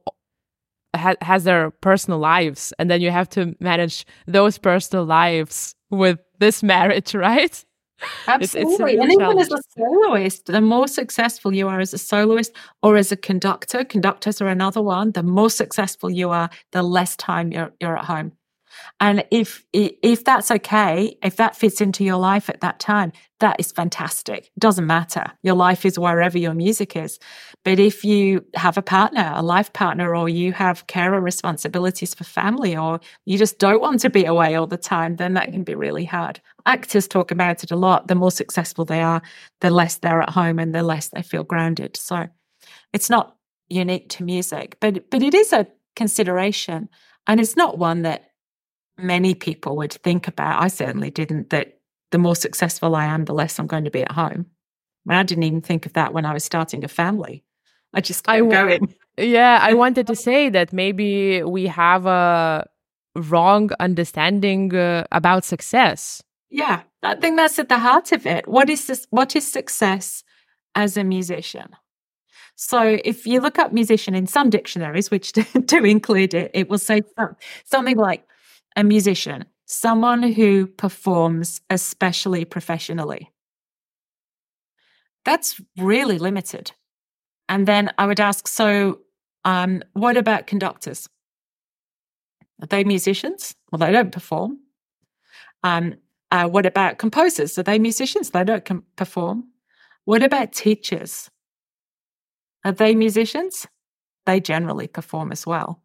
ha- 0.95 1.15
has 1.21 1.43
their 1.43 1.71
personal 1.71 2.19
lives, 2.19 2.73
and 2.79 2.89
then 2.89 3.01
you 3.01 3.11
have 3.11 3.29
to 3.29 3.55
manage 3.59 4.05
those 4.27 4.57
personal 4.57 5.05
lives 5.05 5.75
with 5.89 6.19
this 6.39 6.63
marriage, 6.63 7.13
right? 7.29 7.63
Absolutely. 8.27 8.93
It's, 8.93 8.99
it's 8.99 9.01
and 9.01 9.11
even 9.11 9.39
as 9.39 9.51
a 9.51 9.61
soloist, 9.77 10.45
the 10.47 10.61
more 10.61 10.87
successful 10.87 11.53
you 11.53 11.67
are 11.67 11.79
as 11.79 11.93
a 11.93 11.97
soloist 11.97 12.51
or 12.81 12.97
as 12.97 13.11
a 13.11 13.17
conductor, 13.17 13.85
conductors 13.85 14.41
are 14.41 14.47
another 14.47 14.81
one. 14.81 15.11
The 15.11 15.23
more 15.23 15.49
successful 15.49 16.09
you 16.09 16.29
are, 16.29 16.49
the 16.71 16.83
less 16.83 17.15
time 17.15 17.51
you're, 17.51 17.71
you're 17.79 17.97
at 17.97 18.05
home. 18.05 18.33
And 18.99 19.25
if 19.31 19.65
if 19.73 20.23
that's 20.23 20.51
okay, 20.51 21.17
if 21.23 21.35
that 21.37 21.55
fits 21.55 21.81
into 21.81 22.03
your 22.03 22.17
life 22.17 22.49
at 22.49 22.61
that 22.61 22.79
time, 22.79 23.11
that 23.39 23.59
is 23.59 23.71
fantastic. 23.71 24.45
It 24.45 24.59
doesn't 24.59 24.87
matter. 24.87 25.25
Your 25.41 25.55
life 25.55 25.85
is 25.85 25.99
wherever 25.99 26.37
your 26.37 26.53
music 26.53 26.95
is. 26.95 27.19
But 27.65 27.79
if 27.79 28.05
you 28.05 28.45
have 28.55 28.77
a 28.77 28.81
partner, 28.81 29.33
a 29.35 29.43
life 29.43 29.73
partner, 29.73 30.15
or 30.15 30.29
you 30.29 30.53
have 30.53 30.87
carer 30.87 31.19
responsibilities 31.19 32.13
for 32.13 32.23
family, 32.23 32.75
or 32.75 32.99
you 33.25 33.37
just 33.37 33.59
don't 33.59 33.81
want 33.81 33.99
to 34.01 34.09
be 34.09 34.25
away 34.25 34.55
all 34.55 34.67
the 34.67 34.77
time, 34.77 35.17
then 35.17 35.33
that 35.33 35.51
can 35.51 35.63
be 35.63 35.75
really 35.75 36.05
hard. 36.05 36.39
Actors 36.65 37.07
talk 37.07 37.31
about 37.31 37.63
it 37.63 37.71
a 37.71 37.75
lot. 37.75 38.07
The 38.07 38.15
more 38.15 38.31
successful 38.31 38.85
they 38.85 39.01
are, 39.01 39.21
the 39.59 39.69
less 39.69 39.97
they're 39.97 40.21
at 40.21 40.29
home 40.29 40.59
and 40.59 40.73
the 40.73 40.83
less 40.83 41.09
they 41.09 41.21
feel 41.21 41.43
grounded. 41.43 41.97
So 41.97 42.27
it's 42.93 43.09
not 43.09 43.35
unique 43.69 44.09
to 44.09 44.23
music, 44.23 44.77
but 44.79 45.09
but 45.09 45.21
it 45.21 45.33
is 45.33 45.51
a 45.51 45.67
consideration. 45.95 46.89
And 47.27 47.39
it's 47.39 47.55
not 47.55 47.77
one 47.77 48.01
that 48.03 48.29
many 48.97 49.35
people 49.35 49.75
would 49.77 49.93
think 49.93 50.27
about. 50.27 50.61
I 50.61 50.67
certainly 50.67 51.11
didn't, 51.11 51.49
that 51.49 51.79
the 52.11 52.17
more 52.17 52.35
successful 52.35 52.95
I 52.95 53.05
am, 53.05 53.25
the 53.25 53.33
less 53.33 53.59
I'm 53.59 53.67
going 53.67 53.85
to 53.85 53.91
be 53.91 54.03
at 54.03 54.11
home. 54.11 54.47
I, 55.09 55.19
I 55.19 55.23
didn't 55.23 55.43
even 55.43 55.61
think 55.61 55.85
of 55.85 55.93
that 55.93 56.13
when 56.13 56.25
I 56.25 56.33
was 56.33 56.43
starting 56.43 56.83
a 56.83 56.87
family. 56.87 57.43
I 57.93 58.01
just 58.01 58.23
kept 58.23 58.35
I, 58.35 58.39
going. 58.41 58.93
Yeah, 59.17 59.59
I 59.61 59.73
wanted 59.83 60.07
to 60.07 60.15
say 60.15 60.49
that 60.49 60.73
maybe 60.73 61.43
we 61.43 61.67
have 61.67 62.05
a 62.05 62.67
wrong 63.15 63.69
understanding 63.79 64.75
uh, 64.75 65.05
about 65.11 65.45
success. 65.45 66.23
Yeah, 66.49 66.83
I 67.01 67.15
think 67.15 67.37
that's 67.37 67.59
at 67.59 67.69
the 67.69 67.79
heart 67.79 68.11
of 68.11 68.25
it. 68.25 68.47
What 68.47 68.69
is 68.69 68.87
this? 68.87 69.07
What 69.09 69.35
is 69.35 69.49
success 69.51 70.23
as 70.75 70.97
a 70.97 71.03
musician? 71.03 71.69
So 72.55 72.99
if 73.03 73.25
you 73.25 73.41
look 73.41 73.57
up 73.57 73.73
musician 73.73 74.13
in 74.13 74.27
some 74.27 74.49
dictionaries, 74.49 75.09
which 75.09 75.31
do 75.65 75.83
include 75.83 76.33
it, 76.33 76.51
it 76.53 76.69
will 76.69 76.77
say 76.77 77.01
something 77.65 77.97
like 77.97 78.25
a 78.75 78.83
musician, 78.83 79.45
someone 79.65 80.23
who 80.23 80.67
performs 80.67 81.61
especially 81.69 82.45
professionally. 82.45 83.31
That's 85.25 85.61
really 85.77 86.17
limited. 86.17 86.71
And 87.47 87.67
then 87.67 87.91
I 87.97 88.05
would 88.05 88.19
ask, 88.19 88.47
so 88.47 88.99
um, 89.45 89.83
what 89.93 90.17
about 90.17 90.47
conductors? 90.47 91.07
Are 92.61 92.67
they 92.67 92.83
musicians? 92.83 93.55
Well, 93.71 93.79
they 93.79 93.91
don't 93.91 94.11
perform. 94.11 94.59
Um, 95.63 95.95
uh, 96.31 96.47
what 96.47 96.65
about 96.65 96.97
composers? 96.97 97.57
Are 97.59 97.63
they 97.63 97.79
musicians? 97.79 98.31
They 98.31 98.43
don't 98.43 98.65
com- 98.65 98.85
perform. 98.95 99.49
What 100.05 100.23
about 100.23 100.51
teachers? 100.51 101.29
Are 102.65 102.71
they 102.71 102.95
musicians? 102.95 103.67
They 104.25 104.39
generally 104.39 104.87
perform 104.87 105.31
as 105.31 105.45
well. 105.45 105.82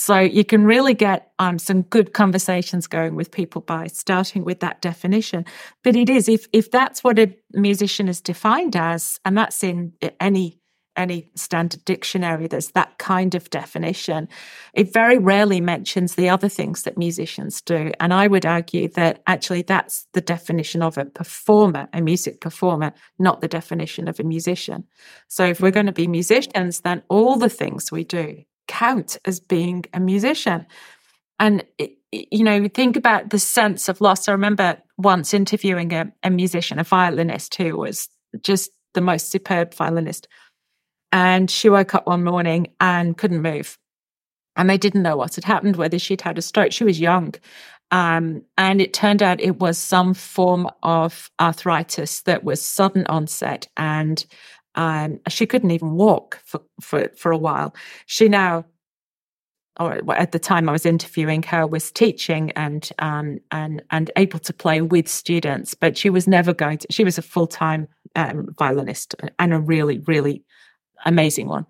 So 0.00 0.20
you 0.20 0.44
can 0.44 0.62
really 0.62 0.94
get 0.94 1.32
um, 1.40 1.58
some 1.58 1.82
good 1.82 2.12
conversations 2.12 2.86
going 2.86 3.16
with 3.16 3.32
people 3.32 3.62
by 3.62 3.88
starting 3.88 4.44
with 4.44 4.60
that 4.60 4.80
definition. 4.80 5.44
But 5.82 5.96
it 5.96 6.08
is 6.08 6.28
if 6.28 6.46
if 6.52 6.70
that's 6.70 7.02
what 7.02 7.18
a 7.18 7.34
musician 7.52 8.06
is 8.06 8.20
defined 8.20 8.76
as, 8.76 9.18
and 9.24 9.36
that's 9.36 9.64
in 9.64 9.94
any 10.20 10.60
any 10.96 11.32
standard 11.34 11.84
dictionary, 11.84 12.46
there's 12.46 12.70
that 12.72 12.98
kind 12.98 13.34
of 13.34 13.50
definition. 13.50 14.28
It 14.72 14.92
very 14.92 15.18
rarely 15.18 15.60
mentions 15.60 16.14
the 16.14 16.28
other 16.28 16.48
things 16.48 16.84
that 16.84 16.96
musicians 16.96 17.60
do. 17.60 17.90
And 17.98 18.14
I 18.14 18.28
would 18.28 18.46
argue 18.46 18.86
that 18.90 19.20
actually 19.26 19.62
that's 19.62 20.06
the 20.12 20.20
definition 20.20 20.80
of 20.80 20.96
a 20.96 21.06
performer, 21.06 21.88
a 21.92 22.00
music 22.00 22.40
performer, 22.40 22.92
not 23.18 23.40
the 23.40 23.48
definition 23.48 24.06
of 24.06 24.20
a 24.20 24.24
musician. 24.24 24.84
So 25.26 25.44
if 25.44 25.60
we're 25.60 25.72
going 25.72 25.86
to 25.86 25.92
be 25.92 26.06
musicians, 26.06 26.82
then 26.82 27.02
all 27.08 27.34
the 27.34 27.50
things 27.50 27.90
we 27.90 28.04
do 28.04 28.44
count 28.68 29.18
as 29.24 29.40
being 29.40 29.84
a 29.92 30.00
musician. 30.00 30.66
And, 31.40 31.64
you 32.12 32.44
know, 32.44 32.68
think 32.68 32.96
about 32.96 33.30
the 33.30 33.38
sense 33.38 33.88
of 33.88 34.00
loss. 34.00 34.28
I 34.28 34.32
remember 34.32 34.78
once 34.96 35.34
interviewing 35.34 35.92
a, 35.92 36.12
a 36.22 36.30
musician, 36.30 36.78
a 36.78 36.84
violinist 36.84 37.54
who 37.56 37.76
was 37.76 38.08
just 38.42 38.70
the 38.94 39.00
most 39.00 39.30
superb 39.30 39.74
violinist. 39.74 40.28
And 41.12 41.50
she 41.50 41.68
woke 41.68 41.94
up 41.94 42.06
one 42.06 42.24
morning 42.24 42.68
and 42.80 43.16
couldn't 43.16 43.42
move. 43.42 43.78
And 44.56 44.68
they 44.68 44.78
didn't 44.78 45.02
know 45.02 45.16
what 45.16 45.36
had 45.36 45.44
happened, 45.44 45.76
whether 45.76 45.98
she'd 45.98 46.20
had 46.20 46.38
a 46.38 46.42
stroke. 46.42 46.72
She 46.72 46.84
was 46.84 47.00
young. 47.00 47.34
Um, 47.90 48.42
and 48.58 48.82
it 48.82 48.92
turned 48.92 49.22
out 49.22 49.40
it 49.40 49.60
was 49.60 49.78
some 49.78 50.12
form 50.12 50.68
of 50.82 51.30
arthritis 51.40 52.22
that 52.22 52.44
was 52.44 52.62
sudden 52.62 53.06
onset 53.06 53.68
and 53.76 54.26
um, 54.78 55.18
she 55.28 55.44
couldn't 55.44 55.72
even 55.72 55.96
walk 55.96 56.40
for, 56.44 56.62
for, 56.80 57.08
for 57.16 57.32
a 57.32 57.36
while. 57.36 57.74
She 58.06 58.28
now, 58.28 58.64
or 59.80 60.00
at 60.12 60.30
the 60.30 60.38
time 60.38 60.68
I 60.68 60.72
was 60.72 60.86
interviewing 60.86 61.42
her, 61.42 61.66
was 61.66 61.90
teaching 61.90 62.52
and 62.52 62.88
um, 63.00 63.38
and 63.50 63.82
and 63.90 64.10
able 64.16 64.38
to 64.38 64.52
play 64.52 64.80
with 64.80 65.08
students, 65.08 65.74
but 65.74 65.98
she 65.98 66.10
was 66.10 66.28
never 66.28 66.54
going 66.54 66.78
to. 66.78 66.86
She 66.90 67.04
was 67.04 67.18
a 67.18 67.22
full 67.22 67.48
time 67.48 67.88
um, 68.14 68.54
violinist 68.56 69.16
and 69.38 69.52
a 69.52 69.58
really 69.58 69.98
really 70.06 70.44
amazing 71.04 71.48
one. 71.48 71.66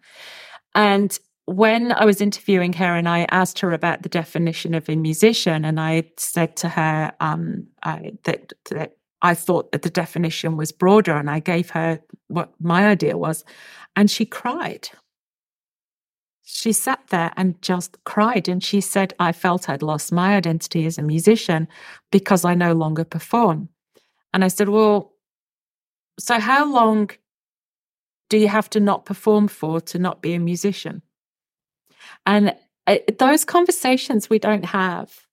And 0.75 1.19
when 1.47 1.93
I 1.93 2.05
was 2.05 2.21
interviewing 2.21 2.75
her 2.75 2.95
and 2.95 3.09
I 3.09 3.27
asked 3.31 3.59
her 3.61 3.73
about 3.73 4.03
the 4.03 4.11
definition 4.11 4.75
of 4.75 4.87
a 4.89 4.97
musician, 4.97 5.65
and 5.65 5.81
I 5.81 6.11
said 6.19 6.57
to 6.59 6.69
her 6.69 7.13
um, 7.21 7.69
I, 7.83 8.13
that, 8.25 8.53
that 8.71 8.98
I 9.23 9.35
thought 9.35 9.73
that 9.73 9.83
the 9.83 9.91
definition 9.91 10.57
was 10.57 10.73
broader 10.73 11.17
and 11.17 11.29
I 11.29 11.41
gave 11.41 11.71
her 11.71 12.01
what 12.29 12.53
my 12.61 12.87
idea 12.87 13.17
was. 13.17 13.45
And 13.97 14.11
she 14.11 14.25
cried. 14.25 14.89
She 16.43 16.73
sat 16.73 17.01
there 17.09 17.33
and 17.37 17.61
just 17.61 18.03
cried. 18.05 18.49
And 18.49 18.63
she 18.63 18.81
said, 18.81 19.15
I 19.19 19.33
felt 19.33 19.69
I'd 19.69 19.83
lost 19.83 20.13
my 20.13 20.37
identity 20.37 20.87
as 20.87 20.99
a 20.99 21.03
musician 21.03 21.69
because 22.11 22.45
I 22.45 22.55
no 22.55 22.73
longer 22.73 23.05
perform. 23.05 23.69
And 24.33 24.45
I 24.45 24.49
said, 24.49 24.69
Well, 24.69 25.13
so 26.19 26.39
how 26.39 26.71
long 26.73 27.11
do 28.29 28.39
you 28.39 28.49
have 28.49 28.71
to 28.71 28.81
not 28.81 29.05
perform 29.05 29.49
for 29.49 29.81
to 29.81 29.99
not 29.99 30.23
be 30.23 30.35
a 30.35 30.41
musician? 30.41 31.03
And 32.25 32.55
uh, 32.87 32.99
those 33.19 33.45
conversations 33.45 34.31
we 34.31 34.39
don't 34.39 34.65
have 34.65 35.27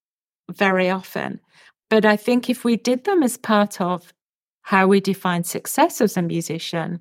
very 0.52 0.90
often. 0.90 1.40
But 1.90 2.06
I 2.06 2.16
think 2.16 2.50
if 2.50 2.64
we 2.64 2.78
did 2.78 3.04
them 3.04 3.24
as 3.24 3.38
part 3.38 3.80
of 3.80 4.14
how 4.64 4.88
we 4.88 5.00
define 5.00 5.44
success 5.44 6.02
as 6.02 6.18
a 6.18 6.22
musician, 6.22 7.00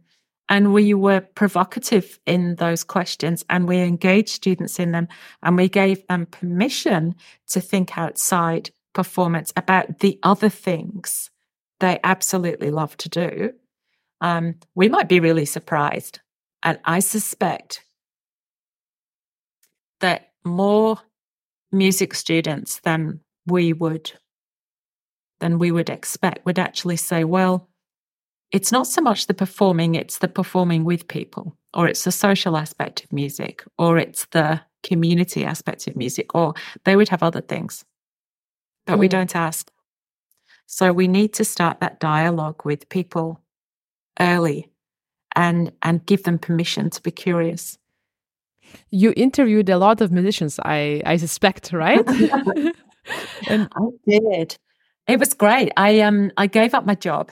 and 0.49 0.73
we 0.75 0.93
were 0.93 1.21
provocative 1.21 2.19
in 2.27 2.57
those 2.57 2.85
questions 2.85 3.45
and 3.49 3.67
we 3.67 3.79
engaged 3.79 4.29
students 4.29 4.79
in 4.79 4.93
them 4.93 5.09
and 5.43 5.57
we 5.57 5.69
gave 5.69 6.07
them 6.07 6.27
permission 6.27 7.15
to 7.49 7.61
think 7.61 7.97
outside 7.97 8.71
performance 8.93 9.53
about 9.57 10.01
the 10.01 10.19
other 10.23 10.49
things 10.49 11.31
they 11.81 11.99
absolutely 12.05 12.71
love 12.71 12.97
to 12.99 13.09
do, 13.09 13.53
um, 14.21 14.55
we 14.75 14.89
might 14.89 15.09
be 15.09 15.21
really 15.21 15.45
surprised. 15.45 16.21
And 16.63 16.79
I 16.85 17.01
suspect 17.01 17.83
that 20.01 20.33
more 20.45 20.99
music 21.73 22.15
students 22.15 22.81
than 22.81 23.21
we 23.47 23.73
would 23.73 24.13
than 25.41 25.59
we 25.59 25.71
would 25.71 25.91
expect 25.91 26.45
would 26.47 26.59
actually 26.59 26.97
say, 26.97 27.25
well, 27.25 27.69
it's 28.53 28.71
not 28.71 28.87
so 28.87 29.01
much 29.01 29.27
the 29.27 29.35
performing, 29.35 29.95
it's 29.95 30.19
the 30.19 30.29
performing 30.29 30.85
with 30.85 31.09
people, 31.09 31.57
or 31.73 31.89
it's 31.89 32.05
the 32.05 32.13
social 32.13 32.57
aspect 32.57 33.03
of 33.05 33.13
music, 33.13 33.65
or 33.79 33.99
it's 33.99 34.27
the 34.27 34.61
community 34.83 35.45
aspect 35.45 35.87
of 35.89 35.97
music, 35.97 36.35
or 36.35 36.55
they 36.85 36.95
would 36.95 37.09
have 37.09 37.23
other 37.23 37.41
things. 37.41 37.85
But 38.87 38.97
mm. 38.97 39.01
we 39.01 39.09
don't 39.09 39.35
ask. 39.35 39.71
So 40.67 40.93
we 40.93 41.09
need 41.09 41.33
to 41.35 41.45
start 41.45 41.81
that 41.81 42.01
dialogue 42.01 42.65
with 42.65 42.89
people 42.89 43.41
early 44.21 44.71
and 45.35 45.73
and 45.83 46.07
give 46.07 46.23
them 46.23 46.39
permission 46.39 46.91
to 46.91 47.03
be 47.03 47.11
curious. 47.11 47.77
You 48.91 49.13
interviewed 49.17 49.69
a 49.69 49.79
lot 49.79 50.01
of 50.01 50.13
musicians, 50.13 50.61
I 50.65 51.03
I 51.05 51.17
suspect, 51.17 51.73
right? 51.73 52.07
and 53.49 53.69
I 53.75 53.89
did. 54.07 54.57
It 55.07 55.19
was 55.19 55.35
great. 55.35 55.73
I 55.77 56.01
um 56.01 56.31
I 56.37 56.47
gave 56.47 56.75
up 56.75 56.87
my 56.87 56.95
job 56.95 57.31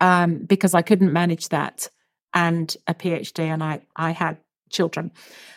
um 0.00 0.44
because 0.44 0.74
I 0.74 0.82
couldn't 0.82 1.12
manage 1.12 1.48
that 1.48 1.88
and 2.32 2.74
a 2.86 2.94
PhD 2.94 3.40
and 3.40 3.62
I 3.62 3.80
I 3.96 4.12
had 4.12 4.38
children. 4.70 5.10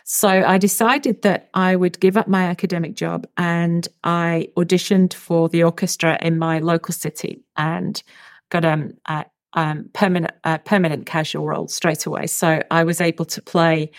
So 0.05 0.27
I 0.27 0.57
decided 0.57 1.21
that 1.21 1.49
I 1.53 1.75
would 1.75 1.99
give 1.99 2.17
up 2.17 2.27
my 2.27 2.43
academic 2.45 2.95
job 2.95 3.27
and 3.37 3.87
I 4.03 4.49
auditioned 4.57 5.13
for 5.13 5.47
the 5.49 5.63
orchestra 5.63 6.17
in 6.21 6.39
my 6.39 6.59
local 6.59 6.93
city 6.93 7.43
and 7.55 8.01
got 8.49 8.65
um, 8.65 8.93
a 9.05 9.25
um, 9.53 9.89
permanent 9.93 10.31
permanent 10.65 11.05
casual 11.05 11.45
role 11.45 11.67
straight 11.67 12.05
away. 12.07 12.25
So 12.27 12.63
I 12.71 12.83
was 12.83 12.99
able 12.99 13.25
to 13.25 13.41
play 13.41 13.91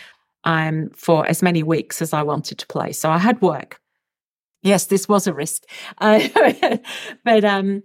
um, 0.43 0.89
for 0.93 1.25
as 1.25 1.41
many 1.41 1.63
weeks 1.63 2.01
as 2.01 2.13
I 2.13 2.23
wanted 2.23 2.59
to 2.59 2.67
play. 2.67 2.91
So 2.91 3.09
I 3.09 3.17
had 3.17 3.41
work. 3.41 3.79
Yes, 4.65 4.87
this 4.87 5.07
was 5.07 5.27
a 5.27 5.33
risk, 5.33 5.61
uh, 5.99 6.27
but 7.23 7.45
um, 7.45 7.83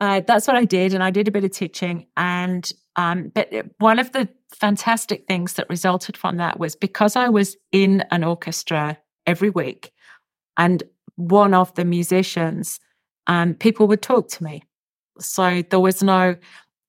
uh, 0.00 0.22
that's 0.26 0.46
what 0.46 0.56
I 0.56 0.64
did, 0.64 0.94
and 0.94 1.04
I 1.04 1.10
did 1.10 1.28
a 1.28 1.30
bit 1.30 1.44
of 1.44 1.50
teaching. 1.50 2.06
And 2.16 2.72
um, 2.96 3.30
but 3.34 3.52
one 3.80 3.98
of 3.98 4.12
the 4.12 4.26
fantastic 4.50 5.26
things 5.28 5.52
that 5.54 5.68
resulted 5.68 6.16
from 6.16 6.38
that 6.38 6.58
was 6.58 6.74
because 6.74 7.16
I 7.16 7.28
was 7.28 7.58
in 7.70 8.02
an 8.10 8.24
orchestra 8.24 8.96
every 9.26 9.50
week, 9.50 9.92
and 10.56 10.82
one 11.16 11.52
of 11.52 11.74
the 11.74 11.84
musicians, 11.84 12.80
um, 13.26 13.52
people 13.54 13.86
would 13.88 14.00
talk 14.00 14.28
to 14.30 14.42
me. 14.44 14.62
So 15.20 15.62
there 15.68 15.80
was 15.80 16.02
no 16.02 16.36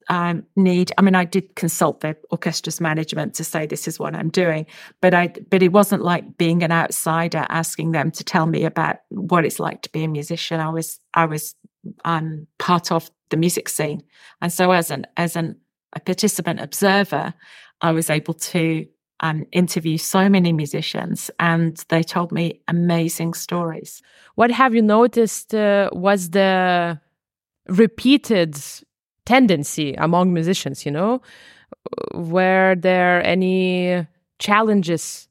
um, 0.09 0.43
need. 0.55 0.91
I 0.97 1.01
mean, 1.01 1.15
I 1.15 1.25
did 1.25 1.55
consult 1.55 2.01
the 2.01 2.15
orchestra's 2.31 2.81
management 2.81 3.33
to 3.35 3.43
say 3.43 3.65
this 3.65 3.87
is 3.87 3.99
what 3.99 4.15
I'm 4.15 4.29
doing, 4.29 4.65
but 5.01 5.13
I 5.13 5.27
but 5.49 5.61
it 5.63 5.71
wasn't 5.71 6.03
like 6.03 6.37
being 6.37 6.63
an 6.63 6.71
outsider 6.71 7.45
asking 7.49 7.91
them 7.91 8.11
to 8.11 8.23
tell 8.23 8.45
me 8.45 8.65
about 8.65 8.97
what 9.09 9.45
it's 9.45 9.59
like 9.59 9.81
to 9.83 9.91
be 9.91 10.03
a 10.03 10.07
musician. 10.07 10.59
I 10.59 10.69
was 10.69 10.99
I 11.13 11.25
was 11.25 11.55
um, 12.05 12.47
part 12.59 12.91
of 12.91 13.09
the 13.29 13.37
music 13.37 13.69
scene, 13.69 14.03
and 14.41 14.51
so 14.51 14.71
as 14.71 14.91
an 14.91 15.05
as 15.17 15.35
an 15.35 15.57
a 15.93 15.99
participant 15.99 16.59
observer, 16.59 17.33
I 17.81 17.91
was 17.91 18.09
able 18.09 18.33
to 18.33 18.85
um, 19.19 19.45
interview 19.51 19.97
so 19.97 20.27
many 20.27 20.51
musicians, 20.51 21.31
and 21.39 21.77
they 21.89 22.03
told 22.03 22.31
me 22.31 22.61
amazing 22.67 23.33
stories. 23.33 24.01
What 24.35 24.51
have 24.51 24.75
you 24.75 24.81
noticed 24.81 25.55
uh, 25.55 25.89
was 25.93 26.31
the 26.31 26.99
repeated 27.67 28.57
tendency 29.26 29.93
among 29.95 30.34
musicians? 30.34 30.86
You 30.86 30.91
know, 30.91 31.21
were 32.13 32.76
there 32.78 33.26
any 33.26 34.07
challenges, 34.39 35.28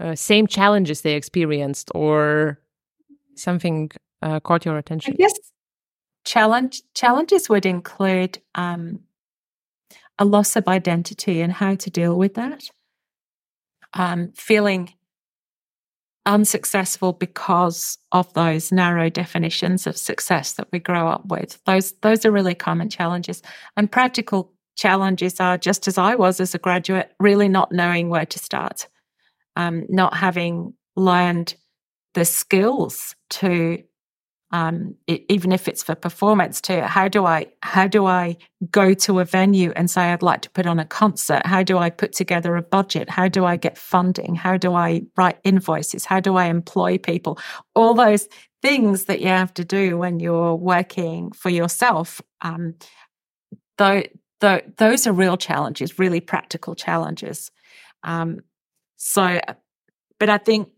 uh, 0.00 0.14
same 0.14 0.46
challenges 0.46 1.02
they 1.02 1.14
experienced, 1.14 1.90
or 1.94 2.58
something 3.34 3.90
uh, 4.22 4.40
caught 4.40 4.64
your 4.64 4.78
attention? 4.78 5.14
I 5.14 5.16
guess 5.16 5.34
challenge 6.24 6.82
challenges 6.94 7.48
would 7.48 7.64
include 7.64 8.40
um, 8.54 9.00
a 10.18 10.24
loss 10.24 10.56
of 10.56 10.68
identity 10.68 11.40
and 11.40 11.52
how 11.52 11.74
to 11.76 11.90
deal 11.90 12.16
with 12.16 12.34
that. 12.34 12.64
Um, 13.94 14.32
feeling 14.34 14.92
unsuccessful 16.26 17.12
because 17.12 17.98
of 18.12 18.32
those 18.34 18.72
narrow 18.72 19.08
definitions 19.08 19.86
of 19.86 19.96
success 19.96 20.54
that 20.54 20.68
we 20.72 20.78
grow 20.78 21.08
up 21.08 21.26
with. 21.26 21.58
Those 21.64 21.92
those 22.02 22.26
are 22.26 22.30
really 22.30 22.54
common 22.54 22.90
challenges. 22.90 23.42
And 23.76 23.90
practical 23.90 24.52
challenges 24.76 25.40
are 25.40 25.56
just 25.56 25.88
as 25.88 25.96
I 25.96 26.16
was 26.16 26.40
as 26.40 26.54
a 26.54 26.58
graduate, 26.58 27.12
really 27.18 27.48
not 27.48 27.72
knowing 27.72 28.10
where 28.10 28.26
to 28.26 28.38
start, 28.38 28.88
um, 29.56 29.86
not 29.88 30.14
having 30.14 30.74
learned 30.96 31.54
the 32.14 32.24
skills 32.24 33.14
to 33.30 33.82
um, 34.52 34.94
it, 35.06 35.24
even 35.28 35.50
if 35.52 35.66
it's 35.66 35.82
for 35.82 35.94
performance 35.94 36.60
too 36.60 36.80
how 36.80 37.08
do 37.08 37.26
i 37.26 37.46
how 37.62 37.86
do 37.86 38.06
i 38.06 38.36
go 38.70 38.94
to 38.94 39.18
a 39.18 39.24
venue 39.24 39.72
and 39.74 39.90
say 39.90 40.12
i'd 40.12 40.22
like 40.22 40.42
to 40.42 40.50
put 40.50 40.66
on 40.66 40.78
a 40.78 40.84
concert? 40.84 41.44
How 41.44 41.62
do 41.62 41.78
i 41.78 41.90
put 41.90 42.12
together 42.12 42.56
a 42.56 42.62
budget? 42.62 43.10
How 43.10 43.28
do 43.28 43.44
i 43.44 43.56
get 43.56 43.76
funding? 43.76 44.34
How 44.34 44.56
do 44.56 44.74
i 44.74 45.02
write 45.16 45.38
invoices? 45.44 46.04
How 46.04 46.20
do 46.20 46.36
i 46.36 46.46
employ 46.46 46.98
people? 46.98 47.38
All 47.74 47.94
those 47.94 48.28
things 48.62 49.04
that 49.04 49.20
you 49.20 49.28
have 49.28 49.52
to 49.54 49.64
do 49.64 49.98
when 49.98 50.20
you're 50.20 50.54
working 50.54 51.32
for 51.32 51.50
yourself 51.50 52.22
um, 52.40 52.74
though, 53.78 54.02
though 54.40 54.60
those 54.76 55.06
are 55.06 55.12
real 55.12 55.36
challenges 55.36 55.98
really 55.98 56.20
practical 56.20 56.74
challenges. 56.74 57.50
Um, 58.02 58.40
so 58.96 59.40
but 60.18 60.28
i 60.28 60.38
think 60.38 60.68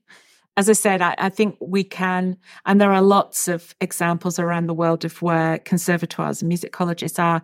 as 0.58 0.68
I 0.68 0.72
said, 0.72 1.00
I, 1.00 1.14
I, 1.18 1.28
think 1.28 1.56
we 1.60 1.84
can, 1.84 2.36
and 2.66 2.80
there 2.80 2.90
are 2.92 3.00
lots 3.00 3.46
of 3.46 3.76
examples 3.80 4.40
around 4.40 4.66
the 4.66 4.74
world 4.74 5.04
of 5.04 5.22
where 5.22 5.58
conservatoires 5.60 6.42
and 6.42 6.48
music 6.48 6.72
colleges 6.72 7.16
are 7.16 7.42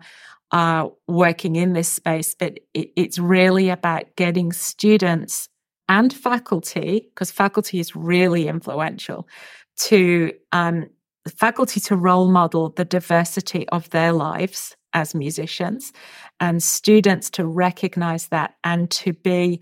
are 0.51 0.91
working 1.07 1.55
in 1.55 1.71
this 1.71 1.87
space, 1.87 2.35
but 2.37 2.59
it, 2.73 2.91
it's 2.97 3.17
really 3.17 3.69
about 3.69 4.03
getting 4.17 4.51
students 4.51 5.47
and 5.87 6.13
faculty, 6.13 7.07
because 7.09 7.31
faculty 7.31 7.79
is 7.79 7.95
really 7.95 8.49
influential, 8.49 9.29
to 9.77 10.33
um, 10.51 10.89
faculty 11.37 11.79
to 11.79 11.95
role 11.95 12.29
model 12.29 12.71
the 12.71 12.83
diversity 12.83 13.67
of 13.69 13.89
their 13.91 14.11
lives 14.11 14.75
as 14.91 15.15
musicians, 15.15 15.93
and 16.41 16.61
students 16.61 17.29
to 17.29 17.45
recognize 17.45 18.27
that 18.27 18.55
and 18.65 18.91
to 18.91 19.13
be, 19.13 19.61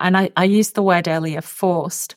and 0.00 0.16
I, 0.16 0.30
I 0.36 0.44
used 0.44 0.74
the 0.74 0.82
word 0.82 1.06
earlier, 1.06 1.42
forced 1.42 2.16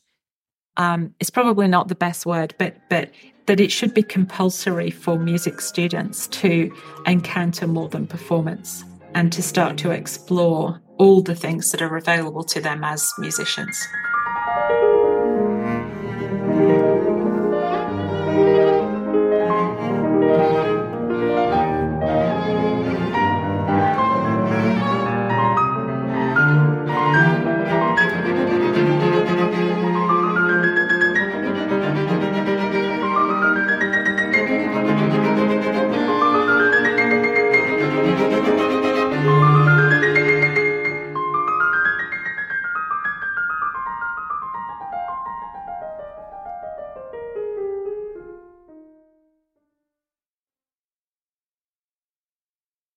um, 0.77 1.13
is 1.19 1.29
probably 1.29 1.67
not 1.67 1.87
the 1.87 1.95
best 1.95 2.25
word, 2.25 2.53
but 2.57 2.77
but 2.89 3.11
that 3.45 3.59
it 3.59 3.71
should 3.71 3.93
be 3.93 4.03
compulsory 4.03 4.89
for 4.89 5.19
music 5.19 5.59
students 5.59 6.27
to 6.27 6.73
encounter 7.05 7.67
more 7.67 7.89
than 7.89 8.07
performance 8.07 8.85
and 9.15 9.31
to 9.33 9.43
start 9.43 9.77
to 9.77 9.91
explore 9.91 10.81
all 10.97 11.21
the 11.21 11.35
things 11.35 11.71
that 11.71 11.81
are 11.81 11.97
available 11.97 12.43
to 12.43 12.61
them 12.61 12.83
as 12.83 13.11
musicians. 13.17 13.77